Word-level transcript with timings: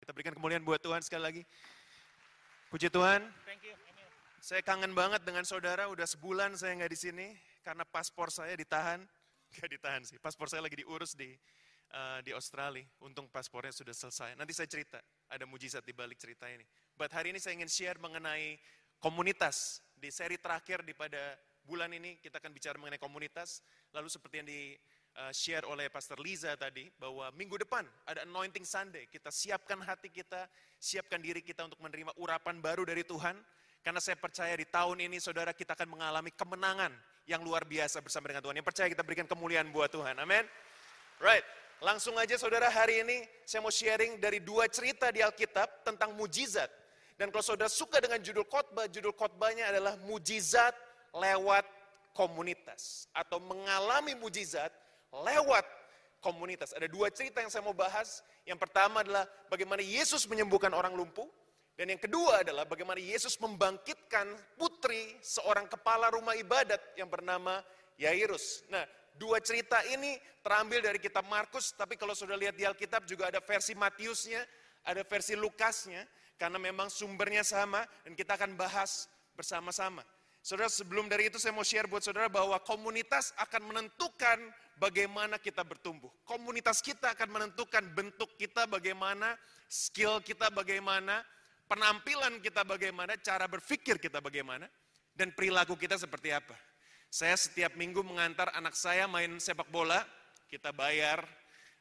Kita 0.00 0.16
berikan 0.16 0.32
kemuliaan 0.32 0.64
buat 0.64 0.80
Tuhan 0.80 1.04
sekali 1.04 1.22
lagi. 1.22 1.42
Puji 2.72 2.88
Tuhan. 2.88 3.20
Thank 3.44 3.68
you. 3.68 3.76
Saya 4.40 4.64
kangen 4.64 4.96
banget 4.96 5.20
dengan 5.20 5.44
saudara, 5.44 5.92
udah 5.92 6.08
sebulan 6.08 6.56
saya 6.56 6.72
nggak 6.80 6.88
di 6.88 6.96
sini 6.96 7.26
karena 7.60 7.84
paspor 7.84 8.32
saya 8.32 8.56
ditahan. 8.56 9.04
Nggak 9.50 9.70
ditahan 9.76 10.02
sih, 10.06 10.14
paspor 10.22 10.46
saya 10.46 10.62
lagi 10.62 10.78
diurus 10.78 11.18
di 11.18 11.34
uh, 11.90 12.22
di 12.22 12.30
Australia. 12.30 12.86
Untung 13.02 13.26
paspornya 13.26 13.74
sudah 13.74 13.90
selesai. 13.90 14.38
Nanti 14.38 14.54
saya 14.54 14.70
cerita, 14.70 15.02
ada 15.26 15.42
mujizat 15.42 15.82
di 15.82 15.90
balik 15.90 16.16
cerita 16.22 16.46
ini. 16.46 16.62
But 16.94 17.10
hari 17.10 17.34
ini 17.34 17.42
saya 17.42 17.58
ingin 17.58 17.66
share 17.66 17.98
mengenai 17.98 18.56
komunitas. 19.02 19.82
Di 19.98 20.08
seri 20.14 20.38
terakhir 20.38 20.86
di 20.86 20.94
pada 20.94 21.34
bulan 21.66 21.90
ini 21.90 22.16
kita 22.22 22.38
akan 22.38 22.54
bicara 22.54 22.78
mengenai 22.78 23.02
komunitas. 23.02 23.60
Lalu 23.90 24.06
seperti 24.06 24.34
yang 24.38 24.48
di 24.48 24.78
share 25.28 25.68
oleh 25.68 25.92
Pastor 25.92 26.16
Liza 26.16 26.56
tadi, 26.56 26.88
bahwa 26.96 27.28
minggu 27.36 27.60
depan 27.60 27.84
ada 28.08 28.24
Anointing 28.24 28.64
Sunday. 28.64 29.04
Kita 29.04 29.28
siapkan 29.28 29.76
hati 29.84 30.08
kita, 30.08 30.48
siapkan 30.80 31.20
diri 31.20 31.44
kita 31.44 31.68
untuk 31.68 31.80
menerima 31.84 32.16
urapan 32.16 32.56
baru 32.64 32.88
dari 32.88 33.04
Tuhan. 33.04 33.36
Karena 33.80 34.00
saya 34.00 34.16
percaya 34.20 34.52
di 34.56 34.68
tahun 34.68 35.08
ini 35.08 35.16
saudara 35.20 35.56
kita 35.56 35.72
akan 35.72 35.96
mengalami 35.96 36.28
kemenangan 36.36 36.92
yang 37.24 37.40
luar 37.40 37.64
biasa 37.64 38.04
bersama 38.04 38.28
dengan 38.28 38.44
Tuhan. 38.44 38.56
Yang 38.60 38.68
percaya 38.68 38.88
kita 38.92 39.02
berikan 39.04 39.24
kemuliaan 39.24 39.72
buat 39.72 39.88
Tuhan. 39.88 40.20
Amin. 40.20 40.44
Right. 41.16 41.44
Langsung 41.80 42.12
aja 42.20 42.36
saudara 42.36 42.68
hari 42.68 43.00
ini 43.00 43.24
saya 43.48 43.64
mau 43.64 43.72
sharing 43.72 44.20
dari 44.20 44.36
dua 44.44 44.68
cerita 44.68 45.08
di 45.08 45.24
Alkitab 45.24 45.80
tentang 45.80 46.12
mujizat. 46.12 46.68
Dan 47.16 47.32
kalau 47.32 47.44
saudara 47.44 47.72
suka 47.72 48.00
dengan 48.00 48.20
judul 48.20 48.44
khotbah, 48.48 48.84
judul 48.88 49.16
khotbahnya 49.16 49.68
adalah 49.72 49.96
mujizat 50.04 50.76
lewat 51.16 51.64
komunitas. 52.12 53.08
Atau 53.16 53.40
mengalami 53.40 54.12
mujizat 54.16 54.72
lewat 55.12 55.66
komunitas. 56.22 56.76
Ada 56.76 56.86
dua 56.86 57.08
cerita 57.10 57.40
yang 57.42 57.50
saya 57.50 57.64
mau 57.64 57.74
bahas. 57.74 58.22
Yang 58.44 58.62
pertama 58.62 59.02
adalah 59.02 59.24
bagaimana 59.48 59.82
Yesus 59.82 60.28
menyembuhkan 60.28 60.70
orang 60.70 60.94
lumpuh. 60.94 61.26
Dan 61.80 61.96
yang 61.96 62.02
kedua 62.02 62.44
adalah 62.44 62.68
bagaimana 62.68 63.00
Yesus 63.00 63.40
membangkitkan 63.40 64.28
putri 64.60 65.16
seorang 65.24 65.64
kepala 65.64 66.12
rumah 66.12 66.36
ibadat 66.36 66.76
yang 66.92 67.08
bernama 67.08 67.64
Yairus. 67.96 68.68
Nah, 68.68 68.84
dua 69.16 69.40
cerita 69.40 69.80
ini 69.88 70.20
terambil 70.44 70.84
dari 70.84 71.00
kitab 71.00 71.24
Markus, 71.24 71.72
tapi 71.72 71.96
kalau 71.96 72.12
sudah 72.12 72.36
lihat 72.36 72.52
di 72.52 72.68
Alkitab 72.68 73.08
juga 73.08 73.32
ada 73.32 73.40
versi 73.40 73.72
Matiusnya, 73.72 74.44
ada 74.84 75.00
versi 75.08 75.32
Lukasnya, 75.32 76.04
karena 76.36 76.60
memang 76.60 76.92
sumbernya 76.92 77.44
sama 77.44 77.80
dan 78.04 78.12
kita 78.12 78.36
akan 78.36 78.60
bahas 78.60 79.08
bersama-sama. 79.32 80.04
Saudara, 80.40 80.72
sebelum 80.72 81.04
dari 81.04 81.28
itu 81.28 81.36
saya 81.36 81.52
mau 81.52 81.64
share 81.64 81.84
buat 81.84 82.00
saudara 82.00 82.32
bahwa 82.32 82.56
komunitas 82.64 83.36
akan 83.36 83.72
menentukan 83.72 84.40
bagaimana 84.80 85.36
kita 85.36 85.60
bertumbuh. 85.60 86.08
Komunitas 86.24 86.80
kita 86.80 87.12
akan 87.12 87.28
menentukan 87.28 87.84
bentuk 87.92 88.32
kita 88.40 88.64
bagaimana, 88.64 89.36
skill 89.68 90.24
kita 90.24 90.48
bagaimana, 90.48 91.20
penampilan 91.68 92.40
kita 92.40 92.64
bagaimana, 92.64 93.20
cara 93.20 93.44
berpikir 93.44 94.00
kita 94.00 94.24
bagaimana, 94.24 94.64
dan 95.12 95.36
perilaku 95.36 95.76
kita 95.76 96.00
seperti 96.00 96.32
apa. 96.32 96.56
Saya 97.12 97.36
setiap 97.36 97.76
minggu 97.76 98.00
mengantar 98.00 98.48
anak 98.56 98.72
saya 98.72 99.04
main 99.04 99.36
sepak 99.36 99.68
bola, 99.68 100.00
kita 100.48 100.72
bayar 100.72 101.20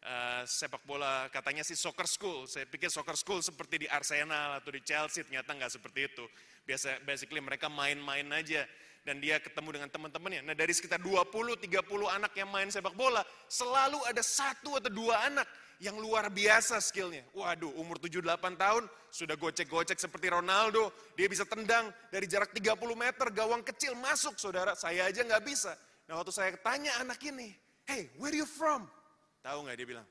uh, 0.03 0.43
sepak 0.43 0.83
bola 0.83 1.31
katanya 1.31 1.63
sih 1.63 1.77
soccer 1.79 2.05
school. 2.05 2.45
Saya 2.49 2.67
pikir 2.67 2.91
soccer 2.91 3.15
school 3.15 3.39
seperti 3.39 3.85
di 3.85 3.87
Arsenal 3.87 4.59
atau 4.59 4.73
di 4.73 4.81
Chelsea, 4.83 5.23
ternyata 5.23 5.55
nggak 5.55 5.71
seperti 5.71 6.09
itu. 6.11 6.25
Biasa 6.65 7.01
basically 7.05 7.41
mereka 7.41 7.69
main-main 7.69 8.25
aja 8.33 8.65
dan 9.07 9.19
dia 9.23 9.39
ketemu 9.39 9.79
dengan 9.79 9.89
teman-temannya. 9.89 10.41
Nah 10.45 10.55
dari 10.55 10.71
sekitar 10.75 10.99
20-30 11.01 11.65
anak 12.07 12.31
yang 12.35 12.49
main 12.51 12.67
sepak 12.69 12.93
bola, 12.95 13.23
selalu 13.47 13.99
ada 14.05 14.23
satu 14.23 14.77
atau 14.79 14.91
dua 14.91 15.27
anak 15.27 15.47
yang 15.79 15.95
luar 15.95 16.27
biasa 16.27 16.75
skillnya. 16.83 17.23
Waduh, 17.31 17.71
umur 17.79 17.97
7-8 18.03 18.59
tahun 18.59 18.83
sudah 19.09 19.39
gocek-gocek 19.39 19.95
seperti 19.95 20.27
Ronaldo. 20.27 20.91
Dia 21.15 21.31
bisa 21.31 21.47
tendang 21.47 21.87
dari 22.11 22.27
jarak 22.27 22.51
30 22.51 22.75
meter, 22.99 23.27
gawang 23.31 23.63
kecil 23.63 23.95
masuk 23.95 24.35
saudara. 24.35 24.75
Saya 24.75 25.07
aja 25.07 25.23
nggak 25.23 25.43
bisa. 25.47 25.71
Nah 26.11 26.19
waktu 26.19 26.35
saya 26.35 26.51
tanya 26.59 26.91
anak 26.99 27.23
ini, 27.23 27.55
hey 27.87 28.11
where 28.19 28.35
you 28.35 28.43
from? 28.43 28.91
Tahu 29.39 29.65
nggak 29.65 29.77
dia 29.79 29.87
bilang? 29.87 30.07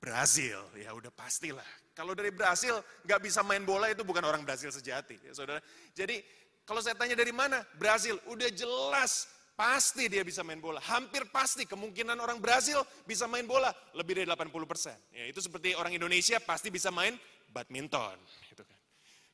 Brazil, 0.00 0.60
ya 0.76 0.92
udah 0.92 1.12
pastilah. 1.12 1.64
Kalau 1.96 2.12
dari 2.12 2.28
Brazil 2.28 2.80
nggak 3.08 3.20
bisa 3.24 3.40
main 3.40 3.64
bola 3.64 3.88
itu 3.88 4.04
bukan 4.04 4.20
orang 4.20 4.44
Brazil 4.44 4.68
sejati, 4.68 5.16
ya 5.24 5.32
saudara. 5.32 5.60
Jadi 5.96 6.20
kalau 6.64 6.80
saya 6.80 6.96
tanya 6.96 7.16
dari 7.16 7.32
mana? 7.32 7.62
Brazil, 7.76 8.16
udah 8.28 8.48
jelas 8.52 9.28
Pasti 9.54 10.10
dia 10.10 10.26
bisa 10.26 10.42
main 10.42 10.58
bola. 10.58 10.82
Hampir 10.82 11.30
pasti 11.30 11.62
kemungkinan 11.62 12.18
orang 12.18 12.42
Brazil 12.42 12.82
bisa 13.06 13.30
main 13.30 13.46
bola 13.46 13.70
lebih 13.94 14.18
dari 14.18 14.26
80 14.26 14.50
persen. 14.66 14.98
Ya, 15.14 15.30
itu 15.30 15.38
seperti 15.38 15.78
orang 15.78 15.94
Indonesia 15.94 16.42
pasti 16.42 16.74
bisa 16.74 16.90
main 16.90 17.14
badminton. 17.54 18.18
Gitu 18.50 18.66
kan. 18.66 18.78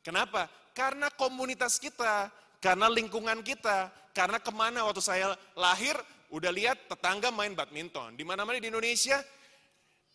Kenapa? 0.04 0.44
Karena 0.76 1.08
komunitas 1.08 1.80
kita, 1.80 2.28
karena 2.60 2.92
lingkungan 2.92 3.40
kita, 3.40 3.88
karena 4.12 4.36
ke 4.36 4.52
mana 4.52 4.84
waktu 4.84 5.00
saya 5.00 5.32
lahir, 5.56 5.96
udah 6.28 6.52
lihat 6.52 6.76
tetangga 6.84 7.32
main 7.32 7.56
badminton. 7.56 8.12
Di 8.12 8.24
mana-mana 8.24 8.60
di 8.60 8.68
Indonesia, 8.68 9.24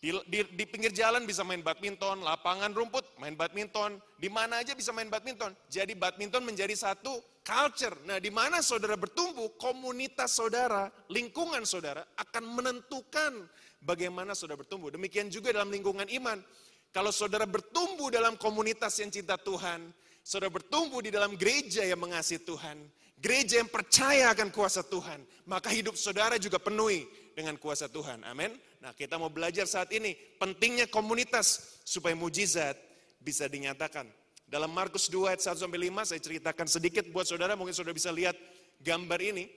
di, 0.06 0.14
di, 0.30 0.46
di 0.54 0.66
pinggir 0.70 0.94
jalan 0.94 1.26
bisa 1.26 1.42
main 1.42 1.66
badminton, 1.66 2.22
lapangan 2.22 2.70
rumput 2.70 3.18
main 3.18 3.34
badminton, 3.34 3.98
di 4.22 4.30
mana 4.30 4.62
aja 4.62 4.78
bisa 4.78 4.94
main 4.94 5.10
badminton. 5.10 5.50
Jadi 5.66 5.98
badminton 5.98 6.46
menjadi 6.46 6.78
satu 6.78 7.18
culture. 7.42 7.98
Nah, 8.06 8.22
di 8.22 8.30
mana 8.30 8.62
saudara 8.62 8.94
bertumbuh, 8.94 9.58
komunitas 9.58 10.38
saudara, 10.38 10.94
lingkungan 11.10 11.66
saudara 11.66 12.06
akan 12.22 12.44
menentukan 12.46 13.50
bagaimana 13.82 14.38
saudara 14.38 14.62
bertumbuh. 14.62 14.94
Demikian 14.94 15.34
juga 15.34 15.50
dalam 15.50 15.74
lingkungan 15.74 16.06
iman. 16.22 16.38
Kalau 16.94 17.10
saudara 17.10 17.50
bertumbuh 17.50 18.14
dalam 18.14 18.38
komunitas 18.38 18.94
yang 19.02 19.10
cinta 19.10 19.42
Tuhan, 19.42 19.90
saudara 20.22 20.54
bertumbuh 20.54 21.02
di 21.02 21.10
dalam 21.10 21.34
gereja 21.34 21.82
yang 21.82 21.98
mengasihi 21.98 22.46
Tuhan, 22.46 22.78
gereja 23.18 23.58
yang 23.58 23.74
percaya 23.74 24.30
akan 24.38 24.54
kuasa 24.54 24.86
Tuhan, 24.86 25.26
maka 25.50 25.74
hidup 25.74 25.98
saudara 25.98 26.38
juga 26.38 26.62
penuhi 26.62 27.10
dengan 27.34 27.58
kuasa 27.58 27.90
Tuhan. 27.90 28.22
Amin. 28.22 28.54
Nah, 28.86 28.94
kita 28.94 29.18
mau 29.18 29.34
belajar 29.34 29.66
saat 29.66 29.90
ini 29.98 30.14
pentingnya 30.38 30.86
komunitas 30.86 31.82
supaya 31.82 32.14
mujizat 32.14 32.78
bisa 33.18 33.50
dinyatakan. 33.50 34.06
Dalam 34.46 34.70
Markus 34.70 35.10
2 35.10 35.34
ayat 35.34 35.42
1 35.42 35.58
sampai 35.58 35.90
5 35.90 36.06
saya 36.06 36.22
ceritakan 36.22 36.70
sedikit 36.70 37.02
buat 37.10 37.26
saudara, 37.26 37.58
mungkin 37.58 37.74
saudara 37.74 37.98
bisa 37.98 38.14
lihat 38.14 38.38
gambar 38.86 39.18
ini. 39.26 39.50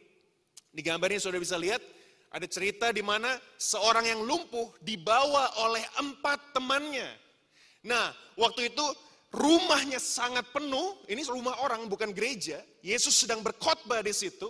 Di 0.72 0.80
gambar 0.80 1.12
ini 1.12 1.20
saudara 1.20 1.44
bisa 1.44 1.60
lihat 1.60 1.84
ada 2.32 2.48
cerita 2.48 2.88
di 2.88 3.04
mana 3.04 3.36
seorang 3.60 4.08
yang 4.08 4.24
lumpuh 4.24 4.72
dibawa 4.80 5.60
oleh 5.60 5.84
empat 6.00 6.56
temannya. 6.56 7.12
Nah, 7.84 8.16
waktu 8.32 8.72
itu 8.72 8.86
rumahnya 9.28 10.00
sangat 10.00 10.48
penuh, 10.56 11.04
ini 11.04 11.20
rumah 11.28 11.60
orang 11.60 11.84
bukan 11.84 12.16
gereja. 12.16 12.64
Yesus 12.80 13.12
sedang 13.12 13.44
berkhotbah 13.44 14.00
di 14.00 14.16
situ, 14.16 14.48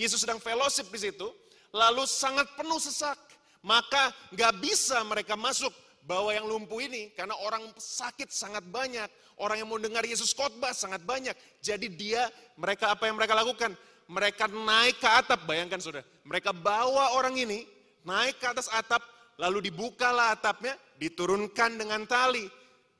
Yesus 0.00 0.24
sedang 0.24 0.40
fellowship 0.40 0.88
di 0.88 1.12
situ, 1.12 1.28
lalu 1.76 2.08
sangat 2.08 2.48
penuh 2.56 2.80
sesak. 2.80 3.20
Maka 3.64 4.12
nggak 4.28 4.60
bisa 4.60 5.00
mereka 5.08 5.40
masuk 5.40 5.72
bawa 6.04 6.36
yang 6.36 6.44
lumpuh 6.44 6.84
ini 6.84 7.08
karena 7.16 7.32
orang 7.40 7.64
sakit 7.80 8.28
sangat 8.28 8.60
banyak, 8.68 9.08
orang 9.40 9.64
yang 9.64 9.68
mau 9.72 9.80
dengar 9.80 10.04
Yesus 10.04 10.36
khotbah 10.36 10.76
sangat 10.76 11.00
banyak. 11.00 11.32
Jadi 11.64 11.88
dia 11.88 12.28
mereka 12.60 12.92
apa 12.92 13.08
yang 13.08 13.16
mereka 13.16 13.32
lakukan? 13.32 13.72
Mereka 14.04 14.52
naik 14.52 15.00
ke 15.00 15.08
atap, 15.08 15.48
bayangkan 15.48 15.80
Saudara. 15.80 16.04
Mereka 16.28 16.52
bawa 16.52 17.16
orang 17.16 17.40
ini 17.40 17.64
naik 18.04 18.36
ke 18.36 18.46
atas 18.52 18.68
atap, 18.68 19.00
lalu 19.40 19.72
dibukalah 19.72 20.36
atapnya, 20.36 20.76
diturunkan 21.00 21.80
dengan 21.80 22.04
tali. 22.04 22.44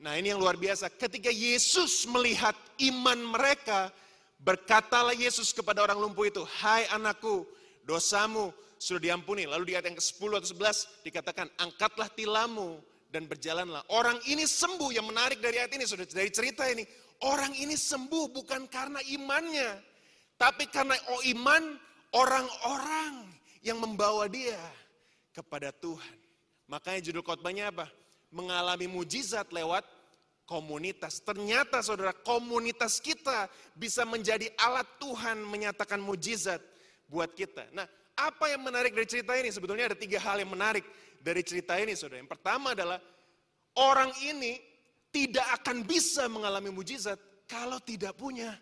Nah, 0.01 0.17
ini 0.17 0.33
yang 0.33 0.41
luar 0.41 0.57
biasa. 0.57 0.89
Ketika 0.97 1.29
Yesus 1.29 2.09
melihat 2.09 2.57
iman 2.89 3.21
mereka, 3.37 3.93
berkatalah 4.41 5.13
Yesus 5.13 5.53
kepada 5.53 5.85
orang 5.85 6.01
lumpuh 6.01 6.25
itu, 6.25 6.41
"Hai 6.41 6.89
anakku, 6.89 7.45
dosamu 7.85 8.49
sudah 8.85 9.01
diampuni." 9.01 9.49
Lalu 9.49 9.73
di 9.73 9.73
ayat 9.81 9.89
yang 9.89 9.97
ke-10 9.97 10.31
atau 10.37 10.49
11 10.53 10.77
dikatakan, 11.01 11.49
"Angkatlah 11.57 12.13
tilammu 12.13 12.85
dan 13.15 13.31
berjalanlah. 13.31 13.87
Orang 13.95 14.19
ini 14.27 14.43
sembuh 14.43 14.91
yang 14.91 15.07
menarik 15.07 15.39
dari 15.39 15.63
ayat 15.63 15.71
ini, 15.79 15.87
sudah 15.87 16.03
dari 16.03 16.35
cerita 16.35 16.67
ini. 16.67 16.83
Orang 17.23 17.55
ini 17.55 17.79
sembuh 17.79 18.35
bukan 18.35 18.67
karena 18.67 18.99
imannya, 19.07 19.79
tapi 20.35 20.67
karena 20.67 20.99
oh 21.15 21.23
iman 21.31 21.79
orang-orang 22.11 23.31
yang 23.63 23.79
membawa 23.79 24.27
dia 24.27 24.59
kepada 25.31 25.71
Tuhan. 25.71 26.19
Makanya 26.67 27.07
judul 27.07 27.23
khotbahnya 27.23 27.71
apa? 27.71 27.87
Mengalami 28.35 28.91
mujizat 28.91 29.47
lewat 29.55 29.87
komunitas. 30.43 31.23
Ternyata 31.23 31.87
saudara, 31.87 32.11
komunitas 32.11 32.99
kita 32.99 33.47
bisa 33.79 34.03
menjadi 34.03 34.51
alat 34.59 34.91
Tuhan 34.99 35.39
menyatakan 35.47 36.03
mujizat 36.03 36.59
buat 37.07 37.31
kita. 37.31 37.71
Nah, 37.71 37.87
apa 38.15 38.51
yang 38.51 38.63
menarik 38.63 38.95
dari 38.95 39.07
cerita 39.11 39.35
ini? 39.35 39.51
Sebetulnya 39.51 39.91
ada 39.91 39.99
tiga 39.99 40.23
hal 40.23 40.39
yang 40.39 40.51
menarik 40.55 40.87
dari 41.19 41.43
cerita 41.43 41.75
ini 41.79 41.99
saudara. 41.99 42.23
Yang 42.23 42.33
pertama 42.39 42.73
adalah 42.73 42.99
orang 43.79 44.15
ini 44.23 44.59
tidak 45.11 45.47
akan 45.63 45.87
bisa 45.87 46.27
mengalami 46.31 46.71
mujizat 46.75 47.19
kalau 47.47 47.79
tidak 47.83 48.15
punya 48.19 48.55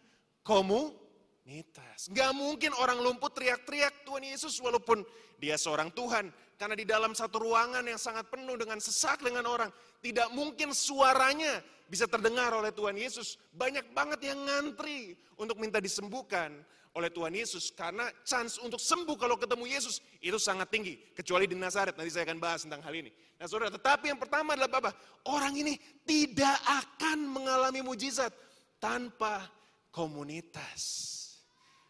komunitas. 0.44 2.12
Gak 2.12 2.32
mungkin 2.36 2.76
orang 2.76 3.00
lumpuh 3.00 3.32
teriak-teriak 3.32 4.04
Tuhan 4.04 4.24
Yesus 4.24 4.56
walaupun 4.60 5.04
dia 5.40 5.56
seorang 5.56 5.92
Tuhan. 5.92 6.28
Karena 6.60 6.78
di 6.78 6.86
dalam 6.86 7.10
satu 7.10 7.42
ruangan 7.42 7.82
yang 7.82 7.98
sangat 7.98 8.30
penuh 8.30 8.54
dengan 8.54 8.78
sesak 8.78 9.18
dengan 9.18 9.42
orang, 9.50 9.66
tidak 9.98 10.30
mungkin 10.30 10.70
suaranya 10.70 11.58
bisa 11.90 12.06
terdengar 12.06 12.54
oleh 12.54 12.70
Tuhan 12.70 12.94
Yesus. 12.94 13.34
Banyak 13.50 13.90
banget 13.90 14.30
yang 14.30 14.38
ngantri 14.46 15.18
untuk 15.34 15.58
minta 15.58 15.82
disembuhkan 15.82 16.54
oleh 16.92 17.08
Tuhan 17.08 17.32
Yesus. 17.32 17.72
Karena 17.72 18.08
chance 18.24 18.60
untuk 18.60 18.80
sembuh 18.80 19.16
kalau 19.16 19.36
ketemu 19.40 19.64
Yesus 19.68 20.00
itu 20.20 20.36
sangat 20.36 20.68
tinggi. 20.68 21.00
Kecuali 21.16 21.48
di 21.48 21.56
Nazaret, 21.56 21.96
nanti 21.96 22.12
saya 22.12 22.28
akan 22.28 22.38
bahas 22.40 22.64
tentang 22.64 22.84
hal 22.84 22.94
ini. 22.94 23.10
Nah 23.40 23.46
saudara, 23.48 23.72
tetapi 23.72 24.12
yang 24.12 24.20
pertama 24.20 24.54
adalah 24.54 24.70
Bapak, 24.70 24.94
orang 25.26 25.56
ini 25.56 25.74
tidak 26.06 26.56
akan 26.62 27.26
mengalami 27.26 27.80
mujizat 27.82 28.30
tanpa 28.78 29.48
komunitas. 29.90 30.82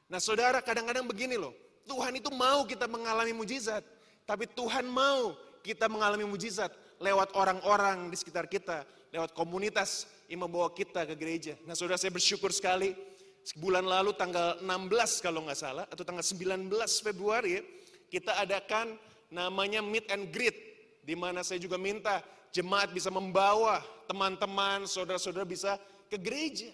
Nah 0.08 0.20
saudara, 0.20 0.60
kadang-kadang 0.64 1.04
begini 1.04 1.36
loh, 1.36 1.52
Tuhan 1.84 2.16
itu 2.16 2.30
mau 2.32 2.64
kita 2.64 2.86
mengalami 2.86 3.34
mujizat. 3.34 3.84
Tapi 4.22 4.46
Tuhan 4.54 4.86
mau 4.86 5.34
kita 5.66 5.90
mengalami 5.90 6.26
mujizat 6.26 6.70
lewat 7.02 7.34
orang-orang 7.34 8.06
di 8.06 8.16
sekitar 8.16 8.46
kita, 8.46 8.86
lewat 9.10 9.34
komunitas 9.34 10.06
yang 10.30 10.46
membawa 10.46 10.70
kita 10.70 11.04
ke 11.04 11.14
gereja. 11.18 11.54
Nah 11.66 11.74
saudara 11.74 11.98
saya 11.98 12.14
bersyukur 12.14 12.54
sekali, 12.54 12.94
sebulan 13.42 13.84
lalu 13.86 14.14
tanggal 14.14 14.58
16 14.62 15.24
kalau 15.24 15.46
nggak 15.46 15.58
salah, 15.58 15.84
atau 15.90 16.02
tanggal 16.06 16.22
19 16.22 16.70
Februari, 17.02 17.62
kita 18.08 18.38
adakan 18.38 18.94
namanya 19.32 19.82
meet 19.82 20.06
and 20.10 20.30
greet, 20.30 20.54
di 21.02 21.18
mana 21.18 21.42
saya 21.42 21.58
juga 21.58 21.80
minta 21.80 22.22
jemaat 22.54 22.92
bisa 22.92 23.08
membawa 23.08 23.80
teman-teman, 24.06 24.86
saudara-saudara 24.86 25.48
bisa 25.48 25.80
ke 26.06 26.20
gereja. 26.20 26.68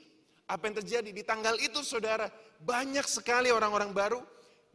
Apa 0.48 0.68
yang 0.68 0.76
terjadi 0.80 1.10
di 1.12 1.22
tanggal 1.22 1.54
itu 1.60 1.84
saudara, 1.84 2.32
banyak 2.64 3.04
sekali 3.04 3.52
orang-orang 3.52 3.92
baru 3.92 4.20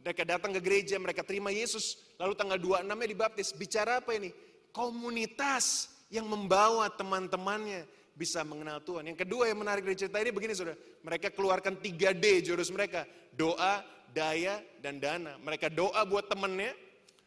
mereka 0.04 0.20
datang 0.20 0.52
ke 0.52 0.60
gereja, 0.60 1.00
mereka 1.00 1.24
terima 1.24 1.48
Yesus. 1.48 1.96
Lalu 2.20 2.36
tanggal 2.36 2.60
26-nya 2.60 3.08
dibaptis. 3.08 3.56
Bicara 3.56 4.04
apa 4.04 4.12
ini? 4.12 4.36
Komunitas 4.68 5.88
yang 6.12 6.28
membawa 6.28 6.92
teman-temannya 6.92 7.88
bisa 8.14 8.46
mengenal 8.46 8.80
Tuhan. 8.80 9.10
Yang 9.10 9.26
kedua 9.26 9.50
yang 9.50 9.58
menarik 9.60 9.82
dari 9.82 9.98
cerita 9.98 10.22
ini 10.22 10.30
begini 10.30 10.54
saudara. 10.54 10.78
Mereka 11.02 11.34
keluarkan 11.34 11.78
3D 11.78 12.46
jurus 12.46 12.70
mereka. 12.70 13.04
Doa, 13.34 13.82
daya, 14.14 14.62
dan 14.80 15.02
dana. 15.02 15.36
Mereka 15.42 15.68
doa 15.70 16.02
buat 16.06 16.30
temennya. 16.30 16.72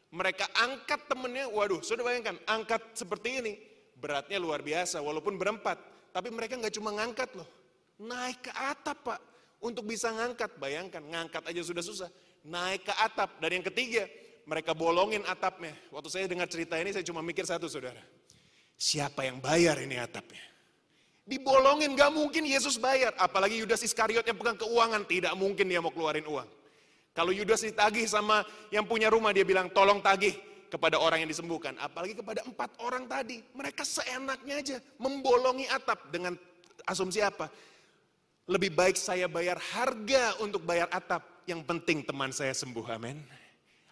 Mereka 0.10 0.48
angkat 0.56 1.12
temennya. 1.12 1.52
Waduh, 1.52 1.84
sudah 1.84 2.02
bayangkan. 2.02 2.40
Angkat 2.48 2.96
seperti 2.96 3.44
ini. 3.44 3.54
Beratnya 3.98 4.40
luar 4.40 4.64
biasa 4.64 5.04
walaupun 5.04 5.36
berempat. 5.36 5.78
Tapi 6.16 6.32
mereka 6.32 6.56
nggak 6.56 6.74
cuma 6.80 6.96
ngangkat 6.96 7.36
loh. 7.36 7.48
Naik 8.02 8.48
ke 8.48 8.52
atap 8.56 8.98
pak. 9.04 9.20
Untuk 9.60 9.84
bisa 9.86 10.10
ngangkat. 10.10 10.56
Bayangkan, 10.58 11.04
ngangkat 11.04 11.44
aja 11.50 11.62
sudah 11.62 11.84
susah 11.84 12.10
naik 12.48 12.88
ke 12.88 12.94
atap. 12.96 13.38
Dan 13.44 13.60
yang 13.62 13.66
ketiga, 13.68 14.08
mereka 14.48 14.72
bolongin 14.72 15.22
atapnya. 15.28 15.76
Waktu 15.92 16.10
saya 16.10 16.26
dengar 16.26 16.48
cerita 16.48 16.80
ini, 16.80 16.96
saya 16.96 17.04
cuma 17.04 17.20
mikir 17.20 17.44
satu 17.44 17.68
saudara. 17.68 18.00
Siapa 18.80 19.28
yang 19.28 19.44
bayar 19.44 19.78
ini 19.84 20.00
atapnya? 20.00 20.42
Dibolongin, 21.28 21.92
gak 21.92 22.16
mungkin 22.16 22.48
Yesus 22.48 22.80
bayar. 22.80 23.12
Apalagi 23.20 23.60
Yudas 23.60 23.84
Iskariot 23.84 24.24
yang 24.24 24.40
pegang 24.40 24.56
keuangan, 24.56 25.04
tidak 25.04 25.36
mungkin 25.36 25.68
dia 25.68 25.84
mau 25.84 25.92
keluarin 25.92 26.24
uang. 26.24 26.48
Kalau 27.12 27.36
Yudas 27.36 27.68
ditagih 27.68 28.08
sama 28.08 28.48
yang 28.72 28.88
punya 28.88 29.12
rumah, 29.12 29.36
dia 29.36 29.44
bilang 29.44 29.68
tolong 29.68 30.00
tagih 30.00 30.32
kepada 30.72 30.96
orang 30.96 31.28
yang 31.28 31.30
disembuhkan. 31.32 31.76
Apalagi 31.84 32.16
kepada 32.16 32.48
empat 32.48 32.80
orang 32.80 33.12
tadi. 33.12 33.44
Mereka 33.52 33.84
seenaknya 33.84 34.56
aja 34.64 34.78
membolongi 35.04 35.68
atap 35.68 36.08
dengan 36.16 36.40
asumsi 36.88 37.20
apa? 37.20 37.52
Lebih 38.48 38.72
baik 38.72 38.96
saya 38.96 39.28
bayar 39.28 39.60
harga 39.60 40.40
untuk 40.40 40.64
bayar 40.64 40.88
atap 40.96 41.44
yang 41.44 41.60
penting 41.64 42.08
teman 42.08 42.32
saya 42.32 42.56
sembuh, 42.56 42.88
amin. 42.96 43.20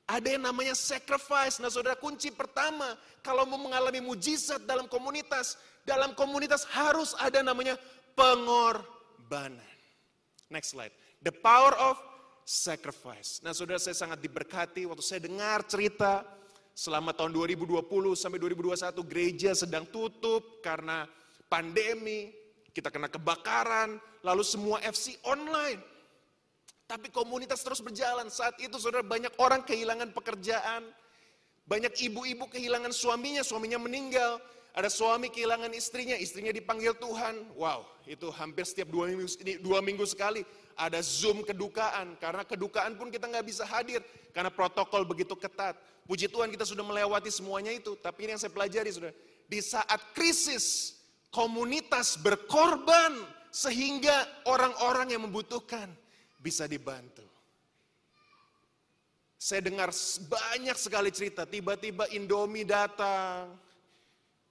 Ada 0.06 0.38
yang 0.38 0.48
namanya 0.48 0.78
sacrifice. 0.78 1.58
Nah 1.58 1.68
saudara 1.68 1.98
kunci 1.98 2.30
pertama, 2.30 2.94
kalau 3.26 3.44
mau 3.50 3.58
mengalami 3.58 4.00
mujizat 4.00 4.64
dalam 4.64 4.86
komunitas, 4.86 5.58
dalam 5.86 6.18
komunitas 6.18 6.66
harus 6.74 7.14
ada 7.22 7.46
namanya 7.46 7.78
pengorbanan. 8.18 9.62
Next 10.50 10.74
slide. 10.74 10.92
The 11.22 11.32
power 11.32 11.74
of 11.78 11.96
sacrifice. 12.46 13.42
Nah 13.42 13.54
saudara 13.54 13.82
saya 13.82 13.98
sangat 13.98 14.22
diberkati 14.22 14.86
waktu 14.86 15.02
saya 15.06 15.22
dengar 15.26 15.66
cerita 15.66 16.26
selama 16.76 17.14
tahun 17.16 17.34
2020 17.34 17.86
sampai 18.14 18.38
2021 18.38 19.02
gereja 19.10 19.52
sedang 19.58 19.88
tutup 19.90 20.60
karena 20.62 21.10
pandemi, 21.50 22.34
kita 22.76 22.92
kena 22.92 23.08
kebakaran, 23.08 23.98
lalu 24.22 24.44
semua 24.44 24.84
FC 24.84 25.16
online. 25.26 25.80
Tapi 26.86 27.10
komunitas 27.10 27.66
terus 27.66 27.82
berjalan. 27.82 28.30
Saat 28.30 28.62
itu 28.62 28.78
saudara 28.78 29.02
banyak 29.02 29.34
orang 29.42 29.66
kehilangan 29.66 30.14
pekerjaan. 30.14 30.86
Banyak 31.66 31.98
ibu-ibu 31.98 32.46
kehilangan 32.46 32.94
suaminya, 32.94 33.42
suaminya 33.42 33.82
meninggal. 33.82 34.38
Ada 34.76 34.92
suami 34.92 35.32
kehilangan 35.32 35.72
istrinya, 35.72 36.20
istrinya 36.20 36.52
dipanggil 36.52 36.92
Tuhan. 37.00 37.56
Wow, 37.56 37.88
itu 38.04 38.28
hampir 38.36 38.68
setiap 38.68 38.92
dua 38.92 39.08
minggu, 39.08 39.24
dua 39.64 39.80
minggu 39.80 40.04
sekali 40.04 40.44
ada 40.76 41.00
Zoom 41.00 41.48
kedukaan. 41.48 42.20
Karena 42.20 42.44
kedukaan 42.44 43.00
pun 43.00 43.08
kita 43.08 43.32
nggak 43.32 43.48
bisa 43.48 43.64
hadir. 43.64 44.04
Karena 44.36 44.52
protokol 44.52 45.08
begitu 45.08 45.32
ketat. 45.40 45.80
Puji 46.04 46.28
Tuhan 46.28 46.52
kita 46.52 46.68
sudah 46.68 46.84
melewati 46.84 47.32
semuanya 47.32 47.72
itu. 47.72 47.96
Tapi 47.96 48.28
ini 48.28 48.36
yang 48.36 48.42
saya 48.44 48.52
pelajari 48.52 48.92
saudara. 48.92 49.16
Di 49.48 49.64
saat 49.64 50.12
krisis, 50.12 51.00
komunitas 51.32 52.20
berkorban 52.20 53.16
sehingga 53.56 54.28
orang-orang 54.44 55.16
yang 55.16 55.24
membutuhkan 55.24 55.88
bisa 56.44 56.68
dibantu. 56.68 57.24
Saya 59.40 59.64
dengar 59.64 59.94
banyak 60.26 60.74
sekali 60.76 61.14
cerita, 61.14 61.46
tiba-tiba 61.46 62.10
Indomie 62.12 62.66
datang, 62.66 63.54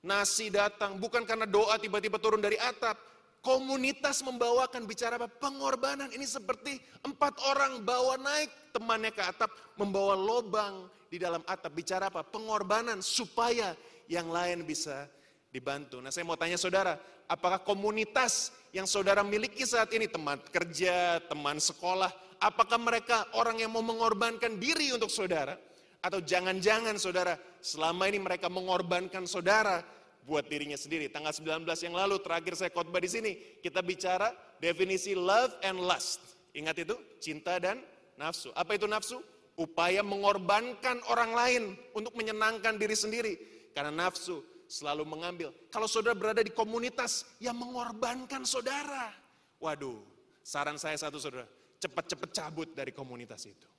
nasi 0.05 0.53
datang, 0.53 1.01
bukan 1.01 1.25
karena 1.25 1.49
doa 1.49 1.81
tiba-tiba 1.81 2.21
turun 2.21 2.45
dari 2.45 2.61
atap, 2.61 3.01
komunitas 3.41 4.21
membawakan 4.21 4.85
bicara 4.85 5.17
apa? 5.17 5.27
Pengorbanan. 5.27 6.13
Ini 6.13 6.29
seperti 6.29 6.77
empat 7.01 7.41
orang 7.49 7.81
bawa 7.81 8.21
naik 8.21 8.53
temannya 8.77 9.11
ke 9.11 9.25
atap, 9.25 9.49
membawa 9.81 10.13
lobang 10.13 10.87
di 11.09 11.17
dalam 11.17 11.41
atap. 11.49 11.73
Bicara 11.73 12.13
apa? 12.13 12.21
Pengorbanan 12.21 13.01
supaya 13.01 13.73
yang 14.07 14.29
lain 14.29 14.69
bisa 14.69 15.09
dibantu. 15.49 16.05
Nah 16.05 16.13
saya 16.13 16.29
mau 16.29 16.37
tanya 16.37 16.61
saudara, 16.61 17.01
apakah 17.25 17.65
komunitas 17.65 18.53
yang 18.77 18.85
saudara 18.85 19.25
miliki 19.25 19.65
saat 19.65 19.89
ini, 19.97 20.05
teman 20.05 20.37
kerja, 20.53 21.25
teman 21.25 21.57
sekolah, 21.57 22.13
apakah 22.43 22.77
mereka 22.77 23.25
orang 23.39 23.63
yang 23.63 23.73
mau 23.73 23.81
mengorbankan 23.81 24.61
diri 24.61 24.93
untuk 24.93 25.09
saudara? 25.09 25.57
Atau 26.05 26.21
jangan-jangan 26.21 27.01
saudara, 27.01 27.41
selama 27.65 28.05
ini 28.13 28.21
mereka 28.21 28.53
mengorbankan 28.53 29.25
saudara 29.25 29.81
buat 30.29 30.45
dirinya 30.45 30.77
sendiri. 30.77 31.09
Tanggal 31.09 31.33
19 31.33 31.65
yang 31.65 31.97
lalu 31.97 32.21
terakhir 32.21 32.61
saya 32.61 32.69
khotbah 32.69 33.01
di 33.01 33.09
sini, 33.09 33.33
kita 33.65 33.81
bicara 33.81 34.29
definisi 34.61 35.17
love 35.17 35.57
and 35.65 35.81
lust. 35.81 36.21
Ingat 36.53 36.85
itu? 36.85 36.93
Cinta 37.25 37.57
dan 37.57 37.81
nafsu. 38.21 38.53
Apa 38.53 38.77
itu 38.77 38.85
nafsu? 38.85 39.17
Upaya 39.57 40.05
mengorbankan 40.05 41.01
orang 41.09 41.33
lain 41.33 41.63
untuk 41.97 42.13
menyenangkan 42.21 42.77
diri 42.77 42.93
sendiri. 42.93 43.33
Karena 43.73 44.05
nafsu 44.05 44.45
selalu 44.69 45.09
mengambil. 45.09 45.57
Kalau 45.73 45.89
saudara 45.89 46.13
berada 46.13 46.45
di 46.45 46.53
komunitas 46.53 47.25
yang 47.41 47.57
mengorbankan 47.57 48.45
saudara. 48.45 49.09
Waduh, 49.57 50.05
saran 50.45 50.77
saya 50.77 51.01
satu 51.01 51.17
saudara, 51.17 51.49
cepat-cepat 51.81 52.29
cabut 52.29 52.69
dari 52.77 52.93
komunitas 52.93 53.49
itu. 53.49 53.74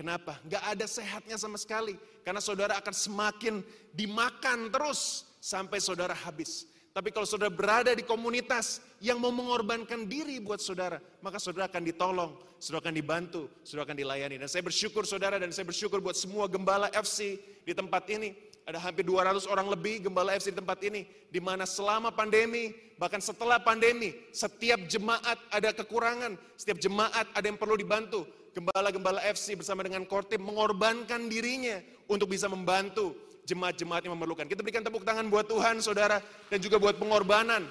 Kenapa? 0.00 0.40
Gak 0.48 0.64
ada 0.64 0.88
sehatnya 0.88 1.36
sama 1.36 1.60
sekali. 1.60 1.92
Karena 2.24 2.40
saudara 2.40 2.80
akan 2.80 2.94
semakin 2.96 3.60
dimakan 3.92 4.72
terus 4.72 5.28
sampai 5.44 5.76
saudara 5.76 6.16
habis. 6.16 6.64
Tapi 6.96 7.12
kalau 7.12 7.28
saudara 7.28 7.52
berada 7.52 7.92
di 7.92 8.00
komunitas 8.00 8.80
yang 9.04 9.20
mau 9.20 9.28
mengorbankan 9.28 10.08
diri 10.08 10.40
buat 10.40 10.56
saudara, 10.56 11.04
maka 11.20 11.36
saudara 11.36 11.68
akan 11.68 11.84
ditolong, 11.84 12.32
saudara 12.56 12.88
akan 12.88 12.96
dibantu, 12.96 13.52
saudara 13.60 13.92
akan 13.92 14.00
dilayani. 14.00 14.40
Dan 14.40 14.48
saya 14.48 14.64
bersyukur 14.64 15.04
saudara 15.04 15.36
dan 15.36 15.52
saya 15.52 15.68
bersyukur 15.68 16.00
buat 16.00 16.16
semua 16.16 16.48
gembala 16.48 16.88
FC 16.96 17.36
di 17.68 17.76
tempat 17.76 18.08
ini 18.08 18.32
ada 18.70 18.78
hampir 18.80 19.02
200 19.02 19.50
orang 19.50 19.66
lebih 19.66 20.06
gembala 20.06 20.32
FC 20.38 20.54
di 20.54 20.58
tempat 20.62 20.78
ini. 20.86 21.02
Di 21.26 21.42
mana 21.42 21.66
selama 21.66 22.14
pandemi, 22.14 22.70
bahkan 22.96 23.18
setelah 23.18 23.58
pandemi, 23.58 24.16
setiap 24.30 24.80
jemaat 24.86 25.36
ada 25.50 25.74
kekurangan. 25.74 26.38
Setiap 26.56 26.78
jemaat 26.78 27.26
ada 27.34 27.44
yang 27.44 27.58
perlu 27.58 27.74
dibantu. 27.74 28.22
Gembala-gembala 28.50 29.22
FC 29.30 29.54
bersama 29.54 29.86
dengan 29.86 30.02
core 30.06 30.34
mengorbankan 30.36 31.30
dirinya 31.30 31.78
untuk 32.10 32.34
bisa 32.34 32.50
membantu 32.50 33.14
jemaat-jemaat 33.46 34.06
yang 34.06 34.14
memerlukan. 34.18 34.46
Kita 34.46 34.62
berikan 34.62 34.82
tepuk 34.82 35.06
tangan 35.06 35.26
buat 35.30 35.46
Tuhan, 35.46 35.78
saudara, 35.78 36.18
dan 36.50 36.58
juga 36.58 36.78
buat 36.82 36.98
pengorbanan 36.98 37.66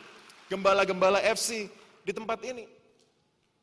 gembala-gembala 0.48 1.20
FC 1.24 1.68
di 2.04 2.12
tempat 2.16 2.40
ini. 2.48 2.66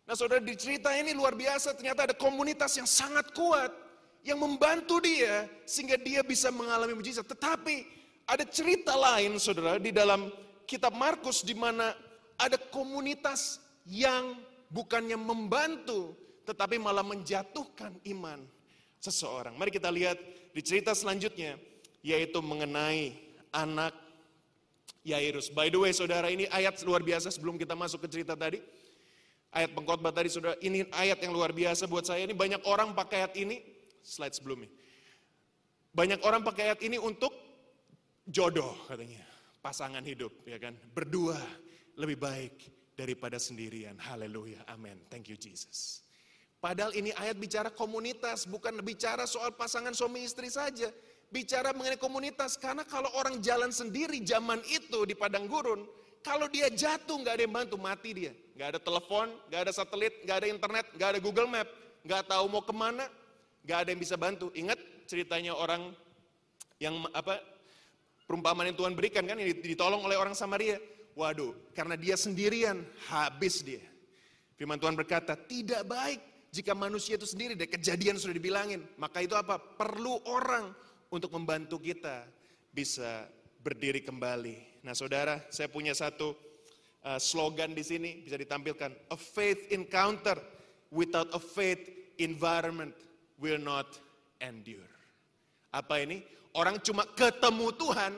Nah 0.06 0.14
saudara 0.14 0.38
di 0.38 0.54
cerita 0.54 0.94
ini 0.94 1.10
luar 1.16 1.34
biasa, 1.34 1.74
ternyata 1.74 2.06
ada 2.06 2.14
komunitas 2.14 2.78
yang 2.78 2.86
sangat 2.86 3.34
kuat 3.34 3.74
yang 4.22 4.38
membantu 4.38 5.02
dia 5.02 5.50
sehingga 5.66 5.98
dia 5.98 6.22
bisa 6.22 6.50
mengalami 6.54 6.94
mujizat. 6.94 7.26
Tetapi 7.26 7.86
ada 8.26 8.46
cerita 8.46 8.94
lain 8.94 9.38
saudara 9.38 9.78
di 9.82 9.90
dalam 9.90 10.30
kitab 10.66 10.94
Markus 10.94 11.42
di 11.42 11.54
mana 11.54 11.94
ada 12.38 12.58
komunitas 12.58 13.58
yang 13.86 14.34
bukannya 14.70 15.14
membantu 15.14 16.14
tetapi 16.46 16.78
malah 16.78 17.02
menjatuhkan 17.02 17.98
iman 18.14 18.40
seseorang. 19.02 19.58
Mari 19.58 19.74
kita 19.74 19.90
lihat 19.90 20.16
di 20.54 20.62
cerita 20.62 20.94
selanjutnya, 20.94 21.58
yaitu 22.00 22.38
mengenai 22.38 23.18
anak 23.50 23.92
Yairus. 25.06 25.50
By 25.50 25.70
the 25.70 25.78
way, 25.78 25.94
saudara, 25.94 26.30
ini 26.30 26.50
ayat 26.50 26.82
luar 26.82 27.02
biasa 27.02 27.30
sebelum 27.30 27.58
kita 27.58 27.74
masuk 27.78 28.06
ke 28.06 28.08
cerita 28.10 28.34
tadi. 28.34 28.58
Ayat 29.54 29.70
pengkhotbah 29.74 30.10
tadi, 30.10 30.30
saudara, 30.30 30.58
ini 30.58 30.86
ayat 30.90 31.22
yang 31.22 31.30
luar 31.34 31.54
biasa 31.54 31.86
buat 31.86 32.06
saya. 32.06 32.26
Ini 32.26 32.34
banyak 32.34 32.62
orang 32.66 32.94
pakai 32.94 33.26
ayat 33.26 33.34
ini, 33.38 33.62
slide 34.02 34.34
sebelumnya. 34.34 34.70
Banyak 35.94 36.20
orang 36.26 36.42
pakai 36.42 36.74
ayat 36.74 36.80
ini 36.82 36.98
untuk 37.00 37.30
jodoh 38.26 38.74
katanya, 38.90 39.22
pasangan 39.62 40.02
hidup, 40.02 40.34
ya 40.44 40.58
kan? 40.58 40.74
Berdua 40.92 41.38
lebih 41.96 42.20
baik 42.20 42.54
daripada 42.98 43.38
sendirian. 43.40 43.96
Haleluya, 43.96 44.66
amin. 44.68 44.98
Thank 45.08 45.30
you 45.30 45.38
Jesus. 45.38 46.05
Padahal 46.66 46.90
ini 46.98 47.14
ayat 47.14 47.38
bicara 47.38 47.70
komunitas, 47.70 48.42
bukan 48.42 48.82
bicara 48.82 49.22
soal 49.22 49.54
pasangan 49.54 49.94
suami 49.94 50.26
istri 50.26 50.50
saja 50.50 50.90
bicara 51.30 51.70
mengenai 51.70 51.94
komunitas. 51.94 52.58
Karena 52.58 52.82
kalau 52.82 53.06
orang 53.14 53.38
jalan 53.38 53.70
sendiri 53.70 54.18
zaman 54.26 54.58
itu 54.66 55.06
di 55.06 55.14
padang 55.14 55.46
gurun, 55.46 55.86
kalau 56.26 56.50
dia 56.50 56.66
jatuh 56.66 57.22
nggak 57.22 57.38
ada 57.38 57.42
yang 57.46 57.54
bantu, 57.54 57.78
mati 57.78 58.10
dia. 58.10 58.34
Nggak 58.58 58.68
ada 58.74 58.80
telepon, 58.82 59.30
nggak 59.46 59.60
ada 59.62 59.72
satelit, 59.78 60.10
nggak 60.26 60.36
ada 60.42 60.48
internet, 60.50 60.86
nggak 60.98 61.08
ada 61.14 61.20
Google 61.22 61.46
Map, 61.46 61.70
nggak 62.02 62.22
tahu 62.34 62.44
mau 62.50 62.62
ke 62.66 62.74
mana, 62.74 63.06
nggak 63.62 63.78
ada 63.86 63.88
yang 63.94 64.02
bisa 64.02 64.18
bantu. 64.18 64.50
Ingat 64.50 65.06
ceritanya 65.06 65.54
orang 65.54 65.94
yang 66.82 66.98
apa 67.14 67.46
perumpamaan 68.26 68.74
yang 68.74 68.78
Tuhan 68.82 68.98
berikan 68.98 69.22
kan, 69.22 69.38
yang 69.38 69.54
ditolong 69.62 70.02
oleh 70.02 70.18
orang 70.18 70.34
Samaria. 70.34 70.82
Waduh, 71.14 71.54
karena 71.78 71.94
dia 71.94 72.18
sendirian, 72.18 72.82
habis 73.06 73.62
dia. 73.62 73.86
Firman 74.58 74.82
Tuhan 74.82 74.98
berkata, 74.98 75.38
tidak 75.38 75.86
baik 75.86 76.35
jika 76.50 76.72
manusia 76.72 77.18
itu 77.18 77.28
sendiri, 77.28 77.52
dari 77.58 77.68
kejadian 77.68 78.16
sudah 78.16 78.34
dibilangin. 78.36 78.82
Maka 78.96 79.22
itu 79.22 79.36
apa? 79.36 79.58
Perlu 79.58 80.20
orang 80.30 80.72
untuk 81.12 81.30
membantu 81.34 81.78
kita 81.78 82.24
bisa 82.72 83.28
berdiri 83.60 84.04
kembali. 84.04 84.82
Nah 84.86 84.94
saudara, 84.94 85.42
saya 85.50 85.66
punya 85.66 85.90
satu 85.92 86.36
uh, 87.02 87.18
slogan 87.18 87.74
di 87.74 87.82
sini, 87.82 88.22
bisa 88.22 88.38
ditampilkan. 88.38 88.94
A 89.10 89.18
faith 89.18 89.70
encounter 89.74 90.38
without 90.94 91.26
a 91.34 91.40
faith 91.42 91.82
environment 92.22 92.94
will 93.42 93.58
not 93.60 93.86
endure. 94.40 94.90
Apa 95.74 96.00
ini? 96.04 96.22
Orang 96.56 96.80
cuma 96.80 97.04
ketemu 97.04 97.68
Tuhan, 97.76 98.12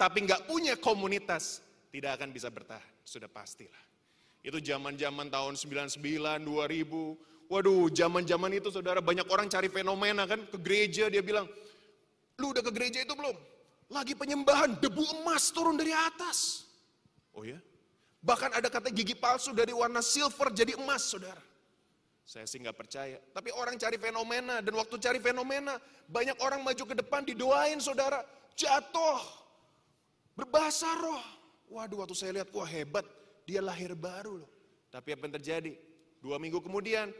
tapi 0.00 0.24
nggak 0.24 0.48
punya 0.48 0.72
komunitas, 0.80 1.60
tidak 1.92 2.16
akan 2.16 2.32
bisa 2.32 2.48
bertahan. 2.48 2.92
Sudah 3.04 3.28
pastilah. 3.28 3.82
Itu 4.40 4.60
zaman-zaman 4.60 5.28
tahun 5.28 5.56
99, 5.56 6.00
2000, 6.44 7.33
Waduh, 7.52 7.92
zaman-zaman 7.92 8.56
itu 8.56 8.72
saudara 8.72 9.04
banyak 9.04 9.28
orang 9.28 9.46
cari 9.52 9.68
fenomena 9.68 10.24
kan 10.24 10.40
ke 10.48 10.56
gereja 10.58 11.12
dia 11.12 11.20
bilang, 11.20 11.44
Lu 12.40 12.50
udah 12.50 12.62
ke 12.66 12.72
gereja 12.74 13.02
itu 13.02 13.14
belum? 13.14 13.36
Lagi 13.92 14.16
penyembahan, 14.18 14.80
debu 14.82 15.22
emas 15.22 15.54
turun 15.54 15.78
dari 15.78 15.94
atas. 15.94 16.66
Oh 17.30 17.46
ya? 17.46 17.60
Bahkan 18.24 18.58
ada 18.58 18.72
kata 18.72 18.88
gigi 18.90 19.14
palsu 19.14 19.52
dari 19.52 19.70
warna 19.70 20.00
silver 20.00 20.50
jadi 20.50 20.74
emas, 20.80 21.04
saudara. 21.04 21.38
Saya 22.24 22.48
sih 22.48 22.56
nggak 22.56 22.74
percaya. 22.74 23.20
Tapi 23.36 23.52
orang 23.52 23.76
cari 23.76 24.00
fenomena, 24.00 24.64
dan 24.64 24.72
waktu 24.74 24.96
cari 24.96 25.20
fenomena, 25.20 25.76
banyak 26.08 26.40
orang 26.40 26.64
maju 26.64 26.84
ke 26.88 26.96
depan 26.96 27.20
didoain, 27.28 27.78
saudara. 27.78 28.24
Jatuh, 28.56 29.20
berbahasa 30.32 30.88
roh. 30.98 31.24
Waduh, 31.68 32.00
waktu 32.00 32.16
saya 32.16 32.40
lihat, 32.40 32.48
wah 32.56 32.66
hebat, 32.66 33.04
dia 33.44 33.60
lahir 33.60 33.92
baru 33.92 34.42
loh. 34.42 34.50
Tapi 34.88 35.12
apa 35.12 35.28
yang 35.28 35.34
terjadi? 35.36 35.72
Dua 36.24 36.40
minggu 36.40 36.64
kemudian, 36.64 37.12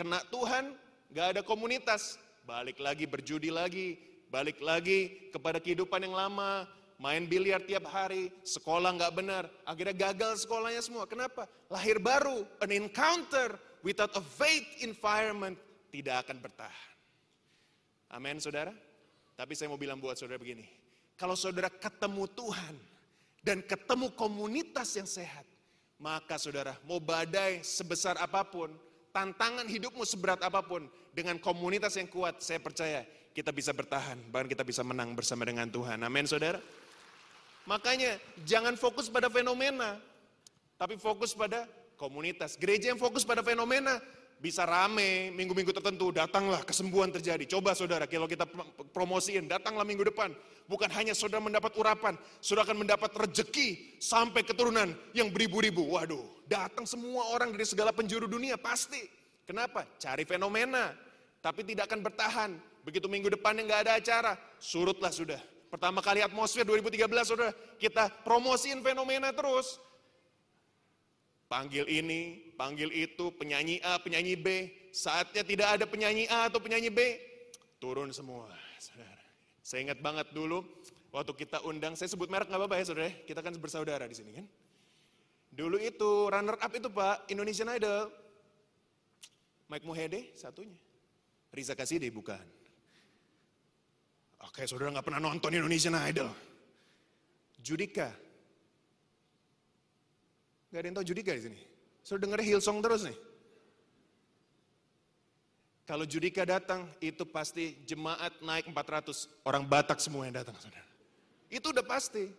kena 0.00 0.24
Tuhan, 0.32 0.72
gak 1.12 1.36
ada 1.36 1.42
komunitas, 1.44 2.16
balik 2.48 2.80
lagi 2.80 3.04
berjudi 3.04 3.52
lagi, 3.52 4.00
balik 4.32 4.56
lagi 4.64 5.28
kepada 5.28 5.60
kehidupan 5.60 6.08
yang 6.08 6.16
lama, 6.16 6.64
main 6.96 7.28
biliar 7.28 7.60
tiap 7.68 7.84
hari, 7.92 8.32
sekolah 8.40 8.96
nggak 8.96 9.12
benar, 9.12 9.44
akhirnya 9.68 9.92
gagal 10.08 10.48
sekolahnya 10.48 10.80
semua. 10.80 11.04
Kenapa? 11.04 11.44
Lahir 11.68 12.00
baru, 12.00 12.48
an 12.64 12.72
encounter 12.72 13.60
without 13.84 14.12
a 14.16 14.24
faith 14.24 14.68
environment 14.80 15.60
tidak 15.92 16.24
akan 16.24 16.40
bertahan. 16.40 16.92
Amin, 18.12 18.40
saudara. 18.40 18.72
Tapi 19.36 19.52
saya 19.52 19.68
mau 19.68 19.80
bilang 19.80 20.00
buat 20.00 20.16
saudara 20.16 20.36
begini, 20.36 20.64
kalau 21.16 21.36
saudara 21.36 21.68
ketemu 21.68 22.24
Tuhan 22.32 22.74
dan 23.40 23.64
ketemu 23.64 24.12
komunitas 24.16 24.92
yang 24.96 25.08
sehat, 25.08 25.48
maka 25.96 26.36
saudara 26.36 26.76
mau 26.84 27.00
badai 27.00 27.64
sebesar 27.64 28.20
apa 28.20 28.44
pun, 28.44 28.68
tantangan 29.10 29.66
hidupmu 29.66 30.02
seberat 30.06 30.40
apa 30.42 30.62
pun, 30.62 30.86
dengan 31.10 31.38
komunitas 31.38 31.98
yang 31.98 32.06
kuat, 32.06 32.38
saya 32.42 32.62
percaya 32.62 33.02
kita 33.30 33.50
bisa 33.54 33.70
bertahan, 33.70 34.18
bahkan 34.30 34.50
kita 34.50 34.66
bisa 34.66 34.82
menang 34.82 35.14
bersama 35.14 35.46
dengan 35.46 35.70
Tuhan. 35.70 36.02
Amin, 36.02 36.26
saudara. 36.26 36.58
Makanya 37.68 38.18
jangan 38.42 38.74
fokus 38.74 39.06
pada 39.06 39.30
fenomena, 39.30 39.98
tapi 40.74 40.98
fokus 40.98 41.36
pada 41.36 41.68
komunitas. 42.00 42.56
Gereja 42.56 42.90
yang 42.90 43.00
fokus 43.00 43.22
pada 43.22 43.44
fenomena 43.44 44.00
bisa 44.40 44.64
rame 44.64 45.28
minggu-minggu 45.36 45.68
tertentu, 45.68 46.08
datanglah 46.16 46.64
kesembuhan 46.64 47.12
terjadi. 47.12 47.44
Coba 47.44 47.76
saudara, 47.76 48.08
kalau 48.08 48.24
kita 48.24 48.48
promosiin, 48.90 49.44
datanglah 49.44 49.84
minggu 49.84 50.00
depan. 50.08 50.32
Bukan 50.64 50.88
hanya 50.96 51.12
saudara 51.12 51.44
mendapat 51.44 51.76
urapan, 51.76 52.16
saudara 52.40 52.72
akan 52.72 52.88
mendapat 52.88 53.12
rejeki 53.20 54.00
sampai 54.00 54.40
keturunan 54.40 54.96
yang 55.12 55.28
beribu-ribu. 55.28 55.84
Waduh, 55.92 56.24
datang 56.48 56.88
semua 56.88 57.28
orang 57.36 57.52
dari 57.52 57.68
segala 57.68 57.92
penjuru 57.92 58.24
dunia, 58.24 58.56
pasti. 58.56 59.04
Kenapa? 59.44 59.84
Cari 60.00 60.24
fenomena, 60.24 60.96
tapi 61.44 61.60
tidak 61.60 61.92
akan 61.92 62.00
bertahan. 62.00 62.50
Begitu 62.80 63.12
minggu 63.12 63.28
depannya 63.28 63.68
nggak 63.68 63.82
ada 63.84 63.92
acara, 64.00 64.32
surutlah 64.56 65.12
sudah. 65.12 65.40
Pertama 65.68 66.00
kali 66.00 66.24
atmosfer 66.24 66.64
2013 66.64 67.06
sudah 67.28 67.50
kita 67.76 68.08
promosiin 68.24 68.80
fenomena 68.80 69.36
terus. 69.36 69.76
Panggil 71.50 71.82
ini, 71.90 72.54
panggil 72.54 72.94
itu, 72.94 73.34
penyanyi 73.34 73.82
A, 73.82 73.98
penyanyi 73.98 74.38
B. 74.38 74.70
Saatnya 74.94 75.42
tidak 75.42 75.74
ada 75.74 75.82
penyanyi 75.82 76.30
A 76.30 76.46
atau 76.46 76.62
penyanyi 76.62 76.94
B, 76.94 77.18
turun 77.82 78.14
semua. 78.14 78.46
Saudara. 78.78 79.18
Saya 79.58 79.90
ingat 79.90 79.98
banget 79.98 80.30
dulu, 80.30 80.62
waktu 81.10 81.34
kita 81.34 81.58
undang, 81.66 81.98
saya 81.98 82.06
sebut 82.06 82.30
merek 82.30 82.46
nggak 82.46 82.60
apa-apa 82.62 82.78
ya 82.78 82.84
saudara, 82.86 83.10
kita 83.26 83.42
kan 83.42 83.50
bersaudara 83.58 84.06
di 84.06 84.14
sini 84.14 84.30
kan. 84.30 84.46
Dulu 85.50 85.74
itu 85.82 86.30
runner 86.30 86.54
up 86.54 86.70
itu 86.70 86.86
Pak, 86.86 87.26
Indonesian 87.34 87.66
Idol. 87.74 88.06
Mike 89.66 89.82
Mohede 89.82 90.30
satunya. 90.38 90.78
Riza 91.50 91.74
Kaside 91.74 92.06
bukan. 92.14 92.42
Oke, 94.46 94.70
saudara 94.70 94.94
nggak 94.94 95.06
pernah 95.06 95.18
nonton 95.18 95.50
Indonesian 95.50 95.98
Idol. 95.98 96.30
Judika. 97.58 98.29
Gak 100.70 100.78
ada 100.78 100.86
yang 100.86 100.96
tahu 101.02 101.06
Judika 101.10 101.30
di 101.34 101.42
sini. 101.50 101.60
Saudara 102.06 102.30
dengar 102.30 102.40
Hillsong 102.40 102.78
terus 102.80 103.02
nih. 103.04 103.18
Kalau 105.84 106.06
Judika 106.06 106.46
datang, 106.46 106.86
itu 107.02 107.26
pasti 107.26 107.74
jemaat 107.82 108.38
naik 108.38 108.70
400. 108.70 109.26
Orang 109.42 109.66
Batak 109.66 109.98
semua 109.98 110.22
yang 110.22 110.38
datang, 110.38 110.54
saudara. 110.62 110.86
Itu 111.50 111.74
udah 111.74 111.82
pasti. 111.82 112.30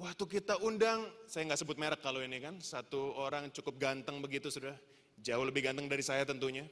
Waktu 0.00 0.24
kita 0.24 0.56
undang, 0.64 1.04
saya 1.28 1.44
nggak 1.44 1.60
sebut 1.60 1.76
merek 1.76 2.00
kalau 2.00 2.24
ini 2.24 2.40
kan, 2.40 2.56
satu 2.64 3.12
orang 3.20 3.52
cukup 3.52 3.76
ganteng 3.76 4.24
begitu, 4.24 4.48
saudara. 4.48 4.80
Jauh 5.20 5.44
lebih 5.44 5.68
ganteng 5.68 5.92
dari 5.92 6.00
saya 6.00 6.24
tentunya. 6.24 6.64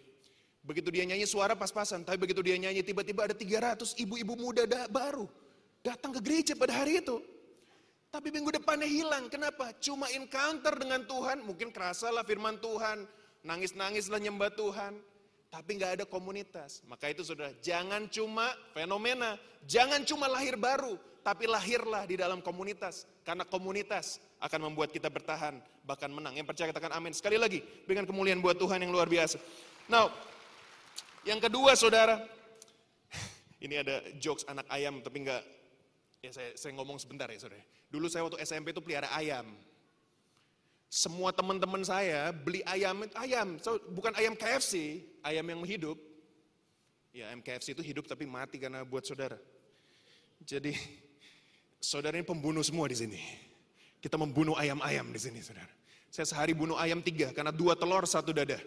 Begitu 0.64 0.88
dia 0.88 1.04
nyanyi 1.04 1.28
suara 1.28 1.52
pas-pasan, 1.52 2.08
tapi 2.08 2.16
begitu 2.18 2.40
dia 2.40 2.56
nyanyi 2.56 2.80
tiba-tiba 2.80 3.28
ada 3.28 3.36
300 3.36 3.92
ibu-ibu 4.00 4.32
muda 4.34 4.64
da 4.64 4.88
baru 4.88 5.28
datang 5.86 6.10
ke 6.10 6.18
gereja 6.18 6.58
pada 6.58 6.74
hari 6.82 6.98
itu. 6.98 7.22
Tapi 8.16 8.32
minggu 8.32 8.48
depannya 8.48 8.88
hilang. 8.88 9.28
Kenapa? 9.28 9.76
Cuma 9.76 10.08
encounter 10.08 10.72
dengan 10.72 11.04
Tuhan, 11.04 11.44
mungkin 11.44 11.68
kerasa 11.68 12.08
lah 12.08 12.24
firman 12.24 12.56
Tuhan, 12.64 13.04
nangis-nangis 13.44 14.08
lah 14.08 14.16
nyembah 14.16 14.56
Tuhan. 14.56 14.96
Tapi 15.52 15.76
nggak 15.76 16.00
ada 16.00 16.04
komunitas. 16.08 16.80
Maka 16.88 17.12
itu 17.12 17.20
saudara, 17.28 17.52
jangan 17.60 18.08
cuma 18.08 18.56
fenomena, 18.72 19.36
jangan 19.68 20.00
cuma 20.08 20.32
lahir 20.32 20.56
baru, 20.56 20.96
tapi 21.20 21.44
lahirlah 21.44 22.08
di 22.08 22.16
dalam 22.16 22.40
komunitas. 22.40 23.04
Karena 23.20 23.44
komunitas 23.44 24.16
akan 24.40 24.72
membuat 24.72 24.96
kita 24.96 25.12
bertahan, 25.12 25.60
bahkan 25.84 26.08
menang. 26.08 26.40
Yang 26.40 26.56
percaya 26.56 26.72
katakan 26.72 26.96
amin. 26.96 27.12
Sekali 27.12 27.36
lagi, 27.36 27.60
berikan 27.84 28.08
kemuliaan 28.08 28.40
buat 28.40 28.56
Tuhan 28.56 28.80
yang 28.80 28.96
luar 28.96 29.12
biasa. 29.12 29.36
Now, 29.92 30.08
yang 31.28 31.36
kedua 31.36 31.76
saudara, 31.76 32.16
ini 33.64 33.76
ada 33.76 34.00
jokes 34.16 34.48
anak 34.48 34.64
ayam 34.72 35.04
tapi 35.04 35.20
enggak, 35.20 35.44
ya 36.24 36.32
saya, 36.32 36.56
saya 36.56 36.72
ngomong 36.80 36.96
sebentar 36.96 37.28
ya 37.28 37.36
saudara. 37.44 37.76
Dulu 37.96 38.12
saya 38.12 38.28
waktu 38.28 38.44
SMP 38.44 38.76
itu 38.76 38.84
pelihara 38.84 39.08
ayam. 39.16 39.48
Semua 40.92 41.32
teman-teman 41.32 41.80
saya 41.80 42.28
beli 42.28 42.60
ayam, 42.68 43.08
ayam, 43.16 43.56
so, 43.58 43.80
bukan 43.88 44.12
ayam 44.20 44.36
KFC, 44.36 45.00
ayam 45.24 45.48
yang 45.48 45.64
hidup. 45.64 45.96
Ya 47.16 47.32
ayam 47.32 47.40
KFC 47.40 47.72
itu 47.72 47.80
hidup 47.80 48.04
tapi 48.04 48.28
mati 48.28 48.60
karena 48.60 48.84
buat 48.84 49.08
saudara. 49.08 49.40
Jadi 50.44 50.76
saudara 51.80 52.20
ini 52.20 52.28
pembunuh 52.28 52.60
semua 52.60 52.84
di 52.84 53.00
sini. 53.00 53.20
Kita 53.96 54.20
membunuh 54.20 54.52
ayam-ayam 54.60 55.08
di 55.08 55.16
sini 55.16 55.40
saudara. 55.40 55.72
Saya 56.12 56.28
sehari 56.28 56.52
bunuh 56.52 56.76
ayam 56.76 57.00
tiga 57.00 57.32
karena 57.32 57.50
dua 57.50 57.72
telur 57.72 58.04
satu 58.04 58.36
dada. 58.36 58.60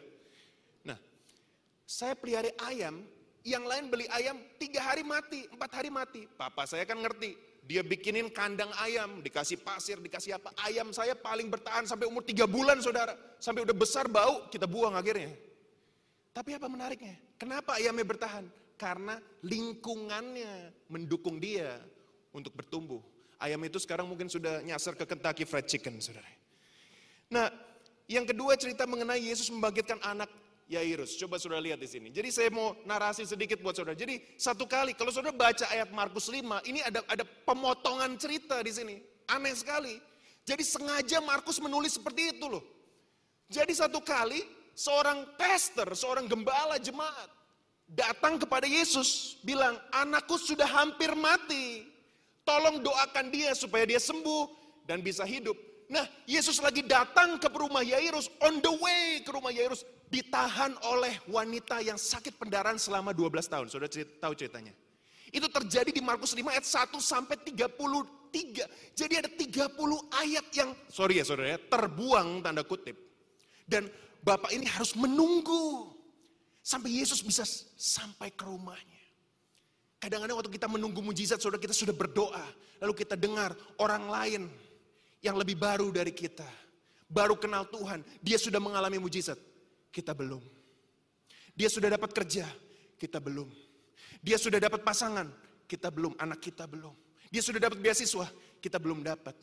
Saya 1.90 2.14
pelihara 2.14 2.54
ayam, 2.70 3.02
Yang 3.42 3.64
lain 3.66 3.86
beli 3.90 4.06
ayam, 4.14 4.38
tiga 4.60 4.84
hari 4.84 5.02
mati, 5.02 5.48
empat 5.50 5.72
hari 5.72 5.90
mati. 5.90 6.28
Papa 6.38 6.68
saya 6.68 6.84
kan 6.84 7.00
ngerti, 7.00 7.34
dia 7.70 7.86
bikinin 7.86 8.34
kandang 8.34 8.74
ayam, 8.82 9.22
dikasih 9.22 9.62
pasir, 9.62 10.02
dikasih 10.02 10.42
apa. 10.42 10.50
Ayam 10.66 10.90
saya 10.90 11.14
paling 11.14 11.54
bertahan 11.54 11.86
sampai 11.86 12.10
umur 12.10 12.26
tiga 12.26 12.50
bulan 12.50 12.82
saudara. 12.82 13.14
Sampai 13.38 13.62
udah 13.62 13.78
besar 13.78 14.10
bau, 14.10 14.50
kita 14.50 14.66
buang 14.66 14.98
akhirnya. 14.98 15.38
Tapi 16.34 16.58
apa 16.58 16.66
menariknya? 16.66 17.14
Kenapa 17.38 17.78
ayamnya 17.78 18.10
bertahan? 18.10 18.50
Karena 18.74 19.22
lingkungannya 19.46 20.74
mendukung 20.90 21.38
dia 21.38 21.78
untuk 22.34 22.58
bertumbuh. 22.58 23.06
Ayam 23.38 23.62
itu 23.62 23.78
sekarang 23.78 24.10
mungkin 24.10 24.34
sudah 24.34 24.66
nyasar 24.66 24.98
ke 24.98 25.06
Kentucky 25.06 25.46
Fried 25.46 25.70
Chicken, 25.70 26.02
saudara. 26.02 26.26
Nah, 27.30 27.54
yang 28.10 28.26
kedua 28.26 28.58
cerita 28.58 28.90
mengenai 28.90 29.30
Yesus 29.30 29.54
membangkitkan 29.54 30.02
anak 30.02 30.34
Yairus. 30.70 31.18
Coba 31.18 31.42
saudara 31.42 31.60
lihat 31.66 31.82
di 31.82 31.90
sini. 31.90 32.14
Jadi 32.14 32.30
saya 32.30 32.54
mau 32.54 32.78
narasi 32.86 33.26
sedikit 33.26 33.58
buat 33.60 33.74
saudara. 33.74 33.98
Jadi 33.98 34.22
satu 34.38 34.70
kali, 34.70 34.94
kalau 34.94 35.10
saudara 35.10 35.34
baca 35.34 35.66
ayat 35.74 35.90
Markus 35.90 36.30
5, 36.30 36.62
ini 36.70 36.80
ada 36.86 37.02
ada 37.10 37.26
pemotongan 37.26 38.14
cerita 38.22 38.62
di 38.62 38.70
sini. 38.70 38.96
Aneh 39.34 39.58
sekali. 39.58 39.98
Jadi 40.46 40.62
sengaja 40.62 41.18
Markus 41.26 41.58
menulis 41.58 41.98
seperti 41.98 42.38
itu 42.38 42.46
loh. 42.46 42.62
Jadi 43.50 43.74
satu 43.74 43.98
kali, 44.06 44.46
seorang 44.78 45.26
pastor, 45.34 45.90
seorang 45.98 46.30
gembala 46.30 46.78
jemaat, 46.78 47.30
datang 47.90 48.38
kepada 48.38 48.70
Yesus, 48.70 49.42
bilang, 49.42 49.74
anakku 49.90 50.38
sudah 50.38 50.70
hampir 50.70 51.10
mati. 51.18 51.90
Tolong 52.46 52.82
doakan 52.82 53.30
dia 53.34 53.54
supaya 53.58 53.86
dia 53.90 54.02
sembuh 54.02 54.50
dan 54.86 55.02
bisa 55.02 55.26
hidup. 55.26 55.58
Nah, 55.90 56.06
Yesus 56.30 56.62
lagi 56.62 56.86
datang 56.86 57.42
ke 57.42 57.50
rumah 57.50 57.82
Yairus, 57.82 58.30
on 58.46 58.62
the 58.62 58.74
way 58.78 59.22
ke 59.26 59.30
rumah 59.34 59.50
Yairus, 59.50 59.82
ditahan 60.10 60.74
oleh 60.90 61.22
wanita 61.30 61.80
yang 61.86 61.96
sakit 61.96 62.36
pendarahan 62.42 62.82
selama 62.82 63.14
12 63.14 63.46
tahun. 63.46 63.68
Sudah 63.70 63.86
cerita, 63.86 64.28
tahu 64.28 64.34
ceritanya. 64.34 64.74
Itu 65.30 65.46
terjadi 65.46 65.94
di 65.94 66.02
Markus 66.02 66.34
5 66.34 66.42
ayat 66.50 66.66
1 66.66 66.98
sampai 66.98 67.38
33. 67.38 68.66
Jadi 68.98 69.14
ada 69.14 69.30
30 69.30 69.70
ayat 70.18 70.46
yang, 70.58 70.74
sorry 70.90 71.22
ya 71.22 71.26
saudara 71.26 71.56
ya, 71.56 71.60
terbuang 71.62 72.42
tanda 72.42 72.66
kutip. 72.66 72.98
Dan 73.70 73.86
Bapak 74.20 74.52
ini 74.52 74.68
harus 74.68 74.98
menunggu 74.98 75.96
sampai 76.60 77.00
Yesus 77.00 77.24
bisa 77.24 77.46
sampai 77.78 78.34
ke 78.34 78.44
rumahnya. 78.44 79.00
Kadang-kadang 80.02 80.40
waktu 80.42 80.52
kita 80.52 80.68
menunggu 80.68 81.00
mujizat, 81.00 81.40
saudara 81.40 81.62
kita 81.62 81.76
sudah 81.76 81.96
berdoa. 81.96 82.44
Lalu 82.80 82.94
kita 82.96 83.20
dengar 83.20 83.52
orang 83.80 84.08
lain 84.08 84.42
yang 85.20 85.36
lebih 85.36 85.60
baru 85.60 85.92
dari 85.92 86.16
kita. 86.16 86.48
Baru 87.10 87.36
kenal 87.36 87.68
Tuhan, 87.68 88.06
dia 88.22 88.38
sudah 88.40 88.62
mengalami 88.62 89.02
mujizat. 89.02 89.36
Kita 89.90 90.14
belum. 90.14 90.42
Dia 91.54 91.68
sudah 91.68 91.92
dapat 91.92 92.14
kerja, 92.16 92.48
kita 92.96 93.20
belum. 93.20 93.50
Dia 94.24 94.40
sudah 94.40 94.62
dapat 94.62 94.86
pasangan, 94.86 95.28
kita 95.68 95.92
belum. 95.92 96.16
Anak 96.22 96.40
kita 96.40 96.70
belum. 96.70 96.94
Dia 97.30 97.42
sudah 97.44 97.62
dapat 97.62 97.78
beasiswa, 97.84 98.26
kita 98.64 98.82
belum 98.82 99.06
dapat. 99.06 99.36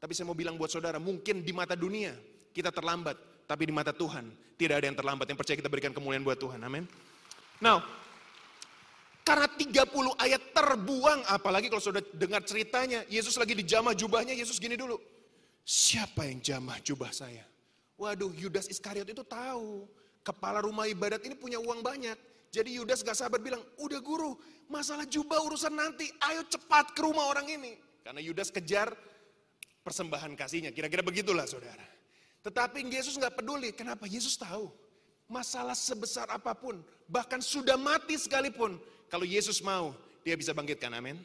Tapi 0.00 0.12
saya 0.12 0.28
mau 0.28 0.36
bilang 0.36 0.58
buat 0.58 0.68
saudara, 0.68 1.00
mungkin 1.00 1.46
di 1.46 1.52
mata 1.54 1.78
dunia 1.78 2.12
kita 2.52 2.74
terlambat, 2.74 3.46
tapi 3.48 3.68
di 3.68 3.72
mata 3.72 3.94
Tuhan 3.94 4.28
tidak 4.58 4.82
ada 4.82 4.86
yang 4.90 4.98
terlambat. 4.98 5.26
Yang 5.30 5.38
percaya 5.40 5.56
kita 5.58 5.70
berikan 5.70 5.92
kemuliaan 5.96 6.24
buat 6.26 6.36
Tuhan. 6.36 6.60
Amin. 6.60 6.84
Now, 7.62 7.80
karena 9.24 9.48
30 9.48 9.88
ayat 10.20 10.52
terbuang, 10.52 11.24
apalagi 11.32 11.72
kalau 11.72 11.80
sudah 11.80 12.04
dengar 12.12 12.44
ceritanya, 12.44 13.08
Yesus 13.08 13.40
lagi 13.40 13.56
dijamah 13.56 13.96
jubahnya, 13.96 14.36
Yesus 14.36 14.60
gini 14.60 14.76
dulu. 14.76 15.00
Siapa 15.64 16.28
yang 16.28 16.44
jamah 16.44 16.76
jubah 16.84 17.08
saya? 17.08 17.40
Waduh, 17.94 18.32
Yudas 18.34 18.66
Iskariot 18.66 19.06
itu 19.06 19.22
tahu. 19.22 19.86
Kepala 20.24 20.64
rumah 20.64 20.88
ibadat 20.88 21.22
ini 21.26 21.36
punya 21.36 21.60
uang 21.60 21.84
banyak. 21.84 22.16
Jadi 22.54 22.78
Yudas 22.78 23.02
gak 23.02 23.18
sabar 23.18 23.42
bilang, 23.42 23.60
udah 23.82 23.98
guru, 23.98 24.38
masalah 24.70 25.02
jubah 25.10 25.42
urusan 25.42 25.74
nanti, 25.74 26.06
ayo 26.30 26.46
cepat 26.46 26.94
ke 26.94 27.02
rumah 27.02 27.26
orang 27.26 27.50
ini. 27.50 27.74
Karena 28.06 28.22
Yudas 28.22 28.54
kejar 28.54 28.94
persembahan 29.82 30.38
kasihnya, 30.38 30.70
kira-kira 30.70 31.02
begitulah 31.02 31.50
saudara. 31.50 31.82
Tetapi 32.46 32.86
Yesus 32.86 33.18
gak 33.18 33.34
peduli, 33.34 33.74
kenapa? 33.74 34.06
Yesus 34.06 34.38
tahu. 34.38 34.70
Masalah 35.26 35.74
sebesar 35.74 36.30
apa 36.30 36.54
pun, 36.54 36.78
bahkan 37.10 37.42
sudah 37.42 37.74
mati 37.74 38.14
sekalipun, 38.14 38.78
kalau 39.10 39.26
Yesus 39.26 39.58
mau, 39.58 39.90
dia 40.22 40.38
bisa 40.38 40.54
bangkitkan, 40.54 40.94
amin. 40.94 41.18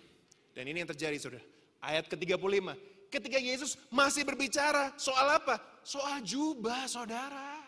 Dan 0.56 0.66
ini 0.66 0.82
yang 0.82 0.90
terjadi 0.90 1.18
saudara. 1.20 1.46
Ayat 1.80 2.10
ke-35, 2.10 2.74
ketika 3.14 3.38
Yesus 3.38 3.78
masih 3.94 4.26
berbicara 4.26 4.92
soal 4.98 5.40
apa? 5.40 5.62
Soal 5.90 6.22
jubah 6.22 6.86
saudara. 6.86 7.66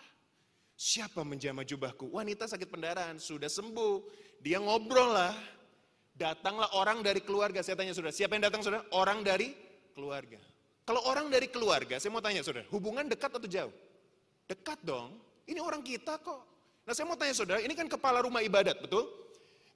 Siapa 0.78 1.26
menjamah 1.26 1.66
jubahku? 1.66 2.06
Wanita 2.14 2.46
sakit 2.46 2.70
pendarahan, 2.70 3.18
sudah 3.18 3.50
sembuh. 3.50 4.06
Dia 4.46 4.62
ngobrol 4.62 5.10
lah. 5.10 5.34
Datanglah 6.14 6.70
orang 6.78 7.02
dari 7.02 7.26
keluarga. 7.26 7.66
Saya 7.66 7.82
tanya 7.82 7.98
saudara, 7.98 8.14
siapa 8.14 8.38
yang 8.38 8.46
datang 8.46 8.62
saudara? 8.62 8.86
Orang 8.94 9.26
dari 9.26 9.58
keluarga. 9.98 10.38
Kalau 10.86 11.02
orang 11.10 11.34
dari 11.34 11.50
keluarga, 11.50 11.98
saya 11.98 12.14
mau 12.14 12.22
tanya 12.22 12.46
saudara, 12.46 12.70
hubungan 12.70 13.10
dekat 13.10 13.34
atau 13.34 13.50
jauh? 13.50 13.74
Dekat 14.46 14.78
dong. 14.86 15.18
Ini 15.50 15.58
orang 15.58 15.82
kita 15.82 16.22
kok. 16.22 16.46
Nah 16.86 16.94
saya 16.94 17.10
mau 17.10 17.18
tanya 17.18 17.34
saudara, 17.34 17.58
ini 17.58 17.74
kan 17.74 17.90
kepala 17.90 18.22
rumah 18.22 18.46
ibadat, 18.46 18.86
betul? 18.86 19.10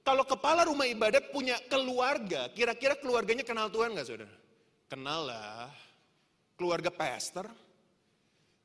Kalau 0.06 0.22
kepala 0.22 0.62
rumah 0.70 0.86
ibadat 0.86 1.34
punya 1.34 1.58
keluarga, 1.66 2.46
kira-kira 2.54 2.94
keluarganya 2.94 3.42
kenal 3.42 3.66
Tuhan 3.74 3.90
nggak 3.90 4.06
saudara? 4.06 4.36
Kenal 4.86 5.34
lah. 5.34 5.66
Keluarga 6.54 6.94
pastor. 6.94 7.50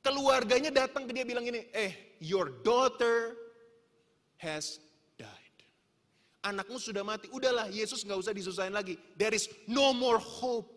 Keluarganya 0.02 0.74
datang 0.74 1.06
ke 1.06 1.14
dia 1.14 1.26
bilang 1.26 1.46
ini, 1.46 1.70
eh 1.74 2.18
your 2.18 2.50
daughter 2.66 3.38
has 4.42 4.82
died. 5.14 5.58
Anakmu 6.42 6.82
sudah 6.82 7.06
mati, 7.06 7.30
udahlah 7.30 7.70
Yesus 7.70 8.02
nggak 8.02 8.18
usah 8.18 8.34
disusahin 8.34 8.74
lagi. 8.74 8.98
There 9.14 9.34
is 9.34 9.46
no 9.70 9.94
more 9.94 10.18
hope 10.18 10.74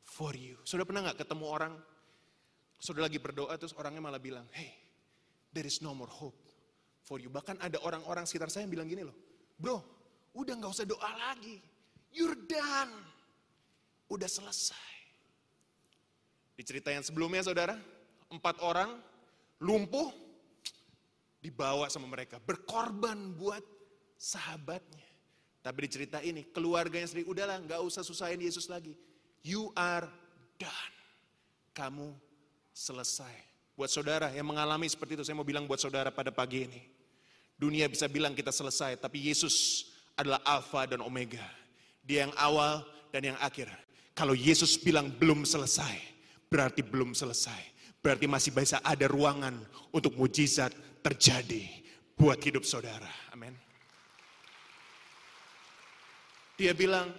for 0.00 0.32
you. 0.32 0.56
Sudah 0.64 0.88
pernah 0.88 1.04
nggak 1.04 1.20
ketemu 1.20 1.44
orang, 1.44 1.72
sudah 2.80 3.04
lagi 3.04 3.20
berdoa 3.20 3.52
terus 3.60 3.76
orangnya 3.76 4.00
malah 4.00 4.16
bilang, 4.16 4.48
hey, 4.56 4.72
there 5.52 5.68
is 5.68 5.84
no 5.84 5.92
more 5.92 6.08
hope 6.08 6.40
for 7.04 7.20
you. 7.20 7.28
Bahkan 7.28 7.60
ada 7.60 7.76
orang-orang 7.84 8.24
sekitar 8.24 8.48
saya 8.48 8.64
yang 8.64 8.72
bilang 8.72 8.88
gini 8.88 9.04
loh, 9.04 9.16
Bro, 9.60 9.84
udah 10.32 10.56
gak 10.56 10.72
usah 10.72 10.88
doa 10.88 11.10
lagi. 11.28 11.60
You're 12.16 12.38
done. 12.48 12.90
Udah 14.08 14.26
selesai. 14.26 14.96
Di 16.56 16.64
cerita 16.64 16.88
yang 16.88 17.04
sebelumnya 17.04 17.44
saudara, 17.44 17.76
empat 18.30 18.62
orang 18.62 18.94
lumpuh 19.60 20.10
dibawa 21.42 21.90
sama 21.90 22.06
mereka. 22.06 22.38
Berkorban 22.40 23.34
buat 23.36 23.62
sahabatnya. 24.16 25.08
Tapi 25.60 25.78
di 25.84 25.88
cerita 25.92 26.18
ini, 26.24 26.48
keluarganya 26.48 27.04
sendiri, 27.04 27.28
udahlah 27.28 27.60
gak 27.60 27.84
usah 27.84 28.00
susahin 28.00 28.40
Yesus 28.40 28.64
lagi. 28.72 28.96
You 29.44 29.72
are 29.76 30.08
done. 30.56 30.94
Kamu 31.76 32.16
selesai. 32.72 33.32
Buat 33.76 33.92
saudara 33.92 34.28
yang 34.32 34.48
mengalami 34.48 34.88
seperti 34.88 35.20
itu, 35.20 35.24
saya 35.24 35.36
mau 35.36 35.44
bilang 35.44 35.68
buat 35.68 35.80
saudara 35.80 36.08
pada 36.08 36.32
pagi 36.32 36.64
ini. 36.64 36.80
Dunia 37.60 37.88
bisa 37.92 38.08
bilang 38.08 38.32
kita 38.32 38.48
selesai, 38.48 38.96
tapi 38.96 39.20
Yesus 39.28 39.84
adalah 40.16 40.40
Alfa 40.48 40.88
dan 40.88 41.04
Omega. 41.04 41.44
Dia 42.00 42.24
yang 42.28 42.32
awal 42.40 42.84
dan 43.12 43.32
yang 43.32 43.38
akhir. 43.40 43.68
Kalau 44.16 44.32
Yesus 44.32 44.80
bilang 44.80 45.12
belum 45.12 45.44
selesai, 45.44 45.96
berarti 46.48 46.80
belum 46.80 47.12
selesai. 47.12 47.79
Berarti 48.00 48.24
masih 48.24 48.56
bisa 48.56 48.80
ada 48.80 49.04
ruangan 49.04 49.52
untuk 49.92 50.16
mujizat 50.16 50.72
terjadi 51.04 51.68
buat 52.16 52.40
hidup 52.40 52.64
saudara. 52.64 53.08
Amin. 53.32 53.52
Dia 56.56 56.72
bilang, 56.72 57.12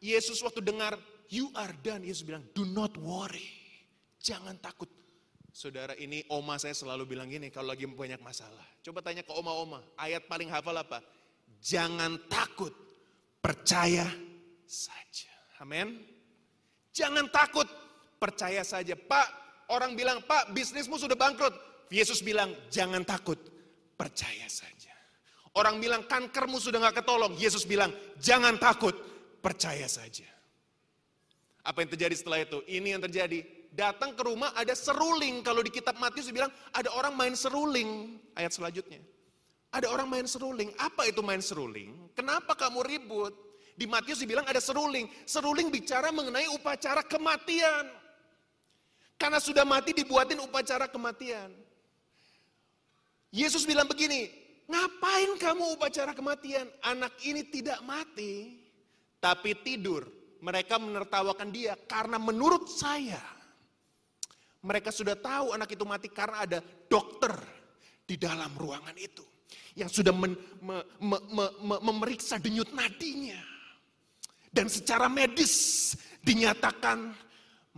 Yesus 0.00 0.40
waktu 0.40 0.64
dengar, 0.64 0.96
you 1.28 1.52
are 1.56 1.72
done. 1.84 2.04
Yesus 2.04 2.24
bilang, 2.24 2.44
do 2.56 2.64
not 2.64 2.96
worry. 3.00 3.48
Jangan 4.20 4.56
takut. 4.60 4.88
Saudara 5.52 5.92
ini 6.00 6.24
oma 6.32 6.56
saya 6.56 6.72
selalu 6.72 7.12
bilang 7.12 7.28
gini 7.28 7.52
kalau 7.52 7.76
lagi 7.76 7.84
banyak 7.84 8.24
masalah. 8.24 8.64
Coba 8.80 9.04
tanya 9.04 9.20
ke 9.20 9.36
oma-oma, 9.36 9.84
ayat 10.00 10.24
paling 10.24 10.48
hafal 10.48 10.72
apa? 10.80 11.04
Jangan 11.60 12.16
takut, 12.32 12.72
percaya 13.44 14.08
saja. 14.64 15.28
Amin. 15.60 16.00
Jangan 16.96 17.28
takut, 17.28 17.68
percaya 18.16 18.64
saja. 18.64 18.96
Pak, 18.96 19.41
orang 19.72 19.96
bilang, 19.96 20.20
Pak 20.20 20.52
bisnismu 20.52 21.00
sudah 21.00 21.16
bangkrut. 21.16 21.72
Yesus 21.88 22.20
bilang, 22.20 22.52
jangan 22.68 23.04
takut, 23.04 23.36
percaya 23.96 24.48
saja. 24.48 24.92
Orang 25.56 25.80
bilang, 25.80 26.04
kankermu 26.08 26.56
sudah 26.56 26.80
gak 26.88 27.04
ketolong. 27.04 27.36
Yesus 27.36 27.68
bilang, 27.68 27.92
jangan 28.16 28.56
takut, 28.56 28.96
percaya 29.44 29.84
saja. 29.88 30.24
Apa 31.62 31.84
yang 31.84 31.90
terjadi 31.92 32.14
setelah 32.16 32.42
itu? 32.42 32.58
Ini 32.64 32.96
yang 32.96 33.02
terjadi 33.04 33.44
datang 33.70 34.12
ke 34.18 34.22
rumah 34.24 34.50
ada 34.58 34.74
seruling. 34.74 35.44
Kalau 35.46 35.62
di 35.62 35.70
kitab 35.70 35.94
Matius 36.00 36.28
dibilang 36.28 36.50
ada 36.74 36.90
orang 36.92 37.14
main 37.14 37.34
seruling. 37.38 38.18
Ayat 38.34 38.56
selanjutnya. 38.56 38.98
Ada 39.72 39.88
orang 39.88 40.08
main 40.10 40.26
seruling. 40.28 40.74
Apa 40.76 41.08
itu 41.08 41.24
main 41.24 41.40
seruling? 41.40 42.12
Kenapa 42.12 42.52
kamu 42.58 42.84
ribut? 42.84 43.32
Di 43.72 43.88
Matius 43.88 44.20
dibilang 44.20 44.44
ada 44.44 44.60
seruling. 44.60 45.08
Seruling 45.24 45.72
bicara 45.72 46.12
mengenai 46.12 46.50
upacara 46.52 47.00
kematian. 47.06 48.01
Karena 49.22 49.38
sudah 49.38 49.62
mati 49.62 49.94
dibuatin 49.94 50.42
upacara 50.42 50.90
kematian. 50.90 51.54
Yesus 53.30 53.62
bilang 53.62 53.86
begini, 53.86 54.42
Ngapain 54.66 55.38
kamu 55.38 55.78
upacara 55.78 56.10
kematian? 56.10 56.66
Anak 56.82 57.14
ini 57.22 57.46
tidak 57.46 57.78
mati, 57.86 58.58
tapi 59.22 59.54
tidur. 59.62 60.08
Mereka 60.42 60.74
menertawakan 60.74 61.54
dia 61.54 61.78
karena 61.86 62.18
menurut 62.18 62.66
saya, 62.66 63.22
mereka 64.66 64.90
sudah 64.90 65.14
tahu 65.14 65.54
anak 65.54 65.70
itu 65.70 65.86
mati 65.86 66.10
karena 66.10 66.42
ada 66.42 66.58
dokter 66.90 67.30
di 68.02 68.18
dalam 68.18 68.50
ruangan 68.58 68.98
itu. 68.98 69.22
Yang 69.78 70.02
sudah 70.02 70.10
men, 70.10 70.34
me, 70.58 70.82
me, 70.98 71.18
me, 71.30 71.46
me, 71.62 71.76
memeriksa 71.78 72.42
denyut 72.42 72.74
nadinya. 72.74 73.38
Dan 74.50 74.66
secara 74.66 75.06
medis 75.06 75.94
dinyatakan 76.26 77.14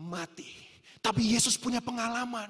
mati. 0.01 0.64
Tapi 1.05 1.37
Yesus 1.37 1.61
punya 1.61 1.85
pengalaman. 1.85 2.49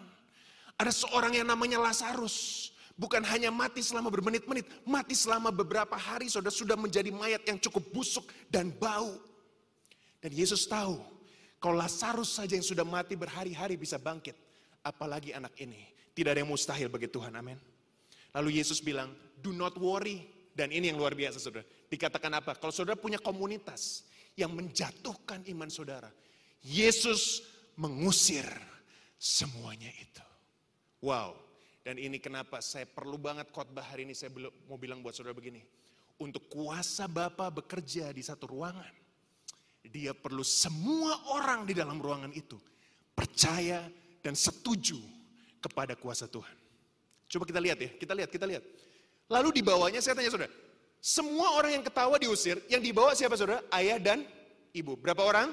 Ada 0.78 0.94
seorang 0.94 1.34
yang 1.34 1.50
namanya 1.50 1.82
Lazarus. 1.82 2.70
Bukan 2.94 3.26
hanya 3.26 3.50
mati 3.50 3.82
selama 3.82 4.06
bermenit-menit, 4.06 4.70
mati 4.86 5.18
selama 5.18 5.50
beberapa 5.50 5.98
hari 5.98 6.30
sudah 6.30 6.54
sudah 6.54 6.78
menjadi 6.78 7.10
mayat 7.10 7.42
yang 7.42 7.58
cukup 7.58 7.82
busuk 7.90 8.30
dan 8.46 8.70
bau. 8.70 9.18
Dan 10.22 10.30
Yesus 10.30 10.62
tahu, 10.70 11.02
kalau 11.58 11.74
Lazarus 11.74 12.38
saja 12.38 12.54
yang 12.54 12.62
sudah 12.62 12.86
mati 12.86 13.18
berhari-hari 13.18 13.74
bisa 13.74 13.98
bangkit, 13.98 14.38
apalagi 14.86 15.34
anak 15.34 15.58
ini. 15.58 15.90
Tidak 16.14 16.30
ada 16.30 16.38
yang 16.38 16.54
mustahil 16.54 16.86
bagi 16.86 17.10
Tuhan, 17.10 17.34
amin. 17.34 17.58
Lalu 18.30 18.62
Yesus 18.62 18.78
bilang, 18.78 19.10
do 19.42 19.50
not 19.50 19.74
worry. 19.74 20.30
Dan 20.54 20.70
ini 20.70 20.94
yang 20.94 21.02
luar 21.02 21.18
biasa 21.18 21.42
saudara. 21.42 21.66
Dikatakan 21.90 22.30
apa? 22.30 22.54
Kalau 22.54 22.70
saudara 22.70 22.94
punya 22.94 23.18
komunitas 23.18 24.06
yang 24.38 24.54
menjatuhkan 24.54 25.42
iman 25.50 25.66
saudara. 25.66 26.14
Yesus 26.62 27.42
mengusir 27.76 28.46
semuanya 29.18 29.90
itu. 29.94 30.24
Wow, 31.04 31.36
dan 31.84 32.00
ini 32.00 32.16
kenapa 32.16 32.64
saya 32.64 32.88
perlu 32.88 33.20
banget 33.20 33.52
khotbah 33.52 33.84
hari 33.84 34.08
ini 34.08 34.16
saya 34.16 34.32
mau 34.64 34.80
bilang 34.80 35.04
buat 35.04 35.12
saudara 35.12 35.36
begini. 35.36 35.60
Untuk 36.16 36.48
kuasa 36.48 37.04
Bapa 37.10 37.52
bekerja 37.52 38.08
di 38.14 38.22
satu 38.24 38.48
ruangan, 38.48 38.88
dia 39.84 40.16
perlu 40.16 40.40
semua 40.40 41.28
orang 41.36 41.68
di 41.68 41.76
dalam 41.76 42.00
ruangan 42.00 42.32
itu 42.32 42.56
percaya 43.12 43.84
dan 44.24 44.32
setuju 44.32 44.96
kepada 45.60 45.92
kuasa 45.98 46.24
Tuhan. 46.24 46.56
Coba 47.28 47.44
kita 47.44 47.60
lihat 47.60 47.78
ya, 47.82 47.90
kita 48.00 48.12
lihat, 48.16 48.30
kita 48.32 48.46
lihat. 48.48 48.64
Lalu 49.28 49.60
di 49.60 49.62
bawahnya 49.64 50.00
saya 50.00 50.16
tanya 50.16 50.32
saudara, 50.32 50.52
semua 51.04 51.52
orang 51.60 51.76
yang 51.76 51.84
ketawa 51.84 52.16
diusir, 52.16 52.64
yang 52.72 52.80
dibawa 52.80 53.12
siapa 53.12 53.36
saudara? 53.36 53.60
Ayah 53.68 54.00
dan 54.00 54.24
ibu. 54.72 54.96
Berapa 54.96 55.20
orang? 55.20 55.52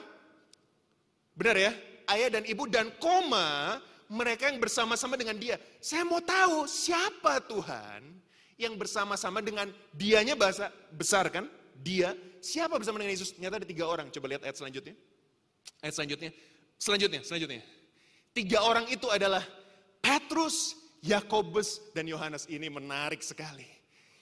Benar 1.36 1.60
ya? 1.60 1.72
Ayah 2.12 2.30
dan 2.40 2.44
ibu 2.44 2.68
dan 2.68 2.92
koma 3.00 3.80
mereka 4.12 4.52
yang 4.52 4.60
bersama-sama 4.60 5.16
dengan 5.16 5.40
dia. 5.40 5.56
Saya 5.80 6.04
mau 6.04 6.20
tahu 6.20 6.68
siapa 6.68 7.40
Tuhan 7.48 8.04
yang 8.60 8.76
bersama-sama 8.76 9.40
dengan 9.40 9.72
dianya 9.96 10.36
bahasa 10.36 10.68
besar 10.92 11.32
kan? 11.32 11.48
Dia. 11.80 12.12
Siapa 12.44 12.76
bersama 12.76 13.00
dengan 13.00 13.16
Yesus? 13.16 13.32
Ternyata 13.32 13.64
ada 13.64 13.68
tiga 13.68 13.88
orang. 13.88 14.12
Coba 14.12 14.36
lihat 14.36 14.44
ayat 14.44 14.60
selanjutnya. 14.60 14.94
Ayat 15.80 15.94
selanjutnya. 15.96 16.32
Selanjutnya, 16.76 17.22
selanjutnya. 17.24 17.62
Tiga 18.36 18.60
orang 18.66 18.90
itu 18.92 19.08
adalah 19.08 19.46
Petrus, 20.04 20.76
Yakobus, 21.06 21.94
dan 21.96 22.10
Yohanes. 22.10 22.50
Ini 22.52 22.68
menarik 22.68 23.24
sekali. 23.24 23.68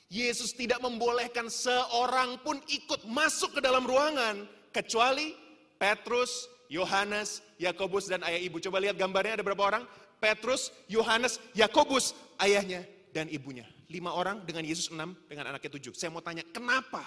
Yesus 0.09 0.57
tidak 0.57 0.81
membolehkan 0.81 1.47
seorang 1.47 2.41
pun 2.41 2.57
ikut 2.69 3.05
masuk 3.09 3.57
ke 3.57 3.61
dalam 3.61 3.85
ruangan. 3.85 4.43
Kecuali 4.69 5.33
Petrus, 5.77 6.49
Yohanes, 6.69 7.41
Yakobus 7.57 8.05
dan 8.05 8.21
ayah 8.29 8.37
ibu. 8.37 8.61
Coba 8.61 8.77
lihat 8.77 8.95
gambarnya 8.95 9.41
ada 9.41 9.43
berapa 9.43 9.63
orang? 9.65 9.83
Petrus, 10.21 10.69
Yohanes, 10.85 11.41
Yakobus, 11.57 12.13
ayahnya 12.37 12.85
dan 13.09 13.25
ibunya. 13.33 13.65
Lima 13.89 14.13
orang 14.13 14.45
dengan 14.45 14.61
Yesus 14.61 14.93
enam, 14.93 15.17
dengan 15.25 15.49
anaknya 15.49 15.81
tujuh. 15.81 15.97
Saya 15.97 16.13
mau 16.13 16.21
tanya, 16.21 16.45
kenapa? 16.53 17.01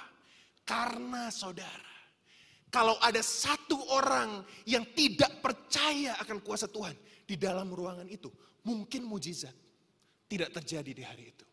Karena 0.67 1.31
saudara, 1.31 1.93
kalau 2.75 2.99
ada 2.99 3.23
satu 3.23 3.79
orang 3.95 4.43
yang 4.67 4.83
tidak 4.99 5.39
percaya 5.39 6.19
akan 6.19 6.43
kuasa 6.43 6.67
Tuhan 6.67 6.99
di 7.23 7.39
dalam 7.39 7.71
ruangan 7.71 8.11
itu, 8.11 8.27
mungkin 8.67 9.07
mujizat 9.07 9.55
tidak 10.27 10.51
terjadi 10.59 10.91
di 10.91 11.05
hari 11.07 11.25
itu. 11.31 11.47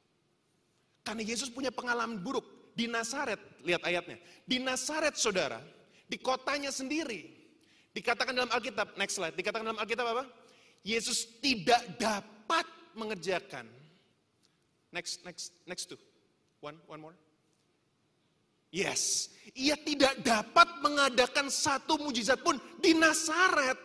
Karena 1.05 1.21
Yesus 1.21 1.53
punya 1.53 1.69
pengalaman 1.69 2.21
buruk 2.25 2.73
di 2.73 2.89
Nazaret, 2.89 3.37
lihat 3.61 3.85
ayatnya. 3.85 4.17
Di 4.47 4.57
Nazaret 4.57 5.13
saudara, 5.13 5.61
di 6.09 6.17
kotanya 6.17 6.73
sendiri, 6.73 7.38
Dikatakan 7.99 8.31
dalam 8.31 8.47
Alkitab, 8.47 8.95
next 8.95 9.19
slide, 9.19 9.35
dikatakan 9.35 9.75
dalam 9.75 9.79
Alkitab 9.83 10.07
apa? 10.07 10.23
Yesus 10.87 11.27
tidak 11.43 11.83
dapat 11.99 12.63
mengerjakan. 12.95 13.67
Next, 14.95 15.19
next, 15.27 15.51
next 15.67 15.91
two. 15.91 15.99
One, 16.63 16.79
one 16.87 17.03
more. 17.03 17.17
Yes, 18.71 19.33
ia 19.51 19.75
tidak 19.75 20.23
dapat 20.23 20.79
mengadakan 20.79 21.51
satu 21.51 21.99
mujizat 21.99 22.39
pun 22.39 22.55
di 22.79 22.95
Nazaret. 22.95 23.75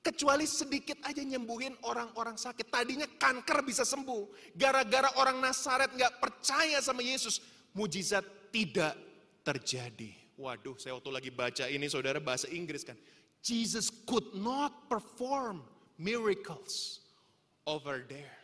Kecuali 0.00 0.48
sedikit 0.48 0.98
aja 1.04 1.20
nyembuhin 1.22 1.76
orang-orang 1.86 2.34
sakit. 2.34 2.66
Tadinya 2.66 3.04
kanker 3.04 3.62
bisa 3.62 3.86
sembuh. 3.86 4.56
Gara-gara 4.58 5.12
orang 5.20 5.38
Nazaret 5.38 5.92
nggak 5.92 6.18
percaya 6.18 6.82
sama 6.82 7.04
Yesus. 7.04 7.38
Mujizat 7.76 8.24
tidak 8.50 8.96
terjadi. 9.46 10.16
Waduh, 10.40 10.80
saya 10.80 10.96
waktu 10.96 11.12
lagi 11.12 11.28
baca 11.28 11.68
ini 11.68 11.84
saudara 11.84 12.16
bahasa 12.16 12.48
Inggris 12.48 12.80
kan. 12.80 12.96
Jesus 13.40 13.88
could 14.04 14.26
not 14.36 14.88
perform 14.92 15.64
miracles 15.96 17.00
over 17.64 18.04
there. 18.04 18.36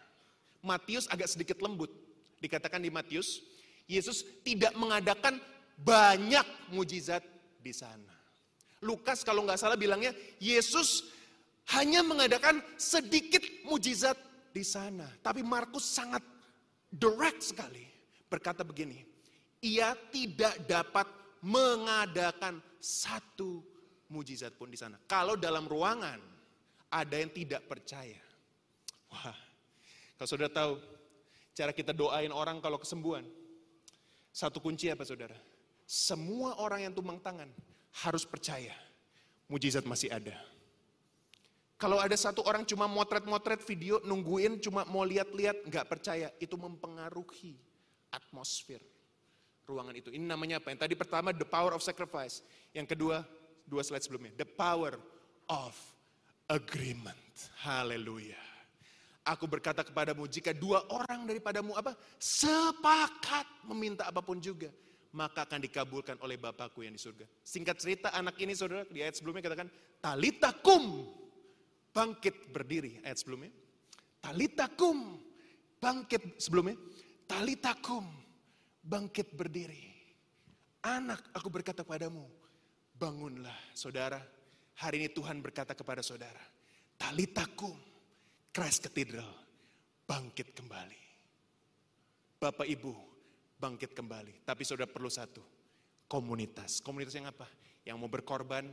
Matius 0.65 1.07
agak 1.13 1.29
sedikit 1.29 1.61
lembut. 1.61 1.93
Dikatakan 2.41 2.81
di 2.81 2.93
Matius, 2.93 3.45
Yesus 3.87 4.25
tidak 4.43 4.73
mengadakan 4.77 5.41
banyak 5.79 6.45
mujizat 6.73 7.23
di 7.61 7.73
sana. 7.73 8.13
Lukas 8.85 9.25
kalau 9.25 9.45
nggak 9.45 9.61
salah 9.61 9.79
bilangnya, 9.79 10.13
Yesus 10.41 11.13
hanya 11.77 12.05
mengadakan 12.05 12.61
sedikit 12.77 13.43
mujizat 13.67 14.17
di 14.53 14.65
sana. 14.65 15.09
Tapi 15.21 15.41
Markus 15.45 15.85
sangat 15.85 16.23
direct 16.93 17.43
sekali. 17.43 17.85
Berkata 18.27 18.67
begini, 18.67 19.01
ia 19.63 19.95
tidak 20.11 20.67
dapat 20.67 21.07
mengadakan 21.43 22.59
satu 22.83 23.63
mujizat 24.11 24.55
pun 24.55 24.71
di 24.71 24.79
sana. 24.79 24.99
Kalau 25.07 25.35
dalam 25.35 25.67
ruangan 25.67 26.19
ada 26.91 27.17
yang 27.19 27.31
tidak 27.31 27.67
percaya. 27.67 28.19
Wah, 29.11 29.37
kalau 30.19 30.29
saudara 30.29 30.51
tahu 30.53 30.73
cara 31.57 31.73
kita 31.73 31.91
doain 31.97 32.31
orang 32.31 32.61
kalau 32.63 32.79
kesembuhan. 32.81 33.25
Satu 34.37 34.61
kunci 34.61 34.93
apa 34.93 35.01
saudara? 35.03 35.37
Semua 35.89 36.61
orang 36.61 36.85
yang 36.85 36.93
tumbang 36.93 37.17
tangan 37.23 37.49
harus 38.05 38.29
percaya 38.29 38.77
mujizat 39.49 39.87
masih 39.89 40.13
ada. 40.13 40.37
Kalau 41.77 42.01
ada 42.01 42.17
satu 42.17 42.41
orang 42.45 42.65
cuma 42.65 42.89
motret-motret 42.89 43.61
video, 43.69 44.01
nungguin 44.01 44.61
cuma 44.65 44.89
mau 44.89 45.05
lihat-lihat, 45.05 45.69
nggak 45.69 45.87
percaya, 45.89 46.33
itu 46.41 46.57
mempengaruhi 46.57 47.53
atmosfer 48.09 48.81
ruangan 49.69 49.93
itu. 49.93 50.09
Ini 50.09 50.25
namanya 50.25 50.57
apa? 50.63 50.73
Yang 50.73 50.81
tadi 50.89 50.95
pertama 50.97 51.37
the 51.37 51.45
power 51.45 51.77
of 51.77 51.85
sacrifice. 51.85 52.41
Yang 52.73 52.97
kedua, 52.97 53.21
dua 53.67 53.83
slide 53.83 54.03
sebelumnya, 54.07 54.33
the 54.39 54.49
power 54.49 54.95
of 55.51 55.75
agreement. 56.47 57.19
Haleluya. 57.61 58.39
Aku 59.27 59.51
berkata 59.51 59.83
kepadamu, 59.83 60.31
jika 60.31 60.55
dua 60.55 60.87
orang 60.87 61.27
daripadamu 61.27 61.75
apa? 61.75 61.99
Sepakat 62.23 63.67
meminta 63.67 64.07
apa 64.07 64.23
pun 64.23 64.39
juga, 64.39 64.71
maka 65.11 65.43
akan 65.43 65.59
dikabulkan 65.67 66.15
oleh 66.23 66.39
Bapakku 66.39 66.87
yang 66.87 66.95
di 66.95 67.03
surga. 67.03 67.27
Singkat 67.43 67.77
cerita 67.83 68.09
anak 68.15 68.39
ini 68.39 68.55
saudara, 68.55 68.87
di 68.87 69.03
ayat 69.03 69.19
sebelumnya 69.19 69.43
katakan, 69.43 69.67
talitakum, 69.99 71.11
bangkit 71.91 72.55
berdiri. 72.55 73.03
Ayat 73.03 73.19
sebelumnya, 73.19 73.51
talitakum, 74.23 75.19
bangkit 75.83 76.39
sebelumnya, 76.39 76.79
talitakum, 77.27 78.07
bangkit 78.87 79.35
berdiri. 79.35 79.91
Anak 80.87 81.19
aku 81.35 81.51
berkata 81.51 81.83
padamu, 81.83 82.31
bangunlah 82.97 83.55
saudara. 83.77 84.19
Hari 84.77 85.01
ini 85.01 85.09
Tuhan 85.13 85.41
berkata 85.41 85.73
kepada 85.73 86.05
saudara, 86.05 86.41
talitakum, 87.01 87.73
Christ 88.53 88.85
Cathedral, 88.85 89.29
bangkit 90.05 90.53
kembali. 90.53 91.01
Bapak 92.37 92.69
Ibu, 92.69 92.93
bangkit 93.57 93.97
kembali. 93.97 94.45
Tapi 94.45 94.63
saudara 94.69 94.89
perlu 94.89 95.09
satu, 95.09 95.41
komunitas. 96.05 96.85
Komunitas 96.85 97.17
yang 97.17 97.29
apa? 97.33 97.49
Yang 97.89 97.97
mau 97.97 98.11
berkorban 98.13 98.69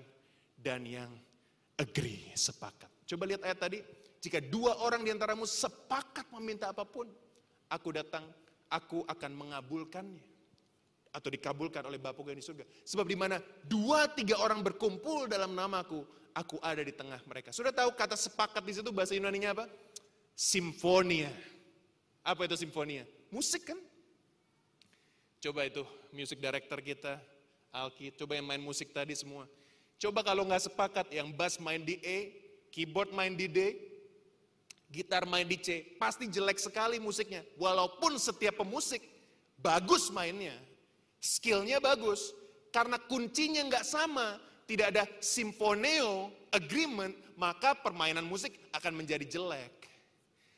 dan 0.60 0.84
yang 0.84 1.08
agree, 1.80 2.36
sepakat. 2.36 2.92
Coba 3.08 3.24
lihat 3.24 3.48
ayat 3.48 3.60
tadi, 3.64 3.80
jika 4.20 4.44
dua 4.44 4.84
orang 4.84 5.08
diantaramu 5.08 5.48
sepakat 5.48 6.28
meminta 6.36 6.76
apa 6.76 6.84
pun, 6.84 7.08
aku 7.72 7.96
datang 7.96 8.28
aku 8.68 9.08
akan 9.08 9.32
mengabulkannya. 9.32 10.33
Atau 11.14 11.30
dikabulkan 11.30 11.86
oleh 11.86 12.02
Bapa 12.02 12.26
yang 12.26 12.42
di 12.42 12.46
surga. 12.46 12.66
Sebab 12.90 13.06
di 13.06 13.14
mana 13.14 13.38
dua 13.70 14.10
tiga 14.10 14.42
orang 14.42 14.66
berkumpul 14.66 15.30
dalam 15.30 15.54
namaku, 15.54 16.02
aku 16.34 16.58
ada 16.60 16.82
di 16.82 16.90
tengah 16.90 17.22
mereka. 17.30 17.54
Sudah 17.54 17.70
tahu 17.70 17.94
kata 17.94 18.18
sepakat 18.18 18.66
di 18.66 18.74
situ 18.74 18.90
bahasa 18.90 19.14
Yunani-nya 19.14 19.54
apa? 19.54 19.70
Simfonia. 20.34 21.30
Apa 22.26 22.50
itu 22.50 22.58
simfonia? 22.66 23.06
Musik 23.30 23.70
kan? 23.70 23.78
Coba 25.38 25.70
itu 25.70 25.86
music 26.16 26.42
director 26.42 26.80
kita, 26.80 27.20
Alki, 27.74 28.16
coba 28.16 28.40
yang 28.40 28.48
main 28.48 28.64
musik 28.64 28.96
tadi 28.96 29.12
semua. 29.12 29.44
Coba 30.00 30.24
kalau 30.24 30.48
nggak 30.48 30.72
sepakat, 30.72 31.12
yang 31.12 31.30
bass 31.36 31.60
main 31.60 31.84
di 31.84 32.00
E, 32.00 32.32
keyboard 32.72 33.12
main 33.12 33.36
di 33.36 33.52
D, 33.52 33.76
gitar 34.88 35.28
main 35.28 35.44
di 35.44 35.60
C, 35.60 35.84
pasti 36.00 36.32
jelek 36.32 36.62
sekali 36.62 36.96
musiknya. 36.96 37.44
Walaupun 37.60 38.16
setiap 38.16 38.62
pemusik 38.64 39.04
bagus 39.60 40.08
mainnya, 40.14 40.56
skillnya 41.24 41.80
bagus, 41.80 42.36
karena 42.76 43.00
kuncinya 43.00 43.64
nggak 43.64 43.88
sama, 43.88 44.36
tidak 44.68 44.92
ada 44.92 45.08
simfoneo 45.24 46.28
agreement, 46.52 47.16
maka 47.40 47.72
permainan 47.72 48.28
musik 48.28 48.52
akan 48.76 49.00
menjadi 49.00 49.24
jelek. 49.24 49.88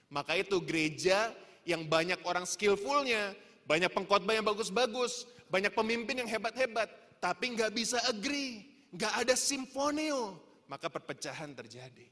Maka 0.10 0.34
itu 0.34 0.58
gereja 0.66 1.30
yang 1.70 1.86
banyak 1.86 2.18
orang 2.26 2.50
skillfulnya, 2.50 3.38
banyak 3.70 3.94
pengkhotbah 3.94 4.34
yang 4.34 4.46
bagus-bagus, 4.46 5.30
banyak 5.54 5.70
pemimpin 5.70 6.26
yang 6.26 6.30
hebat-hebat, 6.30 6.90
tapi 7.22 7.54
nggak 7.54 7.70
bisa 7.74 8.02
agree, 8.10 8.66
nggak 8.90 9.14
ada 9.22 9.38
simfoneo, 9.38 10.42
maka 10.66 10.90
perpecahan 10.90 11.54
terjadi. 11.54 12.10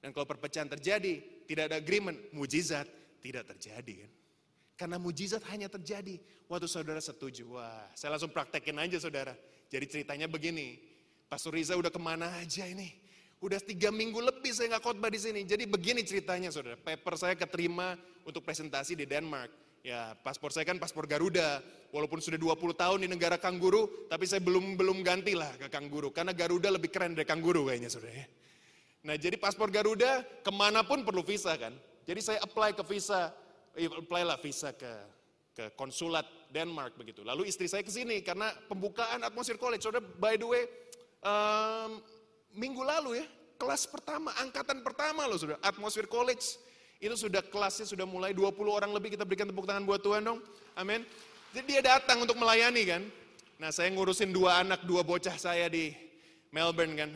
Dan 0.00 0.14
kalau 0.14 0.24
perpecahan 0.24 0.70
terjadi, 0.70 1.44
tidak 1.50 1.70
ada 1.70 1.76
agreement, 1.82 2.16
mujizat 2.30 2.86
tidak 3.20 3.50
terjadi 3.54 4.06
kan. 4.06 4.12
Karena 4.80 4.96
mujizat 4.96 5.44
hanya 5.52 5.68
terjadi 5.68 6.16
waktu 6.48 6.64
saudara 6.64 7.04
setuju. 7.04 7.52
Wah, 7.52 7.84
saya 7.92 8.16
langsung 8.16 8.32
praktekin 8.32 8.80
aja 8.80 8.96
saudara. 8.96 9.36
Jadi 9.68 9.84
ceritanya 9.84 10.24
begini, 10.24 10.80
Pastor 11.28 11.52
Riza 11.52 11.76
udah 11.76 11.92
ke 11.92 12.00
mana 12.00 12.32
aja 12.40 12.64
ini? 12.64 12.88
Udah 13.44 13.60
tiga 13.60 13.92
minggu 13.92 14.16
lebih 14.24 14.56
saya 14.56 14.72
nggak 14.72 14.84
khotbah 14.88 15.12
di 15.12 15.20
sini. 15.20 15.44
Jadi 15.44 15.68
begini 15.68 16.00
ceritanya 16.00 16.48
saudara. 16.48 16.80
Paper 16.80 17.12
saya 17.20 17.36
keterima 17.36 18.00
untuk 18.24 18.40
presentasi 18.40 18.96
di 18.96 19.04
Denmark. 19.04 19.52
Ya, 19.84 20.16
paspor 20.24 20.48
saya 20.48 20.64
kan 20.64 20.80
paspor 20.80 21.04
Garuda. 21.04 21.60
Walaupun 21.92 22.24
sudah 22.24 22.40
20 22.40 22.72
tahun 22.72 22.98
di 23.04 23.08
negara 23.12 23.36
kangguru, 23.36 24.08
tapi 24.08 24.24
saya 24.24 24.40
belum 24.40 24.80
belum 24.80 25.04
ganti 25.04 25.36
lah 25.36 25.52
ke 25.60 25.68
kangguru. 25.68 26.08
Karena 26.08 26.32
Garuda 26.32 26.72
lebih 26.72 26.88
keren 26.88 27.12
dari 27.12 27.28
kangguru 27.28 27.68
kayaknya 27.68 27.92
saudara 27.92 28.16
ya. 28.16 28.26
Nah 29.04 29.16
jadi 29.20 29.36
paspor 29.36 29.68
Garuda 29.68 30.24
ke 30.40 30.52
mana 30.56 30.80
pun 30.88 31.04
perlu 31.04 31.20
visa 31.20 31.52
kan. 31.60 31.76
Jadi 32.08 32.20
saya 32.24 32.38
apply 32.40 32.72
ke 32.76 32.84
visa, 32.88 33.28
apply 33.76 34.22
lah 34.26 34.38
visa 34.40 34.74
ke 34.74 34.90
ke 35.60 35.76
konsulat 35.76 36.24
Denmark 36.48 36.96
begitu. 36.96 37.20
Lalu 37.26 37.50
istri 37.50 37.68
saya 37.68 37.84
ke 37.84 37.92
sini 37.92 38.22
karena 38.24 38.48
pembukaan 38.70 39.20
atmosfer 39.20 39.58
college. 39.58 39.82
Saudara, 39.84 40.02
by 40.02 40.38
the 40.38 40.46
way, 40.46 40.64
um, 41.20 42.00
minggu 42.56 42.80
lalu 42.80 43.20
ya, 43.20 43.26
kelas 43.60 43.84
pertama, 43.90 44.32
angkatan 44.40 44.80
pertama 44.80 45.28
loh 45.28 45.36
sudah, 45.36 45.58
atmosfer 45.60 46.08
college. 46.08 46.56
Itu 47.00 47.16
sudah 47.16 47.40
kelasnya 47.40 47.88
sudah 47.88 48.04
mulai 48.04 48.36
20 48.36 48.52
orang 48.68 48.92
lebih 48.92 49.16
kita 49.16 49.24
berikan 49.24 49.48
tepuk 49.48 49.64
tangan 49.64 49.88
buat 49.88 50.04
Tuhan 50.04 50.20
dong. 50.20 50.40
Amin. 50.76 51.00
Jadi 51.50 51.66
dia 51.66 51.82
datang 51.82 52.24
untuk 52.24 52.36
melayani 52.36 52.82
kan. 52.84 53.02
Nah 53.56 53.72
saya 53.72 53.88
ngurusin 53.92 54.32
dua 54.32 54.60
anak, 54.60 54.84
dua 54.84 55.00
bocah 55.00 55.32
saya 55.36 55.68
di 55.68 55.92
Melbourne 56.52 56.94
kan 56.96 57.10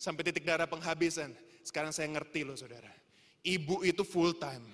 sampai 0.00 0.24
titik 0.24 0.48
darah 0.48 0.64
penghabisan. 0.64 1.36
Sekarang 1.60 1.92
saya 1.92 2.08
ngerti 2.08 2.44
loh 2.44 2.56
saudara. 2.56 2.88
Ibu 3.44 3.84
itu 3.84 4.00
full 4.00 4.32
time. 4.40 4.64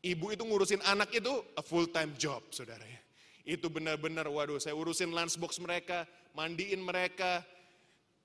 Ibu 0.00 0.32
itu 0.32 0.42
ngurusin 0.48 0.80
anak 0.88 1.12
itu 1.12 1.32
a 1.56 1.62
full 1.62 1.84
time 1.92 2.16
job 2.16 2.40
saudara 2.48 2.80
ya. 2.80 3.00
Itu 3.44 3.68
benar-benar 3.68 4.24
waduh 4.32 4.56
saya 4.56 4.72
urusin 4.72 5.12
lunchbox 5.12 5.60
mereka, 5.60 6.08
mandiin 6.32 6.80
mereka, 6.80 7.44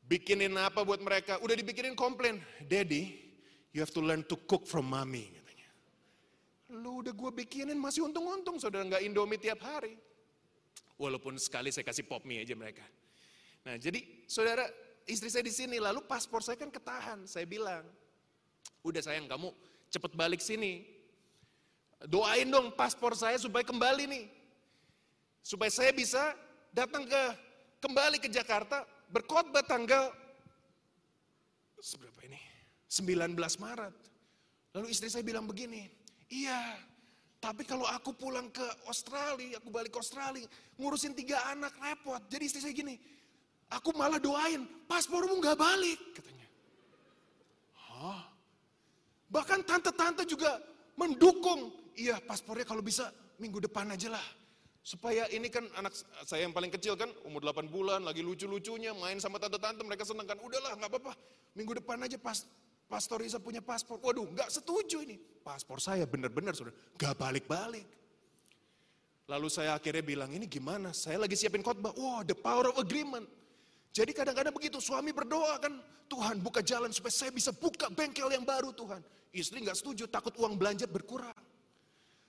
bikinin 0.07 0.55
apa 0.55 0.88
buat 0.88 1.03
mereka. 1.03 1.35
Udah 1.43 1.51
dibikinin 1.51 1.91
komplain. 1.97 2.39
Daddy, 2.63 3.11
you 3.75 3.83
have 3.83 3.91
to 3.91 3.99
learn 3.99 4.23
to 4.31 4.39
cook 4.47 4.63
from 4.63 4.88
mommy. 4.88 5.27
Katanya. 5.27 5.67
Lu 6.79 7.03
udah 7.03 7.11
gue 7.11 7.31
bikinin 7.43 7.75
masih 7.75 8.07
untung-untung 8.07 8.55
saudara 8.55 8.88
nggak 8.88 9.03
indomie 9.03 9.35
tiap 9.35 9.59
hari. 9.59 9.99
Walaupun 10.95 11.35
sekali 11.35 11.75
saya 11.75 11.83
kasih 11.83 12.07
pop 12.07 12.23
mie 12.23 12.39
aja 12.39 12.55
mereka. 12.55 12.88
Nah 13.67 13.75
jadi 13.75 13.99
saudara 14.31 14.63
istri 15.03 15.27
saya 15.27 15.43
di 15.43 15.51
sini, 15.51 15.75
lalu 15.75 15.99
paspor 16.07 16.39
saya 16.39 16.55
kan 16.55 16.71
ketahan. 16.71 17.27
Saya 17.27 17.43
bilang, 17.43 17.83
udah 18.79 19.01
sayang 19.03 19.27
kamu 19.27 19.51
cepet 19.91 20.11
balik 20.15 20.39
sini. 20.39 20.94
Doain 22.03 22.51
dong 22.51 22.75
paspor 22.75 23.15
saya 23.15 23.39
supaya 23.39 23.63
kembali 23.63 24.03
nih. 24.10 24.25
Supaya 25.39 25.71
saya 25.71 25.95
bisa 25.95 26.36
datang 26.75 27.08
ke 27.08 27.23
kembali 27.79 28.19
ke 28.19 28.27
Jakarta 28.27 28.84
berkhotbah 29.08 29.63
tanggal 29.63 30.12
seberapa 31.79 32.19
ini? 32.27 32.41
19 32.91 33.38
Maret. 33.38 33.95
Lalu 34.75 34.91
istri 34.91 35.08
saya 35.08 35.23
bilang 35.23 35.47
begini, 35.47 35.88
iya 36.27 36.75
tapi 37.39 37.62
kalau 37.63 37.86
aku 37.86 38.12
pulang 38.12 38.49
ke 38.49 38.65
Australia, 38.89 39.62
aku 39.62 39.69
balik 39.69 39.93
ke 39.93 39.99
Australia, 40.01 40.49
ngurusin 40.81 41.13
tiga 41.13 41.39
anak 41.53 41.77
repot. 41.77 42.19
Jadi 42.27 42.43
istri 42.49 42.60
saya 42.60 42.73
gini, 42.73 42.97
Aku 43.73 43.89
malah 43.97 44.21
doain, 44.21 44.62
paspormu 44.86 45.41
nggak 45.41 45.58
balik 45.58 45.99
katanya. 46.13 46.47
Hah? 47.73 48.21
Bahkan 49.25 49.65
tante-tante 49.65 50.23
juga 50.29 50.62
mendukung. 50.93 51.73
Iya 51.95 52.19
paspornya 52.19 52.67
kalau 52.67 52.84
bisa 52.84 53.10
minggu 53.39 53.63
depan 53.63 53.88
aja 53.91 54.12
lah. 54.12 54.25
Supaya 54.86 55.25
ini 55.34 55.49
kan 55.49 55.65
anak 55.81 55.97
saya 56.29 56.45
yang 56.45 56.53
paling 56.53 56.69
kecil 56.69 56.93
kan 56.93 57.10
umur 57.25 57.41
8 57.41 57.65
bulan 57.73 58.05
lagi 58.05 58.21
lucu-lucunya 58.21 58.93
main 58.93 59.17
sama 59.17 59.41
tante-tante 59.41 59.81
mereka 59.81 60.05
seneng 60.05 60.29
kan. 60.29 60.38
Udahlah 60.38 60.77
nggak 60.77 60.91
apa-apa 60.93 61.13
minggu 61.58 61.81
depan 61.81 61.97
aja 62.05 62.21
pas 62.21 62.45
Pastor 62.86 63.25
Isa 63.25 63.41
punya 63.41 63.65
paspor. 63.65 63.97
Waduh 63.97 64.29
nggak 64.29 64.53
setuju 64.53 65.01
ini. 65.01 65.17
Paspor 65.41 65.81
saya 65.81 66.05
benar-benar 66.05 66.53
sudah 66.53 66.69
nggak 67.01 67.13
balik-balik. 67.17 67.88
Lalu 69.25 69.47
saya 69.49 69.73
akhirnya 69.73 70.05
bilang 70.05 70.29
ini 70.29 70.45
gimana? 70.45 70.93
Saya 70.93 71.17
lagi 71.17 71.34
siapin 71.34 71.65
khotbah. 71.65 71.97
Wow 71.97 72.21
the 72.21 72.38
power 72.38 72.69
of 72.69 72.77
agreement. 72.77 73.25
Jadi 73.95 74.12
kadang-kadang 74.12 74.51
begitu 74.51 74.77
suami 74.84 75.15
berdoa 75.15 75.55
kan, 75.55 75.71
Tuhan 76.12 76.43
buka 76.43 76.60
jalan 76.60 76.91
supaya 76.91 77.15
saya 77.15 77.31
bisa 77.31 77.55
buka 77.55 77.88
bengkel 77.88 78.27
yang 78.27 78.43
baru 78.43 78.75
Tuhan. 78.75 78.99
Istri 79.31 79.63
nggak 79.63 79.79
setuju, 79.79 80.03
takut 80.12 80.36
uang 80.36 80.60
belanja 80.60 80.84
berkurang. 80.84 81.34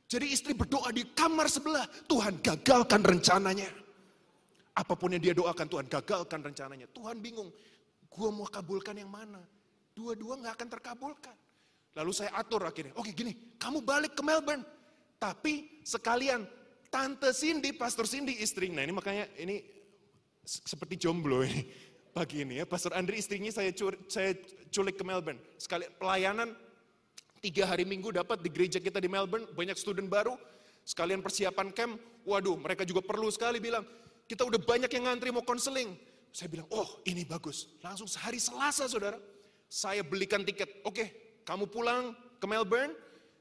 Jadi 0.06 0.30
istri 0.30 0.54
berdoa 0.54 0.94
di 0.94 1.02
kamar 1.10 1.50
sebelah, 1.50 1.82
Tuhan 2.06 2.38
gagalkan 2.38 3.02
rencananya. 3.02 3.66
Apa 4.76 4.94
pun 4.94 5.10
yang 5.10 5.22
dia 5.22 5.34
doakan, 5.34 5.66
Tuhan 5.66 5.86
gagalkan 5.90 6.40
rencananya. 6.46 6.86
Tuhan 6.94 7.18
bingung, 7.18 7.50
gua 8.06 8.30
mau 8.30 8.46
kabulkan 8.46 8.94
yang 8.94 9.10
mana? 9.10 9.42
Dua-dua 9.98 10.38
nggak 10.38 10.54
akan 10.62 10.68
terkabulkan. 10.78 11.36
Lalu 11.96 12.12
saya 12.12 12.30
atur 12.38 12.62
akhirnya, 12.62 12.92
oke 12.94 13.10
gini, 13.10 13.56
kamu 13.58 13.82
balik 13.82 14.14
ke 14.14 14.22
Melbourne. 14.22 14.62
Tapi 15.16 15.82
sekalian 15.82 16.44
Tante 16.92 17.32
Cindy, 17.32 17.72
Pastor 17.72 18.04
Cindy 18.04 18.36
istri, 18.38 18.68
nah 18.68 18.84
ini 18.84 18.92
makanya 18.92 19.26
ini 19.40 19.64
seperti 20.44 21.00
jomblo 21.00 21.42
ini 21.42 21.66
pagi 22.16 22.44
ini 22.46 22.62
ya. 22.62 22.64
Pastor 22.68 22.94
Andri 22.94 23.18
istrinya 23.18 23.50
saya, 23.50 23.72
cur, 23.74 23.96
saya 24.06 24.36
culik 24.70 25.00
ke 25.00 25.04
Melbourne. 25.08 25.40
Sekali 25.58 25.88
pelayanan 25.98 26.52
tiga 27.46 27.62
hari 27.70 27.86
minggu 27.86 28.10
dapat 28.10 28.42
di 28.42 28.50
gereja 28.50 28.82
kita 28.82 28.98
di 28.98 29.06
Melbourne, 29.06 29.46
banyak 29.54 29.78
student 29.78 30.10
baru, 30.10 30.34
sekalian 30.82 31.22
persiapan 31.22 31.70
camp, 31.70 31.94
waduh 32.26 32.58
mereka 32.58 32.82
juga 32.82 33.06
perlu 33.06 33.30
sekali 33.30 33.62
bilang, 33.62 33.86
kita 34.26 34.42
udah 34.42 34.58
banyak 34.58 34.90
yang 34.90 35.06
ngantri 35.06 35.30
mau 35.30 35.46
konseling. 35.46 35.94
Saya 36.34 36.50
bilang, 36.50 36.66
oh 36.74 36.98
ini 37.06 37.22
bagus. 37.22 37.70
Langsung 37.78 38.10
sehari 38.10 38.42
Selasa 38.42 38.90
saudara, 38.90 39.16
saya 39.70 40.02
belikan 40.02 40.42
tiket. 40.42 40.82
Oke, 40.82 41.38
kamu 41.46 41.70
pulang 41.70 42.18
ke 42.42 42.46
Melbourne 42.50 42.92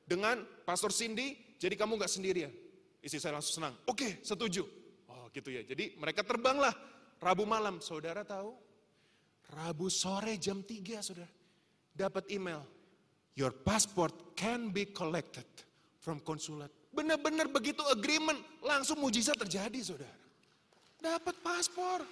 dengan 0.06 0.46
Pastor 0.70 0.94
Cindy, 0.94 1.58
jadi 1.58 1.74
kamu 1.74 1.98
nggak 1.98 2.14
sendirian. 2.14 2.54
Istri 3.02 3.20
saya 3.20 3.34
langsung 3.42 3.58
senang. 3.58 3.74
Oke, 3.90 4.22
setuju. 4.22 4.64
Oh 5.10 5.26
gitu 5.34 5.50
ya. 5.50 5.66
Jadi 5.66 5.98
mereka 5.98 6.22
terbanglah 6.22 6.74
Rabu 7.18 7.44
malam, 7.50 7.82
saudara 7.82 8.22
tahu? 8.22 8.54
Rabu 9.50 9.90
sore 9.90 10.38
jam 10.38 10.62
3 10.62 11.02
saudara. 11.02 11.30
Dapat 11.96 12.30
email. 12.30 12.62
Your 13.36 13.52
passport 13.52 14.16
can 14.40 14.72
be 14.72 14.88
collected 14.88 15.44
from 16.00 16.24
konsulat. 16.24 16.72
Benar-benar 16.96 17.52
begitu 17.52 17.84
agreement, 17.92 18.40
langsung 18.64 19.04
mujizat 19.04 19.36
terjadi 19.36 19.76
saudara. 19.84 20.20
Dapat 21.04 21.36
paspor. 21.44 22.08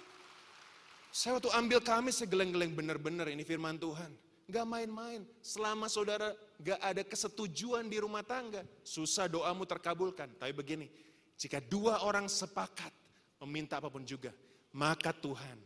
Saya 1.08 1.40
waktu 1.40 1.48
ambil 1.56 1.80
kami 1.80 2.12
segeleng-geleng 2.12 2.76
benar-benar 2.76 3.32
ini 3.32 3.40
firman 3.40 3.80
Tuhan. 3.80 4.12
Gak 4.44 4.66
main-main. 4.68 5.24
Selama 5.40 5.88
saudara 5.88 6.36
gak 6.60 6.76
ada 6.84 7.00
kesetujuan 7.00 7.88
di 7.88 7.96
rumah 7.96 8.20
tangga, 8.20 8.60
susah 8.84 9.24
doamu 9.24 9.64
terkabulkan. 9.64 10.28
Tapi 10.36 10.52
begini, 10.52 10.92
jika 11.40 11.64
dua 11.64 12.04
orang 12.04 12.28
sepakat 12.28 12.92
meminta 13.40 13.80
apa 13.80 13.88
pun 13.88 14.04
juga, 14.04 14.36
maka 14.76 15.16
Tuhan 15.16 15.56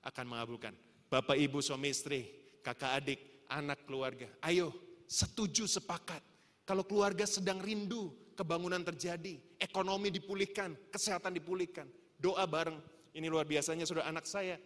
akan 0.00 0.24
mengabulkan. 0.24 0.72
Bapak, 1.12 1.36
ibu, 1.36 1.60
suami, 1.60 1.92
istri, 1.92 2.32
kakak, 2.64 2.96
adik, 2.96 3.20
anak, 3.52 3.84
keluarga. 3.84 4.30
Ayo, 4.40 4.72
setuju, 5.08 5.68
sepakat. 5.68 6.20
Kalau 6.64 6.84
keluarga 6.84 7.28
sedang 7.28 7.60
rindu, 7.60 8.12
kebangunan 8.34 8.80
terjadi, 8.82 9.36
ekonomi 9.60 10.08
dipulihkan, 10.10 10.74
kesehatan 10.90 11.36
dipulihkan. 11.36 11.86
Doa 12.16 12.44
bareng. 12.48 12.80
Ini 13.14 13.30
luar 13.30 13.46
biasanya 13.46 13.86
sudah 13.86 14.04
anak 14.08 14.26
saya. 14.26 14.58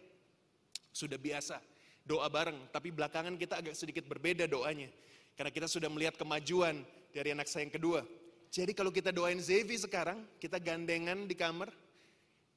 Sudah 0.89 1.21
biasa 1.21 1.61
doa 2.09 2.25
bareng, 2.25 2.57
tapi 2.73 2.89
belakangan 2.89 3.37
kita 3.37 3.61
agak 3.61 3.77
sedikit 3.77 4.09
berbeda 4.09 4.49
doanya. 4.49 4.89
Karena 5.37 5.53
kita 5.53 5.69
sudah 5.69 5.85
melihat 5.93 6.17
kemajuan 6.17 6.81
dari 7.13 7.29
anak 7.37 7.45
saya 7.45 7.69
yang 7.69 7.75
kedua. 7.77 8.01
Jadi 8.49 8.73
kalau 8.73 8.89
kita 8.89 9.13
doain 9.13 9.37
Zevi 9.37 9.77
sekarang, 9.77 10.25
kita 10.41 10.57
gandengan 10.57 11.29
di 11.29 11.37
kamar, 11.37 11.69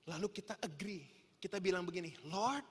lalu 0.08 0.32
kita 0.32 0.56
agree. 0.64 1.04
Kita 1.36 1.60
bilang 1.60 1.84
begini, 1.84 2.16
Lord, 2.32 2.64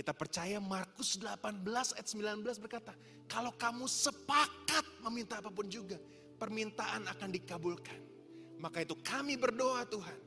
kita 0.00 0.16
percaya 0.16 0.56
Markus 0.56 1.20
18 1.20 1.60
ayat 1.92 2.08
19 2.08 2.64
berkata, 2.64 2.96
kalau 3.28 3.52
kamu 3.52 3.84
sepakat 3.84 4.82
meminta 5.04 5.44
apa 5.44 5.52
pun 5.52 5.68
juga, 5.68 6.00
permintaan 6.40 7.04
akan 7.04 7.28
dikabulkan. 7.28 8.00
Maka 8.56 8.80
itu 8.80 8.96
kami 9.04 9.36
berdoa 9.36 9.84
Tuhan, 9.84 10.18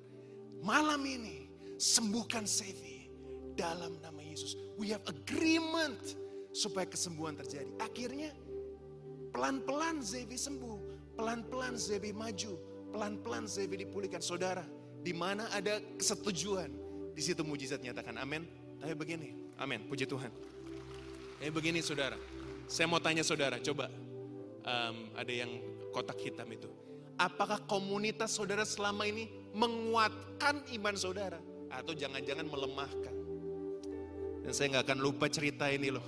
malam 0.62 1.01
ini 1.05 1.49
sembuhkan 1.81 2.45
Zevi 2.45 3.09
dalam 3.57 3.97
nama 4.01 4.21
Yesus. 4.21 4.53
We 4.77 4.93
have 4.93 5.01
agreement 5.09 6.17
supaya 6.53 6.86
kesembuhan 6.86 7.33
terjadi. 7.33 7.73
Akhirnya 7.81 8.29
pelan-pelan 9.33 10.05
Zevi 10.05 10.38
sembuh 10.38 10.93
Pelan-pelan 11.13 11.77
Zebi 11.77 12.09
maju, 12.09 12.57
pelan-pelan 12.89 13.45
Zebi 13.45 13.86
dipulihkan. 13.86 14.17
Saudara, 14.17 14.65
di 15.05 15.13
mana 15.13 15.45
ada 15.53 15.77
kesetujuan, 15.93 16.73
di 17.13 17.21
situ 17.21 17.45
mujizat 17.45 17.86
nyatakan. 17.86 18.17
Amin. 18.17 18.49
Tapi 18.81 18.97
begini, 18.97 19.38
amin. 19.57 19.85
Puji 19.87 20.05
Tuhan. 20.09 20.31
Tapi 21.39 21.51
begini 21.51 21.83
saudara, 21.83 22.15
saya 22.71 22.87
mau 22.87 23.03
tanya 23.03 23.21
saudara, 23.21 23.59
coba 23.59 23.91
um, 24.63 24.95
ada 25.13 25.33
yang 25.33 25.51
kotak 25.91 26.17
hitam 26.23 26.47
itu. 26.49 26.71
Apakah 27.19 27.61
komunitas 27.67 28.33
saudara 28.33 28.65
selama 28.65 29.05
ini 29.05 29.29
menguatkan 29.53 30.65
iman 30.79 30.95
saudara? 30.97 31.37
Atau 31.69 31.93
jangan-jangan 31.93 32.47
melemahkan? 32.47 33.15
Dan 34.43 34.51
saya 34.51 34.75
nggak 34.75 34.85
akan 34.91 34.99
lupa 34.99 35.25
cerita 35.31 35.67
ini 35.71 35.93
loh. 35.93 36.03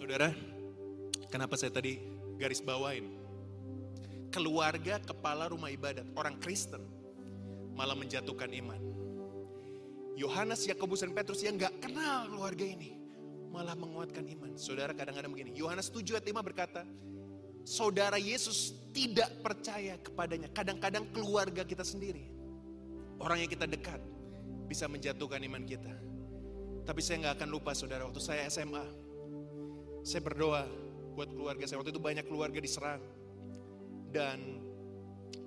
Saudara, 0.00 0.32
kenapa 1.28 1.60
saya 1.60 1.68
tadi 1.70 2.00
garis 2.40 2.64
bawain? 2.64 3.19
Keluarga 4.30 5.02
kepala 5.02 5.50
rumah 5.50 5.74
ibadat, 5.74 6.06
orang 6.14 6.38
Kristen, 6.38 6.86
malah 7.74 7.98
menjatuhkan 7.98 8.50
iman. 8.62 8.78
Yohanes, 10.14 10.66
Yakobus, 10.70 11.02
dan 11.02 11.10
Petrus 11.10 11.42
yang 11.42 11.58
gak 11.58 11.82
kenal 11.82 12.30
keluarga 12.30 12.62
ini, 12.62 12.94
malah 13.50 13.74
menguatkan 13.74 14.22
iman. 14.38 14.54
Saudara 14.54 14.94
kadang-kadang 14.94 15.34
begini, 15.34 15.50
Yohanes 15.58 15.90
7 15.90 16.14
ayat 16.14 16.26
5 16.30 16.46
berkata, 16.46 16.82
Saudara 17.66 18.16
Yesus 18.16 18.72
tidak 18.94 19.28
percaya 19.44 19.98
kepadanya. 20.00 20.48
Kadang-kadang 20.54 21.10
keluarga 21.12 21.66
kita 21.66 21.82
sendiri, 21.82 22.30
orang 23.18 23.44
yang 23.44 23.50
kita 23.50 23.66
dekat, 23.66 24.00
bisa 24.70 24.86
menjatuhkan 24.86 25.42
iman 25.42 25.66
kita. 25.66 25.92
Tapi 26.86 27.00
saya 27.02 27.30
gak 27.30 27.42
akan 27.42 27.48
lupa 27.50 27.74
saudara, 27.74 28.06
waktu 28.06 28.22
saya 28.22 28.46
SMA, 28.46 28.86
saya 30.06 30.22
berdoa 30.24 30.64
buat 31.12 31.28
keluarga 31.32 31.64
saya. 31.68 31.82
Waktu 31.82 31.92
itu 31.92 32.00
banyak 32.00 32.24
keluarga 32.24 32.58
diserang. 32.62 33.02
Dan 34.10 34.62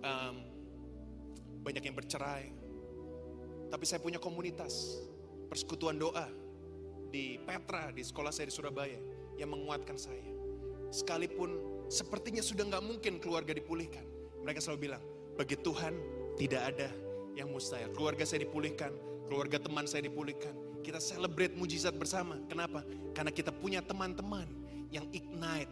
um, 0.04 0.36
banyak 1.64 1.84
yang 1.84 1.96
bercerai. 1.96 2.52
Tapi 3.72 3.84
saya 3.90 4.00
punya 4.04 4.22
komunitas, 4.22 5.02
persekutuan 5.50 5.98
doa 5.98 6.30
di 7.10 7.42
Petra, 7.42 7.90
di 7.90 8.04
sekolah 8.06 8.30
saya 8.30 8.50
di 8.50 8.54
Surabaya, 8.54 9.00
yang 9.40 9.50
menguatkan 9.50 9.98
saya. 9.98 10.30
Sekalipun 10.94 11.58
sepertinya 11.90 12.42
sudah 12.46 12.70
nggak 12.70 12.84
mungkin 12.86 13.14
keluarga 13.18 13.56
dipulihkan. 13.58 14.06
Mereka 14.46 14.62
selalu 14.62 14.92
bilang, 14.92 15.04
bagi 15.34 15.58
Tuhan 15.58 15.94
tidak 16.38 16.62
ada 16.76 16.90
yang 17.34 17.50
mustahil. 17.50 17.90
Keluarga 17.98 18.26
saya 18.30 18.46
dipulihkan, 18.46 18.94
keluarga 19.26 19.58
teman 19.58 19.90
saya 19.90 20.06
dipulihkan, 20.06 20.54
kita 20.86 21.02
celebrate 21.02 21.58
mujizat 21.58 21.98
bersama. 21.98 22.38
Kenapa? 22.46 22.86
Karena 23.18 23.34
kita 23.34 23.50
punya 23.50 23.82
teman-teman 23.82 24.46
yang 24.94 25.10
ignite 25.16 25.72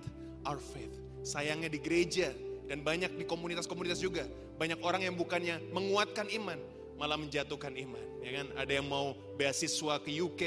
our 0.49 0.57
faith. 0.57 0.97
Sayangnya 1.21 1.69
di 1.69 1.77
gereja 1.77 2.33
dan 2.69 2.85
banyak 2.85 3.13
di 3.17 3.25
komunitas-komunitas 3.25 4.01
juga. 4.01 4.25
Banyak 4.57 4.81
orang 4.85 5.05
yang 5.05 5.15
bukannya 5.17 5.61
menguatkan 5.73 6.29
iman, 6.41 6.59
malah 6.99 7.17
menjatuhkan 7.17 7.73
iman. 7.73 8.05
Ya 8.21 8.41
kan? 8.41 8.47
Ada 8.57 8.71
yang 8.81 8.87
mau 8.87 9.17
beasiswa 9.39 9.97
ke 10.01 10.11
UK 10.13 10.43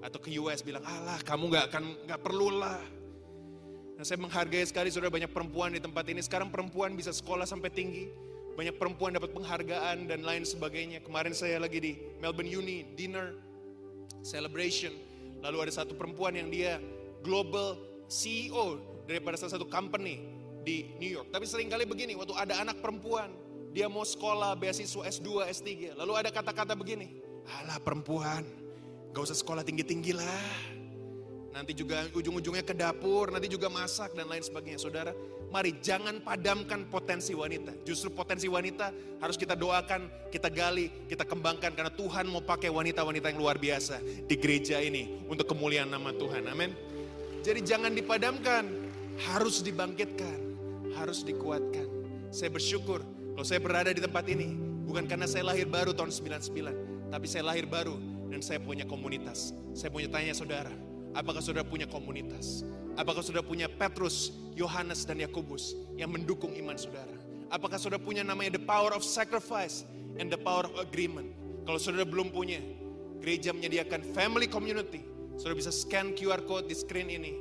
atau 0.00 0.18
ke 0.22 0.32
US 0.38 0.62
bilang, 0.62 0.84
alah 0.86 1.18
kamu 1.26 1.50
gak 1.50 1.64
akan 1.74 1.84
gak 2.06 2.20
perlulah. 2.22 2.80
Nah, 4.00 4.04
saya 4.06 4.16
menghargai 4.16 4.64
sekali 4.64 4.88
sudah 4.88 5.12
banyak 5.12 5.28
perempuan 5.28 5.76
di 5.76 5.80
tempat 5.82 6.08
ini. 6.08 6.24
Sekarang 6.24 6.48
perempuan 6.48 6.96
bisa 6.96 7.12
sekolah 7.12 7.44
sampai 7.44 7.68
tinggi. 7.68 8.08
Banyak 8.56 8.80
perempuan 8.80 9.12
dapat 9.12 9.30
penghargaan 9.36 10.08
dan 10.08 10.24
lain 10.24 10.48
sebagainya. 10.48 11.04
Kemarin 11.04 11.36
saya 11.36 11.60
lagi 11.60 11.78
di 11.80 11.92
Melbourne 12.16 12.48
Uni, 12.48 12.96
dinner 12.96 13.36
celebration. 14.24 14.92
Lalu 15.44 15.68
ada 15.68 15.72
satu 15.84 15.92
perempuan 15.92 16.32
yang 16.36 16.48
dia 16.48 16.80
global 17.20 17.76
CEO 18.08 18.80
daripada 19.04 19.36
salah 19.36 19.60
satu 19.60 19.68
company 19.68 20.39
di 20.62 20.92
New 21.00 21.10
York. 21.10 21.28
Tapi 21.32 21.44
sering 21.48 21.68
kali 21.68 21.88
begini, 21.88 22.16
waktu 22.16 22.34
ada 22.36 22.60
anak 22.60 22.78
perempuan, 22.78 23.32
dia 23.70 23.86
mau 23.86 24.04
sekolah 24.04 24.56
beasiswa 24.58 25.02
S2, 25.06 25.46
S3. 25.50 25.96
Lalu 25.96 26.12
ada 26.16 26.30
kata-kata 26.34 26.76
begini, 26.76 27.20
alah 27.60 27.78
perempuan, 27.80 28.44
gak 29.14 29.22
usah 29.24 29.36
sekolah 29.38 29.64
tinggi-tinggi 29.64 30.12
lah. 30.16 30.48
Nanti 31.50 31.74
juga 31.74 32.06
ujung-ujungnya 32.14 32.62
ke 32.62 32.74
dapur, 32.76 33.34
nanti 33.34 33.50
juga 33.50 33.66
masak 33.66 34.14
dan 34.14 34.30
lain 34.30 34.42
sebagainya. 34.42 34.78
Saudara, 34.78 35.10
Mari 35.50 35.82
jangan 35.82 36.22
padamkan 36.22 36.86
potensi 36.86 37.34
wanita. 37.34 37.74
Justru 37.82 38.14
potensi 38.14 38.46
wanita 38.46 38.94
harus 39.18 39.34
kita 39.34 39.58
doakan, 39.58 40.30
kita 40.30 40.46
gali, 40.46 41.10
kita 41.10 41.26
kembangkan. 41.26 41.74
Karena 41.74 41.90
Tuhan 41.90 42.30
mau 42.30 42.38
pakai 42.38 42.70
wanita-wanita 42.70 43.34
yang 43.34 43.40
luar 43.42 43.58
biasa 43.58 43.98
di 44.30 44.34
gereja 44.38 44.78
ini 44.78 45.26
untuk 45.26 45.50
kemuliaan 45.50 45.90
nama 45.90 46.14
Tuhan. 46.14 46.46
Amin. 46.46 46.70
Jadi 47.42 47.66
jangan 47.66 47.90
dipadamkan, 47.90 48.62
harus 49.26 49.58
dibangkitkan, 49.66 50.49
harus 51.00 51.24
dikuatkan. 51.24 51.88
Saya 52.28 52.52
bersyukur 52.52 53.02
kalau 53.34 53.46
saya 53.46 53.60
berada 53.62 53.90
di 53.90 54.04
tempat 54.04 54.28
ini. 54.28 54.68
Bukan 54.84 55.06
karena 55.06 55.24
saya 55.30 55.46
lahir 55.46 55.70
baru 55.70 55.94
tahun 55.94 56.10
99. 56.10 57.14
Tapi 57.14 57.26
saya 57.30 57.46
lahir 57.46 57.64
baru 57.64 57.94
dan 58.30 58.42
saya 58.42 58.58
punya 58.62 58.86
komunitas. 58.86 59.54
Saya 59.74 59.90
punya 59.90 60.10
tanya 60.10 60.34
saudara, 60.34 60.70
apakah 61.14 61.38
saudara 61.38 61.66
punya 61.66 61.86
komunitas? 61.86 62.66
Apakah 62.98 63.22
saudara 63.22 63.46
punya 63.46 63.70
Petrus, 63.70 64.34
Yohanes, 64.58 65.06
dan 65.06 65.22
Yakobus 65.22 65.78
yang 65.94 66.10
mendukung 66.10 66.54
iman 66.58 66.74
saudara? 66.74 67.14
Apakah 67.50 67.78
saudara 67.78 68.02
punya 68.02 68.22
namanya 68.26 68.58
the 68.58 68.62
power 68.62 68.94
of 68.94 69.02
sacrifice 69.02 69.86
and 70.18 70.30
the 70.30 70.38
power 70.38 70.66
of 70.66 70.74
agreement? 70.78 71.30
Kalau 71.66 71.78
saudara 71.78 72.06
belum 72.06 72.34
punya, 72.34 72.58
gereja 73.22 73.54
menyediakan 73.54 74.02
family 74.10 74.50
community. 74.50 75.06
Saudara 75.38 75.54
bisa 75.58 75.70
scan 75.70 76.14
QR 76.18 76.42
code 76.46 76.66
di 76.66 76.74
screen 76.74 77.10
ini. 77.10 77.32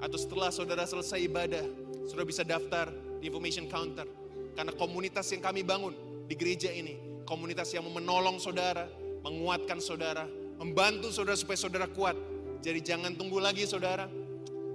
Atau 0.00 0.20
setelah 0.20 0.52
saudara 0.52 0.84
selesai 0.84 1.20
ibadah, 1.24 1.64
saudara 2.08 2.26
bisa 2.28 2.42
daftar 2.44 2.92
di 3.20 3.28
information 3.28 3.68
counter. 3.68 4.08
Karena 4.54 4.70
komunitas 4.76 5.26
yang 5.34 5.42
kami 5.42 5.66
bangun 5.66 5.92
di 6.30 6.34
gereja 6.38 6.70
ini, 6.70 7.24
komunitas 7.26 7.74
yang 7.74 7.84
menolong 7.90 8.38
saudara, 8.38 8.86
menguatkan 9.26 9.82
saudara, 9.82 10.28
membantu 10.60 11.10
saudara 11.10 11.34
supaya 11.34 11.58
saudara 11.58 11.86
kuat. 11.90 12.14
Jadi 12.62 12.80
jangan 12.80 13.12
tunggu 13.18 13.42
lagi 13.42 13.66
saudara, 13.66 14.06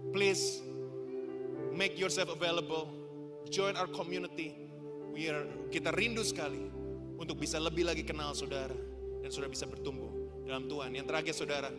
Please 0.10 0.66
make 1.74 1.94
yourself 2.02 2.34
available. 2.34 2.90
Join 3.54 3.78
our 3.78 3.86
community. 3.86 4.58
We 5.14 5.30
are, 5.30 5.46
kita 5.70 5.94
rindu 5.94 6.26
sekali 6.26 6.66
untuk 7.18 7.38
bisa 7.38 7.62
lebih 7.62 7.86
lagi 7.86 8.02
kenal 8.02 8.34
saudara 8.34 8.74
dan 9.22 9.30
saudara 9.30 9.54
bisa 9.54 9.70
bertumbuh 9.70 10.10
dalam 10.50 10.66
Tuhan. 10.66 10.98
Yang 10.98 11.06
terakhir 11.14 11.34
saudara, 11.38 11.70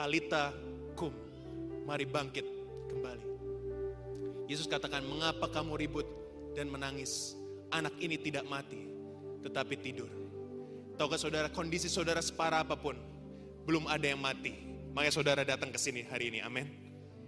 talita 0.00 0.56
kum. 0.96 1.12
Mari 1.84 2.08
bangkit 2.08 2.46
kembali. 2.88 3.27
Yesus 4.48 4.64
katakan, 4.64 5.04
mengapa 5.04 5.44
kamu 5.52 5.76
ribut 5.76 6.08
dan 6.56 6.72
menangis? 6.72 7.36
Anak 7.68 7.92
ini 8.00 8.16
tidak 8.16 8.48
mati, 8.48 8.88
tetapi 9.44 9.76
tidur. 9.76 10.08
Tahukah 10.96 11.20
saudara, 11.20 11.52
kondisi 11.52 11.86
saudara 11.86 12.24
separah 12.24 12.64
apa 12.64 12.72
pun, 12.74 12.96
belum 13.68 13.84
ada 13.92 14.08
yang 14.08 14.18
mati. 14.18 14.56
Makanya 14.96 15.12
saudara 15.12 15.44
datang 15.44 15.68
ke 15.68 15.76
sini 15.76 16.00
hari 16.08 16.32
ini, 16.32 16.40
amin. 16.40 16.64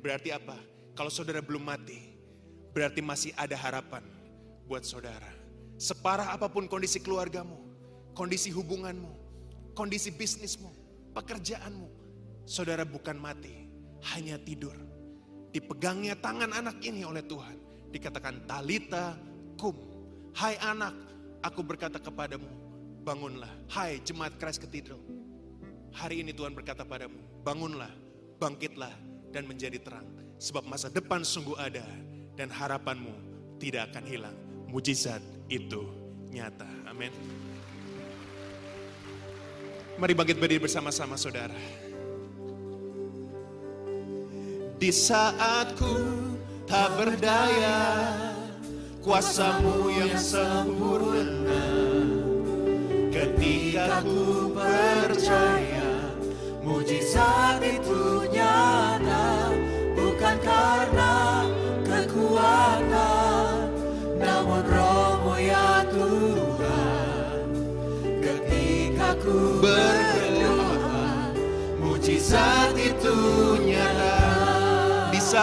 Berarti 0.01 0.33
apa? 0.33 0.57
Kalau 0.97 1.13
saudara 1.13 1.45
belum 1.45 1.61
mati, 1.61 2.17
berarti 2.73 3.05
masih 3.05 3.37
ada 3.37 3.53
harapan 3.53 4.01
buat 4.65 4.83
saudara. 4.89 5.29
Separah 5.77 6.33
apa 6.33 6.49
pun 6.49 6.65
kondisi 6.73 7.05
keluargamu, 7.05 7.61
kondisi 8.17 8.49
hubunganmu, 8.49 9.13
kondisi 9.77 10.09
bisnismu, 10.09 10.73
pekerjaanmu, 11.13 11.89
saudara 12.49 12.89
bukan 12.89 13.21
mati, 13.21 13.69
hanya 14.17 14.41
tidur. 14.41 14.75
Dipegangnya 15.51 16.15
tangan 16.15 16.55
anak 16.55 16.79
ini 16.87 17.03
oleh 17.03 17.27
Tuhan. 17.27 17.59
Dikatakan 17.91 18.47
talita 18.47 19.19
kum. 19.59 19.75
Hai 20.31 20.55
anak, 20.63 20.95
aku 21.43 21.67
berkata 21.67 21.99
kepadamu, 21.99 22.47
bangunlah. 23.03 23.51
Hai 23.67 23.99
jemaat 24.07 24.39
Christ 24.39 24.63
Cathedral. 24.63 25.03
Hari 25.91 26.23
ini 26.23 26.31
Tuhan 26.31 26.55
berkata 26.55 26.87
padamu, 26.87 27.19
bangunlah, 27.43 27.91
bangkitlah, 28.39 28.95
dan 29.35 29.43
menjadi 29.51 29.83
terang. 29.83 30.07
Sebab 30.39 30.71
masa 30.71 30.87
depan 30.87 31.27
sungguh 31.27 31.59
ada 31.59 31.83
dan 32.39 32.47
harapanmu 32.47 33.11
tidak 33.59 33.91
akan 33.91 34.05
hilang. 34.07 34.37
Mujizat 34.71 35.19
itu 35.51 35.83
nyata. 36.31 36.71
Amin. 36.87 37.11
Mari 39.99 40.15
bangkit 40.15 40.39
berdiri 40.39 40.63
bersama-sama 40.63 41.19
saudara. 41.19 41.90
Di 44.81 44.89
saat 44.89 45.77
ku 45.77 45.93
tak 46.65 46.89
berdaya, 46.97 48.17
kuasamu 49.05 49.93
yang 49.93 50.17
sempurna. 50.17 51.69
Ketika 53.13 54.01
ku 54.01 54.49
percaya, 54.57 55.85
Mujizat 56.65 57.61
itu 57.61 58.25
nyata 58.33 59.53
bukan 60.01 60.37
karena 60.41 61.45
kekuatan, 61.85 63.69
namun 64.17 64.65
rohmu 64.65 65.37
ya 65.45 65.85
Tuhan. 65.93 67.45
Ketika 68.25 69.13
ku 69.21 69.61
berdoa, 69.61 71.37
mujizat 71.85 72.73
itu. 72.81 73.00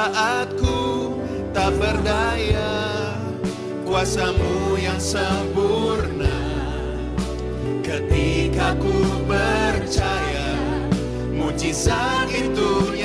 Di 0.08 0.16
saat 0.16 0.56
ku 0.56 1.20
tak 1.52 1.76
berdaya, 1.84 2.72
kuasamu 3.84 4.80
yang 4.80 4.96
sempurna. 5.04 6.32
Ketika 7.84 8.72
ku 8.80 8.96
percaya, 9.28 10.56
mujizat 11.36 12.32
itu 12.32 12.96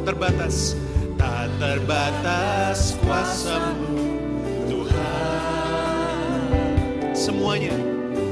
Tak 0.00 0.16
terbatas, 0.16 0.80
tak 1.20 1.52
terbatas 1.60 2.96
kuasamu 3.04 4.00
Tuhan. 4.64 6.40
Semuanya, 7.12 7.76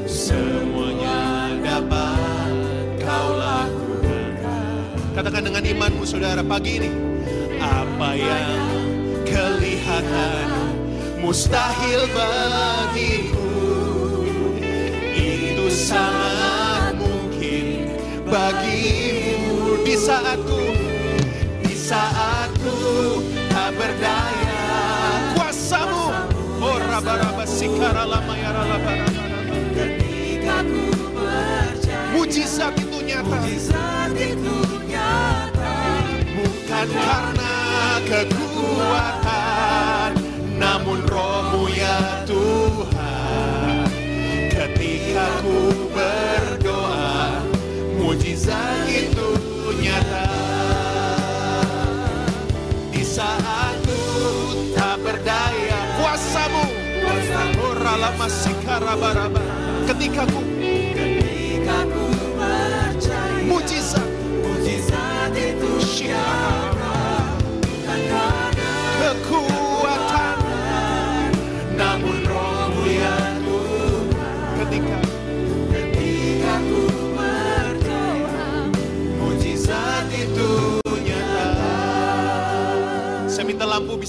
semuanya 0.08 1.52
dapat 1.60 2.88
kau 3.04 3.36
lakukan. 3.36 4.32
Katakan 5.12 5.44
dengan 5.44 5.60
imanmu 5.60 6.08
saudara 6.08 6.40
pagi 6.40 6.80
ini. 6.80 6.88
Apa 7.60 8.16
yang 8.16 8.64
kelihatan 9.28 10.48
mustahil 11.20 12.08
bagiku. 12.16 13.44
Itu 15.12 15.68
sangat 15.68 16.96
mungkin 16.96 17.92
bagimu 18.24 19.84
di 19.84 19.94
saatku. 20.00 20.77
Saatku 21.88 22.76
tak 23.48 23.72
berdaya. 23.80 24.60
Kuasamu. 25.32 26.12
Oh 26.60 26.76
raba-raba 26.76 27.48
sikara 27.48 28.04
lama 28.04 28.36
ya 28.36 28.52
raba 28.52 28.92
ketika 29.72 30.68
ku 30.68 30.84
percaya, 31.16 32.12
Mujizat 32.12 32.76
itu 32.76 32.98
nyata. 33.08 33.40
mujizat 33.40 34.12
itu 34.20 34.56
nyata. 34.84 35.72
Bukan 36.36 36.88
karena 36.92 37.56
kekuatan, 38.04 40.10
namun 40.60 41.00
rohmu 41.08 41.72
ya 41.72 42.20
Tuhan. 42.28 43.88
Ketika 44.52 45.24
ku 45.40 45.87
Ketika 59.88 60.22
ku 60.28 60.44
Ketika 60.92 61.78
ku 61.88 62.04
percaya, 62.36 63.40
mujizat, 63.48 64.04
mujizat 64.44 65.32
itu 65.32 65.70
nyata. 66.04 66.57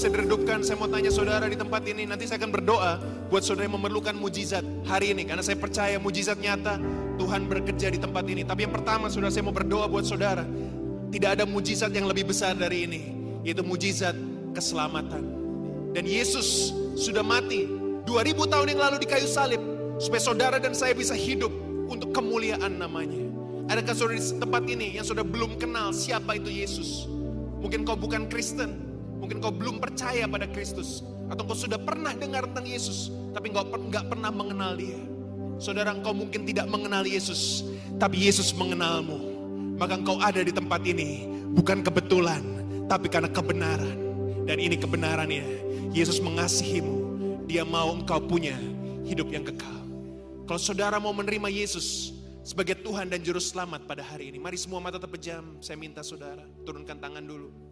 Bisa 0.00 0.08
diredupkan. 0.08 0.64
Saya 0.64 0.80
mau 0.80 0.88
tanya 0.88 1.12
saudara 1.12 1.44
di 1.44 1.60
tempat 1.60 1.84
ini. 1.84 2.08
Nanti 2.08 2.24
saya 2.24 2.40
akan 2.40 2.48
berdoa 2.48 2.96
buat 3.28 3.44
saudara 3.44 3.68
yang 3.68 3.76
memerlukan 3.76 4.16
mujizat 4.16 4.64
hari 4.88 5.12
ini. 5.12 5.28
Karena 5.28 5.44
saya 5.44 5.60
percaya 5.60 6.00
mujizat 6.00 6.40
nyata 6.40 6.80
Tuhan 7.20 7.44
bekerja 7.44 7.92
di 7.92 8.00
tempat 8.00 8.24
ini. 8.24 8.40
Tapi 8.40 8.64
yang 8.64 8.72
pertama 8.72 9.12
saudara 9.12 9.28
saya 9.28 9.44
mau 9.44 9.52
berdoa 9.52 9.84
buat 9.92 10.08
saudara. 10.08 10.48
Tidak 11.12 11.28
ada 11.36 11.44
mujizat 11.44 11.92
yang 11.92 12.08
lebih 12.08 12.32
besar 12.32 12.56
dari 12.56 12.88
ini. 12.88 13.00
Yaitu 13.44 13.60
mujizat 13.60 14.16
keselamatan. 14.56 15.20
Dan 15.92 16.08
Yesus 16.08 16.72
sudah 16.96 17.20
mati 17.20 17.68
2000 18.08 18.40
tahun 18.48 18.72
yang 18.72 18.80
lalu 18.80 19.04
di 19.04 19.08
kayu 19.10 19.28
salib. 19.28 19.60
Supaya 20.00 20.24
saudara 20.24 20.56
dan 20.56 20.72
saya 20.72 20.96
bisa 20.96 21.12
hidup 21.12 21.52
untuk 21.92 22.16
kemuliaan 22.16 22.80
namanya. 22.80 23.20
Adakah 23.68 23.92
saudara 23.92 24.16
di 24.16 24.24
tempat 24.32 24.62
ini 24.64 24.96
yang 24.96 25.04
saudara 25.04 25.28
belum 25.28 25.60
kenal 25.60 25.92
siapa 25.92 26.40
itu 26.40 26.48
Yesus? 26.48 27.04
Mungkin 27.60 27.84
kau 27.84 28.00
bukan 28.00 28.24
Kristen, 28.32 28.89
mungkin 29.20 29.38
kau 29.44 29.52
belum 29.52 29.78
percaya 29.78 30.24
pada 30.24 30.48
Kristus, 30.48 31.04
atau 31.28 31.44
kau 31.44 31.54
sudah 31.54 31.78
pernah 31.78 32.16
dengar 32.16 32.48
tentang 32.50 32.66
Yesus, 32.66 33.12
tapi 33.36 33.52
kau 33.52 33.62
nggak 33.62 34.08
pernah 34.10 34.32
mengenal 34.32 34.74
Dia. 34.74 34.98
Saudara, 35.60 35.92
engkau 35.92 36.16
mungkin 36.16 36.48
tidak 36.48 36.72
mengenal 36.72 37.04
Yesus, 37.04 37.68
tapi 38.00 38.24
Yesus 38.24 38.56
mengenalmu. 38.56 39.36
Maka 39.76 40.00
engkau 40.00 40.16
ada 40.16 40.40
di 40.40 40.52
tempat 40.52 40.80
ini 40.88 41.28
bukan 41.52 41.84
kebetulan, 41.84 42.40
tapi 42.88 43.12
karena 43.12 43.28
kebenaran. 43.28 43.96
Dan 44.48 44.56
ini 44.56 44.80
kebenarannya. 44.80 45.44
Yesus 45.92 46.18
mengasihimu. 46.18 46.96
Dia 47.44 47.62
mau 47.62 47.92
engkau 47.92 48.18
punya 48.24 48.56
hidup 49.04 49.28
yang 49.30 49.44
kekal. 49.44 49.84
Kalau 50.48 50.58
saudara 50.58 50.96
mau 50.96 51.14
menerima 51.14 51.46
Yesus 51.52 52.16
sebagai 52.42 52.80
Tuhan 52.80 53.12
dan 53.12 53.20
Juru 53.22 53.38
Selamat 53.38 53.84
pada 53.84 54.02
hari 54.02 54.32
ini, 54.32 54.40
mari 54.40 54.56
semua 54.58 54.80
mata 54.80 54.96
terpejam. 54.96 55.60
Saya 55.62 55.76
minta 55.76 56.00
saudara 56.00 56.42
turunkan 56.64 56.98
tangan 56.98 57.22
dulu. 57.22 57.69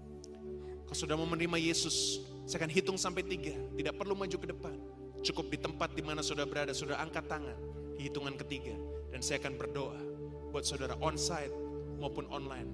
Kalau 0.88 0.96
saudara 1.04 1.20
mau 1.20 1.28
menerima 1.28 1.60
Yesus, 1.60 2.24
saya 2.48 2.64
akan 2.64 2.72
hitung 2.72 2.96
sampai 2.96 3.20
tiga. 3.20 3.52
Tidak 3.76 3.92
perlu 3.92 4.16
maju 4.16 4.36
ke 4.40 4.48
depan. 4.48 4.72
Cukup 5.20 5.52
di 5.52 5.60
tempat 5.60 5.92
di 5.92 6.00
mana 6.00 6.24
saudara 6.24 6.48
berada, 6.48 6.72
saudara 6.72 7.04
angkat 7.04 7.28
tangan. 7.28 7.52
Di 8.00 8.08
hitungan 8.08 8.32
ketiga. 8.40 8.72
Dan 9.12 9.20
saya 9.20 9.36
akan 9.44 9.60
berdoa 9.60 10.00
buat 10.48 10.64
saudara 10.64 10.96
onsite 11.04 11.52
maupun 12.00 12.24
online. 12.32 12.72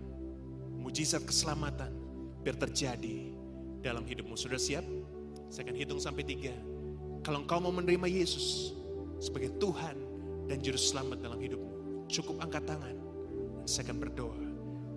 Mujizat 0.79 1.27
keselamatan 1.27 1.91
biar 2.47 2.55
terjadi 2.55 3.35
dalam 3.83 4.07
hidupmu. 4.07 4.39
Sudah 4.39 4.62
siap? 4.62 4.87
Saya 5.51 5.67
akan 5.67 5.75
hitung 5.75 5.99
sampai 5.99 6.23
tiga. 6.23 6.55
Kalau 7.27 7.43
engkau 7.43 7.59
mau 7.59 7.75
menerima 7.75 8.07
Yesus 8.07 8.79
sebagai 9.19 9.59
Tuhan 9.59 9.99
dan 10.47 10.62
Juru 10.62 10.79
Selamat 10.79 11.19
dalam 11.19 11.43
hidupmu, 11.43 12.07
cukup 12.07 12.39
angkat 12.47 12.62
tangan. 12.62 12.95
Dan 13.59 13.67
saya 13.67 13.91
akan 13.91 13.99
berdoa 14.07 14.39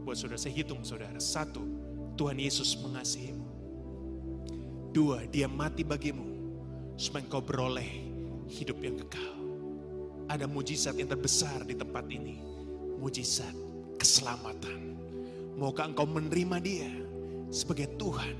buat 0.05 0.21
saudara. 0.21 0.37
Saya 0.37 0.53
hitung 0.53 0.85
saudara. 0.85 1.17
Satu, 1.17 1.65
Tuhan 2.17 2.41
Yesus 2.41 2.73
mengasihimu. 2.81 3.45
Dua, 4.91 5.21
dia 5.29 5.45
mati 5.45 5.85
bagimu 5.85 6.25
supaya 6.97 7.21
engkau 7.21 7.45
beroleh 7.45 7.85
hidup 8.49 8.81
yang 8.81 8.97
kekal. 8.97 9.37
Ada 10.27 10.49
mujizat 10.49 10.97
yang 10.97 11.07
terbesar 11.07 11.63
di 11.63 11.77
tempat 11.77 12.09
ini. 12.09 12.41
Mujizat 12.97 13.53
keselamatan. 14.01 14.97
Maukah 15.55 15.93
engkau 15.93 16.09
menerima 16.09 16.57
dia 16.59 16.89
sebagai 17.53 17.93
Tuhan 18.01 18.33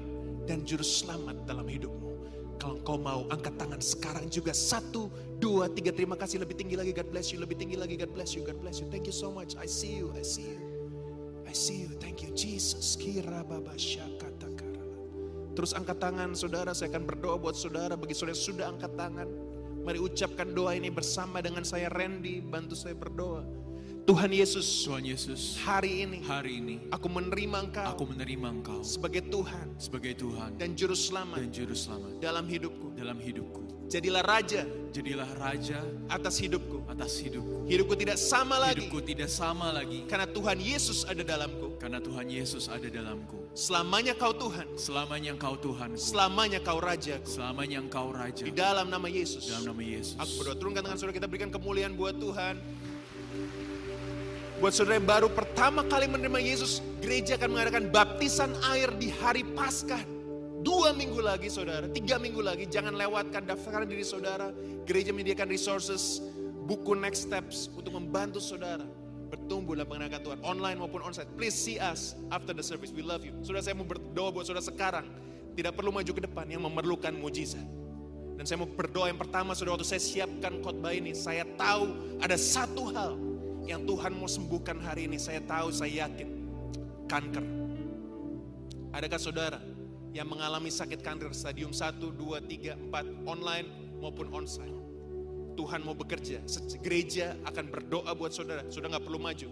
dan 0.49 0.65
Juru 0.65 0.84
Selamat 0.84 1.38
dalam 1.45 1.69
hidupmu? 1.69 2.17
Kalau 2.57 2.82
engkau 2.82 2.97
mau 2.97 3.21
angkat 3.30 3.53
tangan 3.61 3.78
sekarang 3.78 4.25
juga. 4.34 4.49
Satu, 4.51 5.13
dua, 5.38 5.69
tiga. 5.69 5.93
Terima 5.93 6.17
kasih. 6.17 6.41
Lebih 6.41 6.57
tinggi 6.57 6.73
lagi. 6.73 6.89
God 6.89 7.13
bless 7.13 7.30
you. 7.30 7.38
Lebih 7.38 7.55
tinggi 7.61 7.78
lagi. 7.78 7.93
God 7.95 8.11
bless 8.17 8.34
you. 8.34 8.41
God 8.41 8.57
bless 8.57 8.82
you. 8.82 8.89
Thank 8.89 9.05
you 9.05 9.13
so 9.13 9.30
much. 9.30 9.53
I 9.55 9.69
see 9.69 9.93
you. 9.93 10.09
I 10.17 10.25
see 10.25 10.57
you. 10.57 10.66
See 11.58 11.89
you. 11.89 11.97
Thank 11.97 12.22
you 12.22 12.30
Jesus. 12.38 12.93
Kira. 12.93 13.41
Terus 15.58 15.74
angkat 15.74 15.97
tangan 15.97 16.38
saudara. 16.38 16.70
Saya 16.78 16.93
akan 16.93 17.10
berdoa 17.10 17.41
buat 17.41 17.58
saudara. 17.58 17.97
Bagi 17.97 18.14
saudara 18.14 18.38
yang 18.38 18.45
sudah 18.45 18.66
angkat 18.70 18.93
tangan. 18.93 19.26
Mari 19.82 19.97
ucapkan 19.97 20.53
doa 20.53 20.78
ini 20.78 20.93
bersama 20.93 21.41
dengan 21.41 21.66
saya 21.66 21.89
Randy. 21.89 22.45
Bantu 22.45 22.78
saya 22.78 22.93
berdoa. 22.93 23.41
Tuhan 24.08 24.32
Yesus, 24.32 24.88
Tuhan 24.88 25.03
Yesus, 25.03 25.60
hari 25.68 26.08
ini 26.08 26.24
hari 26.24 26.64
ini 26.64 26.76
aku 26.95 27.12
menerima 27.12 27.68
Engkau 27.68 27.91
aku 27.91 28.08
menerima 28.08 28.47
Engkau 28.55 28.80
sebagai 28.80 29.28
Tuhan 29.28 29.76
sebagai 29.76 30.16
Tuhan 30.16 30.55
dan 30.55 30.80
Juru 30.80 30.95
Selamat 30.95 31.43
dan 31.43 31.51
Juru 31.51 31.76
Selamat 31.76 32.16
dalam 32.24 32.47
hidupku. 32.47 32.95
dalam 32.95 33.20
hidupku. 33.20 33.66
Jadilah 33.88 34.23
Raja 34.23 34.67
jadilah 34.97 35.29
raja 35.38 35.77
atas 36.09 36.41
hidupku. 36.41 36.81
atas 36.89 37.21
hidupku. 37.21 37.69
Hidupku 37.69 37.93
tidak 37.93 38.17
sama 38.17 38.57
lagi 38.57 38.81
Hidupku 38.81 38.99
tidak 39.05 39.29
sama 39.29 39.69
lagi 39.69 40.09
karena 40.09 40.25
Tuhan 40.25 40.57
Yesus 40.57 41.05
ada 41.05 41.21
dalamku. 41.21 41.77
karena 41.77 42.01
Tuhan 42.01 42.25
Yesus 42.25 42.65
ada 42.65 42.89
dalamku. 42.89 43.38
Selamanya 43.53 44.17
kau 44.17 44.33
Tuhan, 44.33 44.65
Selamanya 44.73 45.38
Engkau 45.38 45.53
Tuhan, 45.57 45.93
selamanya 45.97 46.59
kau 46.61 46.81
Rajaku. 46.81 47.25
selamanya 47.29 47.77
Engkau 47.77 48.09
Raja. 48.09 48.41
Di 48.41 48.53
dalam 48.53 48.89
nama 48.89 49.05
Yesus. 49.05 49.49
Dalam 49.49 49.69
nama 49.69 49.81
Yesus. 49.85 50.17
Aku 50.17 50.31
berdoa 50.41 50.57
turunkan 50.57 50.81
tangan 50.81 50.97
saudara 50.97 51.15
kita 51.21 51.27
berikan 51.29 51.49
kemuliaan 51.53 51.93
buat 51.93 52.17
Tuhan. 52.17 52.57
Buat 54.57 54.73
saudara 54.73 54.97
yang 54.97 55.05
baru 55.05 55.29
pertama 55.29 55.85
kali 55.85 56.09
menerima 56.09 56.41
Yesus, 56.41 56.81
gereja 56.97 57.38
akan 57.38 57.49
mengadakan 57.53 57.83
baptisan 57.93 58.49
air 58.73 58.89
di 58.97 59.13
hari 59.13 59.45
Paskah. 59.45 60.16
Dua 60.62 60.89
minggu 60.93 61.22
lagi 61.22 61.53
saudara, 61.53 61.86
tiga 61.91 62.18
minggu 62.18 62.41
lagi, 62.41 62.66
jangan 62.66 62.97
lewatkan 62.97 63.45
daftarkan 63.45 63.86
diri 63.86 64.01
saudara. 64.01 64.49
Gereja 64.89 65.14
menyediakan 65.14 65.47
resources, 65.51 66.24
buku 66.66 66.97
next 66.97 67.30
steps 67.30 67.70
untuk 67.78 67.93
membantu 67.93 68.41
saudara 68.41 68.86
bertumbuh 69.28 69.76
dalam 69.76 69.91
pengenalan 69.91 70.24
Tuhan, 70.24 70.39
online 70.41 70.78
maupun 70.80 71.03
onsite. 71.03 71.28
Please 71.36 71.53
see 71.53 71.76
us 71.78 72.16
after 72.32 72.55
the 72.55 72.64
service, 72.64 72.95
we 72.95 73.03
love 73.03 73.22
you. 73.28 73.36
Saudara 73.43 73.62
saya 73.62 73.76
mau 73.76 73.84
berdoa 73.84 74.32
buat 74.32 74.47
saudara 74.47 74.64
sekarang, 74.64 75.05
tidak 75.53 75.76
perlu 75.76 75.91
maju 75.91 76.08
ke 76.08 76.22
depan 76.24 76.47
yang 76.47 76.64
memerlukan 76.64 77.12
mujizat. 77.12 77.64
Dan 78.39 78.45
saya 78.45 78.64
mau 78.64 78.70
berdoa 78.70 79.12
yang 79.12 79.20
pertama 79.20 79.51
saudara 79.51 79.76
waktu 79.76 79.88
saya 79.89 80.01
siapkan 80.01 80.64
khotbah 80.64 80.95
ini, 80.95 81.12
saya 81.12 81.43
tahu 81.60 81.91
ada 82.24 82.38
satu 82.39 82.88
hal 82.95 83.20
yang 83.68 83.84
Tuhan 83.84 84.16
mau 84.16 84.30
sembuhkan 84.32 84.80
hari 84.80 85.12
ini. 85.12 85.20
Saya 85.20 85.43
tahu, 85.43 85.76
saya 85.76 86.08
yakin. 86.08 86.30
Kanker. 87.12 87.45
Adakah 88.95 89.20
saudara 89.20 89.60
yang 90.16 90.28
mengalami 90.28 90.72
sakit 90.72 91.03
kanker 91.03 91.32
stadium 91.36 91.76
1, 91.76 91.99
2, 91.99 92.14
3, 92.16 92.91
4 92.91 93.28
online 93.28 93.68
maupun 93.99 94.32
onsite? 94.32 94.78
Tuhan 95.58 95.82
mau 95.82 95.97
bekerja, 95.97 96.45
gereja 96.86 97.34
akan 97.49 97.66
berdoa 97.74 98.14
buat 98.14 98.30
saudara. 98.30 98.62
Saudara 98.70 98.97
nggak 98.97 99.05
perlu 99.10 99.18
maju. 99.18 99.49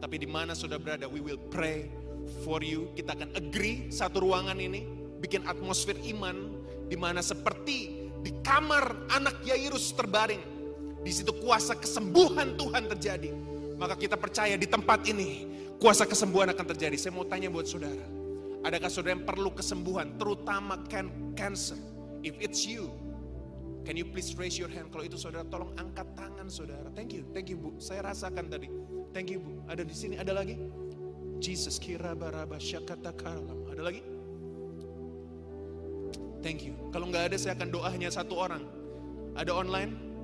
Tapi 0.00 0.16
di 0.16 0.26
mana 0.26 0.56
saudara 0.56 0.80
berada, 0.80 1.06
we 1.06 1.20
will 1.20 1.38
pray 1.52 1.92
for 2.40 2.64
you. 2.64 2.88
Kita 2.96 3.12
akan 3.12 3.36
agree 3.36 3.92
satu 3.92 4.24
ruangan 4.24 4.56
ini, 4.56 4.88
bikin 5.20 5.44
atmosfer 5.44 5.94
iman, 6.16 6.56
di 6.88 6.96
mana 6.96 7.20
seperti 7.20 8.08
di 8.24 8.32
kamar 8.40 9.12
anak 9.12 9.44
Yairus 9.44 9.92
terbaring. 9.92 10.40
Di 11.04 11.12
situ 11.12 11.36
kuasa 11.36 11.76
kesembuhan 11.76 12.56
Tuhan 12.56 12.88
terjadi. 12.96 13.30
Maka 13.76 13.98
kita 13.98 14.16
percaya 14.16 14.56
di 14.56 14.66
tempat 14.66 15.04
ini, 15.04 15.46
kuasa 15.82 16.08
kesembuhan 16.08 16.48
akan 16.54 16.66
terjadi. 16.74 16.96
Saya 16.96 17.12
mau 17.12 17.28
tanya 17.28 17.52
buat 17.52 17.68
saudara, 17.68 18.06
adakah 18.62 18.88
saudara 18.90 19.18
yang 19.18 19.26
perlu 19.26 19.50
kesembuhan, 19.54 20.16
terutama 20.16 20.80
can 20.88 21.34
cancer? 21.34 21.78
If 22.22 22.38
it's 22.38 22.62
you, 22.62 22.90
Can 23.82 23.98
you 23.98 24.06
please 24.06 24.38
raise 24.38 24.54
your 24.54 24.70
hand? 24.70 24.94
Kalau 24.94 25.02
itu 25.02 25.18
saudara 25.18 25.42
tolong 25.50 25.74
angkat 25.74 26.06
tangan 26.14 26.46
saudara. 26.46 26.86
Thank 26.94 27.18
you, 27.18 27.26
thank 27.34 27.50
you 27.50 27.58
bu. 27.58 27.74
Saya 27.82 28.06
rasakan 28.06 28.46
tadi. 28.46 28.70
Thank 29.10 29.34
you 29.34 29.42
bu. 29.42 29.58
Ada 29.66 29.82
di 29.82 29.90
sini, 29.90 30.14
ada 30.14 30.30
lagi? 30.30 30.54
Jesus 31.42 31.82
kira 31.82 32.14
baraba 32.14 32.62
syakata 32.62 33.10
kalam. 33.18 33.66
Ada 33.74 33.82
lagi? 33.82 34.06
Thank 36.46 36.62
you. 36.62 36.78
Kalau 36.94 37.10
nggak 37.10 37.34
ada 37.34 37.36
saya 37.38 37.58
akan 37.58 37.68
doa 37.74 37.90
hanya 37.90 38.06
satu 38.14 38.38
orang. 38.38 38.62
Ada 39.34 39.50
online? 39.50 40.14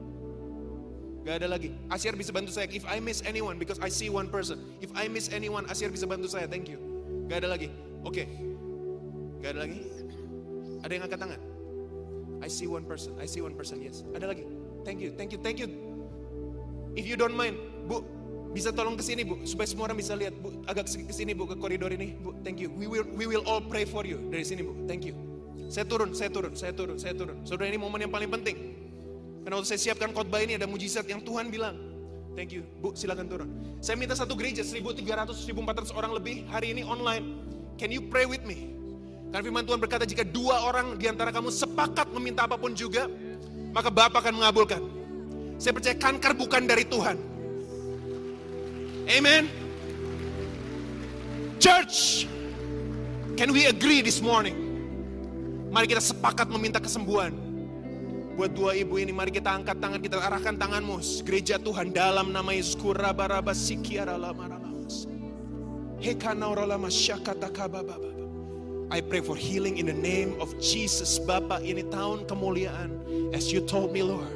Gak 1.27 1.45
ada 1.45 1.49
lagi. 1.51 1.75
Asyar 1.93 2.15
bisa 2.17 2.33
bantu 2.33 2.55
saya. 2.55 2.71
If 2.73 2.89
I 2.89 3.03
miss 3.05 3.21
anyone, 3.27 3.61
because 3.61 3.77
I 3.83 3.93
see 3.93 4.09
one 4.09 4.33
person. 4.33 4.65
If 4.81 4.89
I 4.97 5.13
miss 5.13 5.29
anyone, 5.29 5.69
Asyar 5.69 5.93
bisa 5.93 6.09
bantu 6.09 6.31
saya. 6.31 6.49
Thank 6.49 6.73
you. 6.73 6.79
Gak 7.29 7.45
ada 7.45 7.53
lagi. 7.53 7.69
Oke. 8.09 8.25
Gak 9.45 9.53
ada 9.53 9.69
lagi. 9.69 9.81
Ada 10.81 10.93
yang 10.97 11.05
angkat 11.05 11.21
tangan? 11.21 11.41
I 12.41 12.49
see 12.49 12.65
one 12.65 12.89
person. 12.89 13.13
I 13.21 13.29
see 13.29 13.45
one 13.45 13.53
person. 13.53 13.85
Yes. 13.85 14.01
Ada 14.17 14.33
lagi. 14.33 14.49
Thank 14.89 15.05
you. 15.05 15.13
Thank 15.13 15.37
you. 15.37 15.39
Thank 15.45 15.61
you. 15.61 15.69
If 16.97 17.05
you 17.05 17.21
don't 17.21 17.37
mind, 17.37 17.61
Bu, 17.85 18.01
bisa 18.57 18.73
tolong 18.73 18.97
ke 18.97 19.05
sini, 19.05 19.29
Bu, 19.29 19.45
supaya 19.45 19.69
semua 19.69 19.93
orang 19.93 20.01
bisa 20.01 20.17
lihat, 20.17 20.33
Bu. 20.41 20.65
Agak 20.65 20.89
ke 20.89 21.13
sini, 21.13 21.37
Bu, 21.37 21.45
ke 21.45 21.61
koridor 21.61 21.93
ini, 21.93 22.17
Bu. 22.17 22.33
Thank 22.41 22.65
you. 22.65 22.73
We 22.73 22.89
will 22.89 23.05
we 23.13 23.29
will 23.29 23.45
all 23.45 23.61
pray 23.61 23.85
for 23.85 24.09
you 24.09 24.17
dari 24.33 24.47
sini, 24.47 24.65
Bu. 24.65 24.73
Thank 24.89 25.05
you. 25.05 25.15
Saya 25.69 25.85
turun, 25.85 26.17
saya 26.17 26.33
turun, 26.33 26.57
saya 26.57 26.73
turun, 26.73 26.97
saya 26.97 27.13
turun. 27.13 27.45
Saudara 27.45 27.69
ini 27.69 27.77
momen 27.77 28.09
yang 28.09 28.13
paling 28.15 28.33
penting. 28.33 28.57
Karena 29.45 29.61
waktu 29.61 29.77
saya 29.77 29.81
siapkan 29.93 30.17
khotbah 30.17 30.41
ini 30.41 30.57
ada 30.57 30.65
mujizat 30.65 31.05
yang 31.05 31.21
Tuhan 31.21 31.53
bilang. 31.53 31.77
Thank 32.33 32.57
you. 32.57 32.65
Bu, 32.81 32.97
silakan 32.97 33.29
turun. 33.29 33.49
Saya 33.85 34.01
minta 34.01 34.17
satu 34.17 34.33
gereja 34.33 34.65
1300 34.65 35.05
1400 35.45 35.93
orang 35.93 36.17
lebih 36.17 36.47
hari 36.49 36.73
ini 36.73 36.87
online. 36.87 37.58
Can 37.79 37.95
you 37.95 38.03
pray 38.03 38.27
with 38.27 38.43
me? 38.43 38.75
Karena 39.31 39.45
firman 39.47 39.63
Tuhan 39.63 39.79
berkata 39.79 40.03
jika 40.03 40.27
dua 40.27 40.67
orang 40.67 40.99
di 40.99 41.07
antara 41.07 41.31
kamu 41.31 41.55
sepakat 41.55 42.11
meminta 42.11 42.51
apa 42.51 42.59
pun 42.59 42.75
juga, 42.75 43.07
maka 43.71 43.87
Bapa 43.87 44.19
akan 44.19 44.43
mengabulkan. 44.43 44.83
Saya 45.63 45.79
percaya 45.79 45.95
kanker 45.95 46.35
bukan 46.35 46.67
dari 46.67 46.83
Tuhan. 46.83 47.17
Amen. 49.09 49.47
Church, 51.63 52.27
can 53.39 53.55
we 53.55 53.71
agree 53.71 54.03
this 54.03 54.19
morning? 54.19 54.59
Mari 55.71 55.87
kita 55.87 56.03
sepakat 56.03 56.51
meminta 56.51 56.83
kesembuhan. 56.83 57.31
Buat 58.39 58.55
dua 58.55 58.75
ibu 58.79 59.03
ini, 59.03 59.11
mari 59.11 59.35
kita 59.35 59.51
angkat 59.51 59.83
tangan, 59.83 59.99
kita 59.99 60.19
arahkan 60.19 60.55
tanganmu. 60.55 61.03
Gereja 61.27 61.59
Tuhan 61.59 61.91
dalam 61.91 62.31
nama 62.31 62.55
Yesus. 62.55 62.79
Kurabaraba 62.79 63.51
sikiara 63.51 64.15
I 68.89 69.01
pray 69.03 69.21
for 69.21 69.37
healing 69.37 69.77
in 69.79 69.87
the 69.87 69.93
name 69.93 70.41
of 70.41 70.55
Jesus. 70.63 71.19
Bapa, 71.19 71.61
ini 71.61 71.85
tahun 71.91 72.25
kemuliaan. 72.25 72.97
As 73.35 73.53
you 73.53 73.61
told 73.61 73.93
me, 73.93 74.01
Lord. 74.07 74.31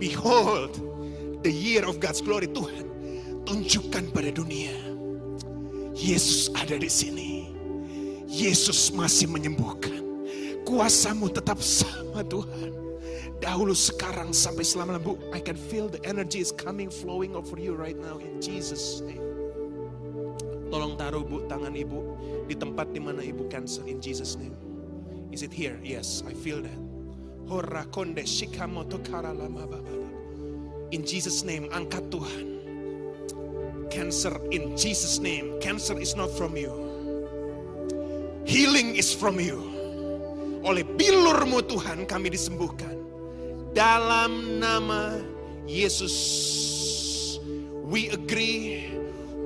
Behold, 0.00 0.76
the 1.44 1.52
year 1.52 1.84
of 1.84 2.00
God's 2.00 2.24
glory. 2.24 2.48
Tuhan, 2.48 2.88
tunjukkan 3.44 4.10
pada 4.10 4.32
dunia. 4.32 4.74
Yesus 5.92 6.48
ada 6.56 6.80
di 6.80 6.88
sini. 6.88 7.52
Yesus 8.26 8.90
masih 8.90 9.28
menyembuhkan. 9.30 10.00
Kuasamu 10.66 11.30
tetap 11.30 11.62
sama 11.62 12.26
Tuhan. 12.26 12.74
Dahulu 13.38 13.76
sekarang 13.76 14.32
sampai 14.32 14.64
selama 14.64 14.96
Bu, 14.96 15.20
I 15.30 15.44
can 15.44 15.54
feel 15.54 15.92
the 15.92 16.00
energy 16.08 16.40
is 16.40 16.50
coming 16.50 16.88
flowing 16.88 17.36
over 17.36 17.60
you 17.60 17.76
right 17.76 17.96
now 17.96 18.16
in 18.16 18.40
Jesus 18.40 19.04
name. 19.04 19.35
Tolong 20.66 20.98
taruh 20.98 21.22
Bu 21.22 21.46
tangan 21.46 21.74
Ibu 21.74 21.98
di 22.50 22.54
tempat 22.58 22.90
di 22.90 22.98
mana 22.98 23.22
Ibu 23.22 23.46
cancer 23.46 23.86
in 23.86 24.02
Jesus 24.02 24.34
name. 24.34 24.54
Is 25.30 25.42
it 25.42 25.52
here? 25.52 25.78
Yes, 25.84 26.24
I 26.26 26.32
feel 26.32 26.62
that. 26.64 26.80
Horakonde 27.46 28.26
shikamoto 28.26 28.98
karalama. 29.04 29.66
In 30.90 31.02
Jesus 31.04 31.42
name, 31.42 31.68
angkat 31.70 32.10
Tuhan. 32.10 32.46
Cancer 33.90 34.34
in 34.50 34.74
Jesus 34.78 35.18
name. 35.18 35.58
Cancer 35.58 35.98
is 35.98 36.14
not 36.14 36.30
from 36.34 36.56
you. 36.56 36.70
Healing 38.46 38.94
is 38.94 39.10
from 39.10 39.42
you. 39.42 39.58
Oleh 40.66 40.82
bilurmu 40.82 41.62
Tuhan 41.66 42.06
kami 42.06 42.30
disembuhkan. 42.30 42.94
Dalam 43.74 44.62
nama 44.62 45.18
Yesus. 45.66 46.14
We 47.86 48.10
agree, 48.10 48.90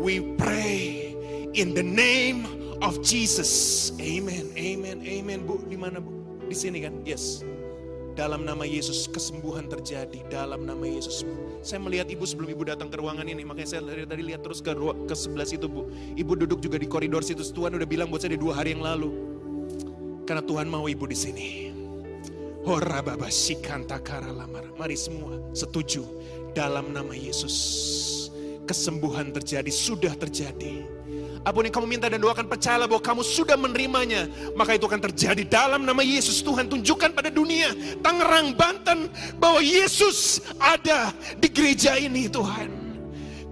we 0.01 0.37
pray 0.41 1.10
in 1.55 1.75
the 1.75 1.83
name 1.83 2.47
of 2.83 3.03
Jesus. 3.03 3.93
Amen, 3.99 4.51
amen, 4.57 5.03
amen. 5.03 5.39
Bu, 5.47 5.61
di 5.67 5.77
mana 5.77 5.99
Bu? 5.99 6.11
Di 6.47 6.57
sini 6.57 6.83
kan? 6.83 7.03
Yes. 7.03 7.43
Dalam 8.19 8.43
nama 8.45 8.67
Yesus 8.67 9.07
kesembuhan 9.07 9.71
terjadi 9.71 10.27
dalam 10.29 10.67
nama 10.67 10.83
Yesus. 10.83 11.23
Saya 11.63 11.81
melihat 11.81 12.11
ibu 12.11 12.27
sebelum 12.27 12.53
ibu 12.53 12.63
datang 12.67 12.91
ke 12.91 12.99
ruangan 12.99 13.25
ini, 13.25 13.47
makanya 13.47 13.79
saya 13.79 13.83
dari 13.87 14.05
tadi 14.05 14.23
lihat 14.27 14.45
terus 14.45 14.61
ke 14.61 14.75
ruang 14.75 15.07
ke 15.07 15.15
sebelah 15.15 15.47
situ 15.47 15.71
bu. 15.71 15.89
Ibu 16.19 16.45
duduk 16.45 16.61
juga 16.61 16.77
di 16.77 16.91
koridor 16.91 17.23
situ. 17.23 17.41
Tuhan 17.41 17.79
udah 17.79 17.89
bilang 17.89 18.11
buat 18.11 18.21
saya 18.21 18.37
di 18.37 18.41
dua 18.43 18.61
hari 18.61 18.77
yang 18.77 18.85
lalu. 18.85 19.09
Karena 20.27 20.43
Tuhan 20.45 20.69
mau 20.69 20.85
ibu 20.91 21.07
di 21.07 21.17
sini. 21.17 21.49
Hora 22.67 23.01
baba 23.01 23.33
sikanta 23.33 23.97
lamar. 24.21 24.69
Mari 24.77 24.99
semua 24.99 25.41
setuju 25.57 26.05
dalam 26.53 26.93
nama 26.93 27.17
Yesus. 27.17 27.57
Kesembuhan 28.69 29.33
terjadi, 29.33 29.71
sudah 29.73 30.13
terjadi. 30.15 31.00
Apa 31.41 31.57
pun 31.57 31.65
yang 31.65 31.73
kamu 31.73 31.89
minta 31.89 32.07
dan 32.13 32.21
doakan 32.21 32.45
percayalah 32.45 32.85
bahwa 32.85 33.01
kamu 33.01 33.23
sudah 33.25 33.57
menerimanya. 33.57 34.29
Maka 34.53 34.77
itu 34.77 34.85
akan 34.85 35.01
terjadi 35.09 35.43
dalam 35.49 35.89
nama 35.89 36.05
Yesus. 36.05 36.45
Tuhan 36.45 36.69
tunjukkan 36.69 37.17
pada 37.17 37.33
dunia 37.33 37.73
Tangerang, 38.05 38.53
Banten 38.53 39.09
bahwa 39.41 39.65
Yesus 39.65 40.45
ada 40.61 41.17
di 41.41 41.49
gereja 41.49 41.97
ini 41.97 42.29
Tuhan. 42.29 42.69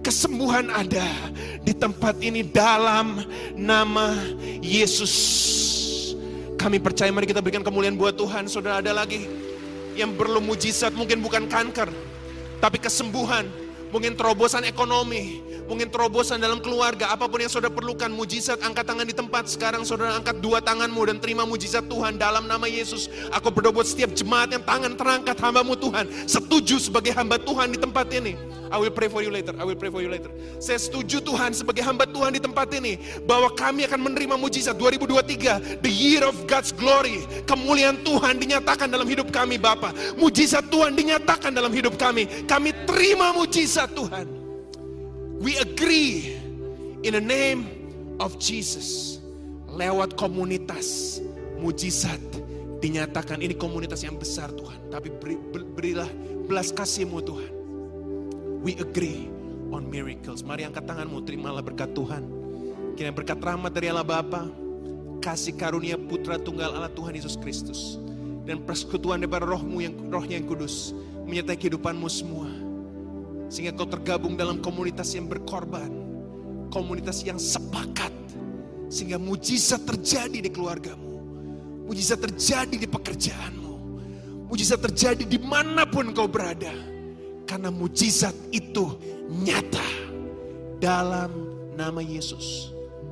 Kesembuhan 0.05 0.69
ada 0.69 1.05
di 1.65 1.73
tempat 1.73 2.21
ini 2.21 2.45
dalam 2.45 3.25
nama 3.57 4.13
Yesus. 4.61 5.13
Kami 6.61 6.77
percaya 6.77 7.09
mari 7.09 7.25
kita 7.25 7.41
berikan 7.41 7.65
kemuliaan 7.65 7.97
buat 7.97 8.13
Tuhan. 8.13 8.45
Saudara 8.45 8.85
ada 8.85 8.93
lagi 8.93 9.25
yang 9.97 10.13
perlu 10.13 10.37
mujizat 10.37 10.93
mungkin 10.93 11.25
bukan 11.25 11.49
kanker. 11.49 11.89
Tapi 12.61 12.77
kesembuhan 12.77 13.49
Mungkin 13.89 14.13
terobosan 14.13 14.69
ekonomi, 14.69 15.41
mungkin 15.69 15.93
terobosan 15.93 16.41
dalam 16.41 16.57
keluarga, 16.57 17.13
apa 17.13 17.29
pun 17.29 17.45
yang 17.45 17.53
saudara 17.53 17.69
perlukan, 17.69 18.09
mujizat 18.09 18.57
angkat 18.65 18.89
tangan 18.89 19.05
di 19.05 19.13
tempat. 19.13 19.45
Sekarang 19.45 19.85
saudara 19.85 20.17
angkat 20.17 20.41
dua 20.41 20.57
tanganmu 20.59 20.97
dan 21.05 21.21
terima 21.21 21.45
mujizat 21.45 21.85
Tuhan 21.85 22.17
dalam 22.17 22.49
nama 22.49 22.65
Yesus. 22.65 23.07
Aku 23.29 23.53
berdoa 23.53 23.69
buat 23.69 23.85
setiap 23.85 24.11
jemaat 24.17 24.49
yang 24.49 24.65
tangan 24.65 24.97
terangkat 24.97 25.37
hambamu 25.37 25.77
Tuhan. 25.77 26.09
Setuju 26.25 26.81
sebagai 26.81 27.13
hamba 27.13 27.37
Tuhan 27.37 27.69
di 27.69 27.77
tempat 27.77 28.09
ini. 28.09 28.33
I 28.69 28.77
will 28.77 28.93
pray 28.93 29.09
for 29.09 29.21
you 29.25 29.33
later. 29.33 29.53
I 29.57 29.65
will 29.65 29.77
pray 29.77 29.89
for 29.89 30.01
you 30.01 30.09
later. 30.09 30.29
Saya 30.61 30.77
setuju 30.77 31.25
Tuhan 31.25 31.57
sebagai 31.57 31.81
hamba 31.81 32.05
Tuhan 32.05 32.37
di 32.37 32.41
tempat 32.41 32.69
ini 32.77 33.01
bahwa 33.25 33.49
kami 33.53 33.89
akan 33.89 34.13
menerima 34.13 34.37
mujizat 34.37 34.77
2023, 34.77 35.81
the 35.81 35.89
year 35.89 36.21
of 36.21 36.37
God's 36.45 36.69
glory. 36.73 37.25
Kemuliaan 37.49 38.01
Tuhan 38.05 38.37
dinyatakan 38.37 38.89
dalam 38.93 39.09
hidup 39.09 39.33
kami 39.33 39.57
Bapa. 39.57 39.89
Mujizat 40.21 40.69
Tuhan 40.69 40.93
dinyatakan 40.93 41.49
dalam 41.49 41.73
hidup 41.73 41.97
kami. 41.97 42.29
Kami 42.45 42.69
terima 42.85 43.33
mujizat 43.33 43.89
Tuhan. 43.97 44.38
We 45.39 45.55
agree 45.55 46.35
in 47.07 47.15
the 47.15 47.23
name 47.23 47.63
of 48.19 48.35
Jesus. 48.43 49.17
Lewat 49.71 50.19
komunitas 50.19 51.19
mujizat 51.63 52.19
dinyatakan 52.83 53.39
ini 53.39 53.55
komunitas 53.55 54.03
yang 54.03 54.19
besar 54.19 54.51
Tuhan. 54.51 54.91
Tapi 54.91 55.07
beri, 55.15 55.39
berilah 55.75 56.11
belas 56.43 56.75
kasih-Mu 56.75 57.19
Tuhan. 57.23 57.51
We 58.59 58.75
agree 58.83 59.31
on 59.71 59.87
miracles. 59.87 60.43
Mari 60.43 60.67
angkat 60.67 60.83
tanganmu, 60.83 61.23
terimalah 61.23 61.63
berkat 61.63 61.95
Tuhan. 61.95 62.27
Kiranya 62.99 63.15
berkat 63.15 63.39
rahmat 63.39 63.71
dari 63.71 63.87
Allah 63.87 64.03
Bapa, 64.03 64.51
kasih 65.23 65.55
karunia 65.55 65.95
Putra 65.95 66.35
Tunggal 66.35 66.75
Allah 66.75 66.91
Tuhan 66.91 67.15
Yesus 67.15 67.39
Kristus, 67.39 67.95
dan 68.43 68.59
persekutuan 68.67 69.23
daripada 69.23 69.47
rohmu 69.47 69.79
yang 69.79 69.95
rohnya 70.11 70.35
yang 70.35 70.51
kudus 70.51 70.91
menyertai 71.23 71.55
kehidupanmu 71.55 72.11
semua. 72.11 72.68
Sehingga 73.49 73.73
kau 73.73 73.89
tergabung 73.89 74.37
dalam 74.37 74.61
komunitas 74.61 75.11
yang 75.17 75.25
berkorban, 75.25 75.89
komunitas 76.69 77.25
yang 77.25 77.41
sepakat, 77.41 78.13
sehingga 78.89 79.17
mujizat 79.17 79.85
terjadi 79.85 80.39
di 80.45 80.49
keluargamu, 80.53 81.21
mujizat 81.89 82.21
terjadi 82.21 82.77
di 82.77 82.85
pekerjaanmu, 82.85 83.73
mujizat 84.49 84.81
terjadi 84.81 85.25
di 85.25 85.41
mana 85.41 85.89
pun 85.89 86.13
kau 86.13 86.29
berada 86.29 86.73
karena 87.49 87.73
mujizat 87.73 88.37
itu 88.53 88.93
nyata 89.29 89.89
dalam 90.77 91.33
nama 91.73 92.01
Yesus. 92.05 92.69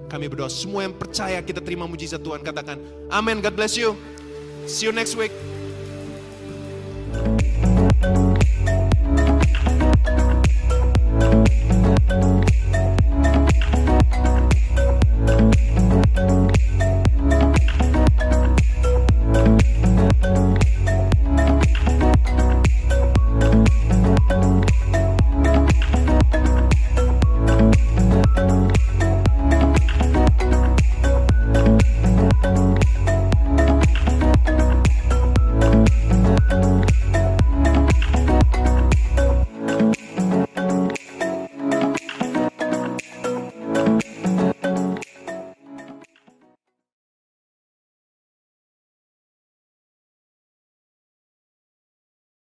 Kami 0.07 0.29
berdoa 0.31 0.47
semua 0.47 0.87
yang 0.87 0.95
percaya 0.95 1.41
kita 1.43 1.59
terima 1.59 1.83
mujizat 1.89 2.21
Tuhan 2.21 2.39
katakan 2.39 2.79
amin. 3.11 3.43
God 3.43 3.57
bless 3.57 3.75
you. 3.75 3.97
See 4.69 4.87
you 4.87 4.93
next 4.95 5.17
week. 5.19 5.33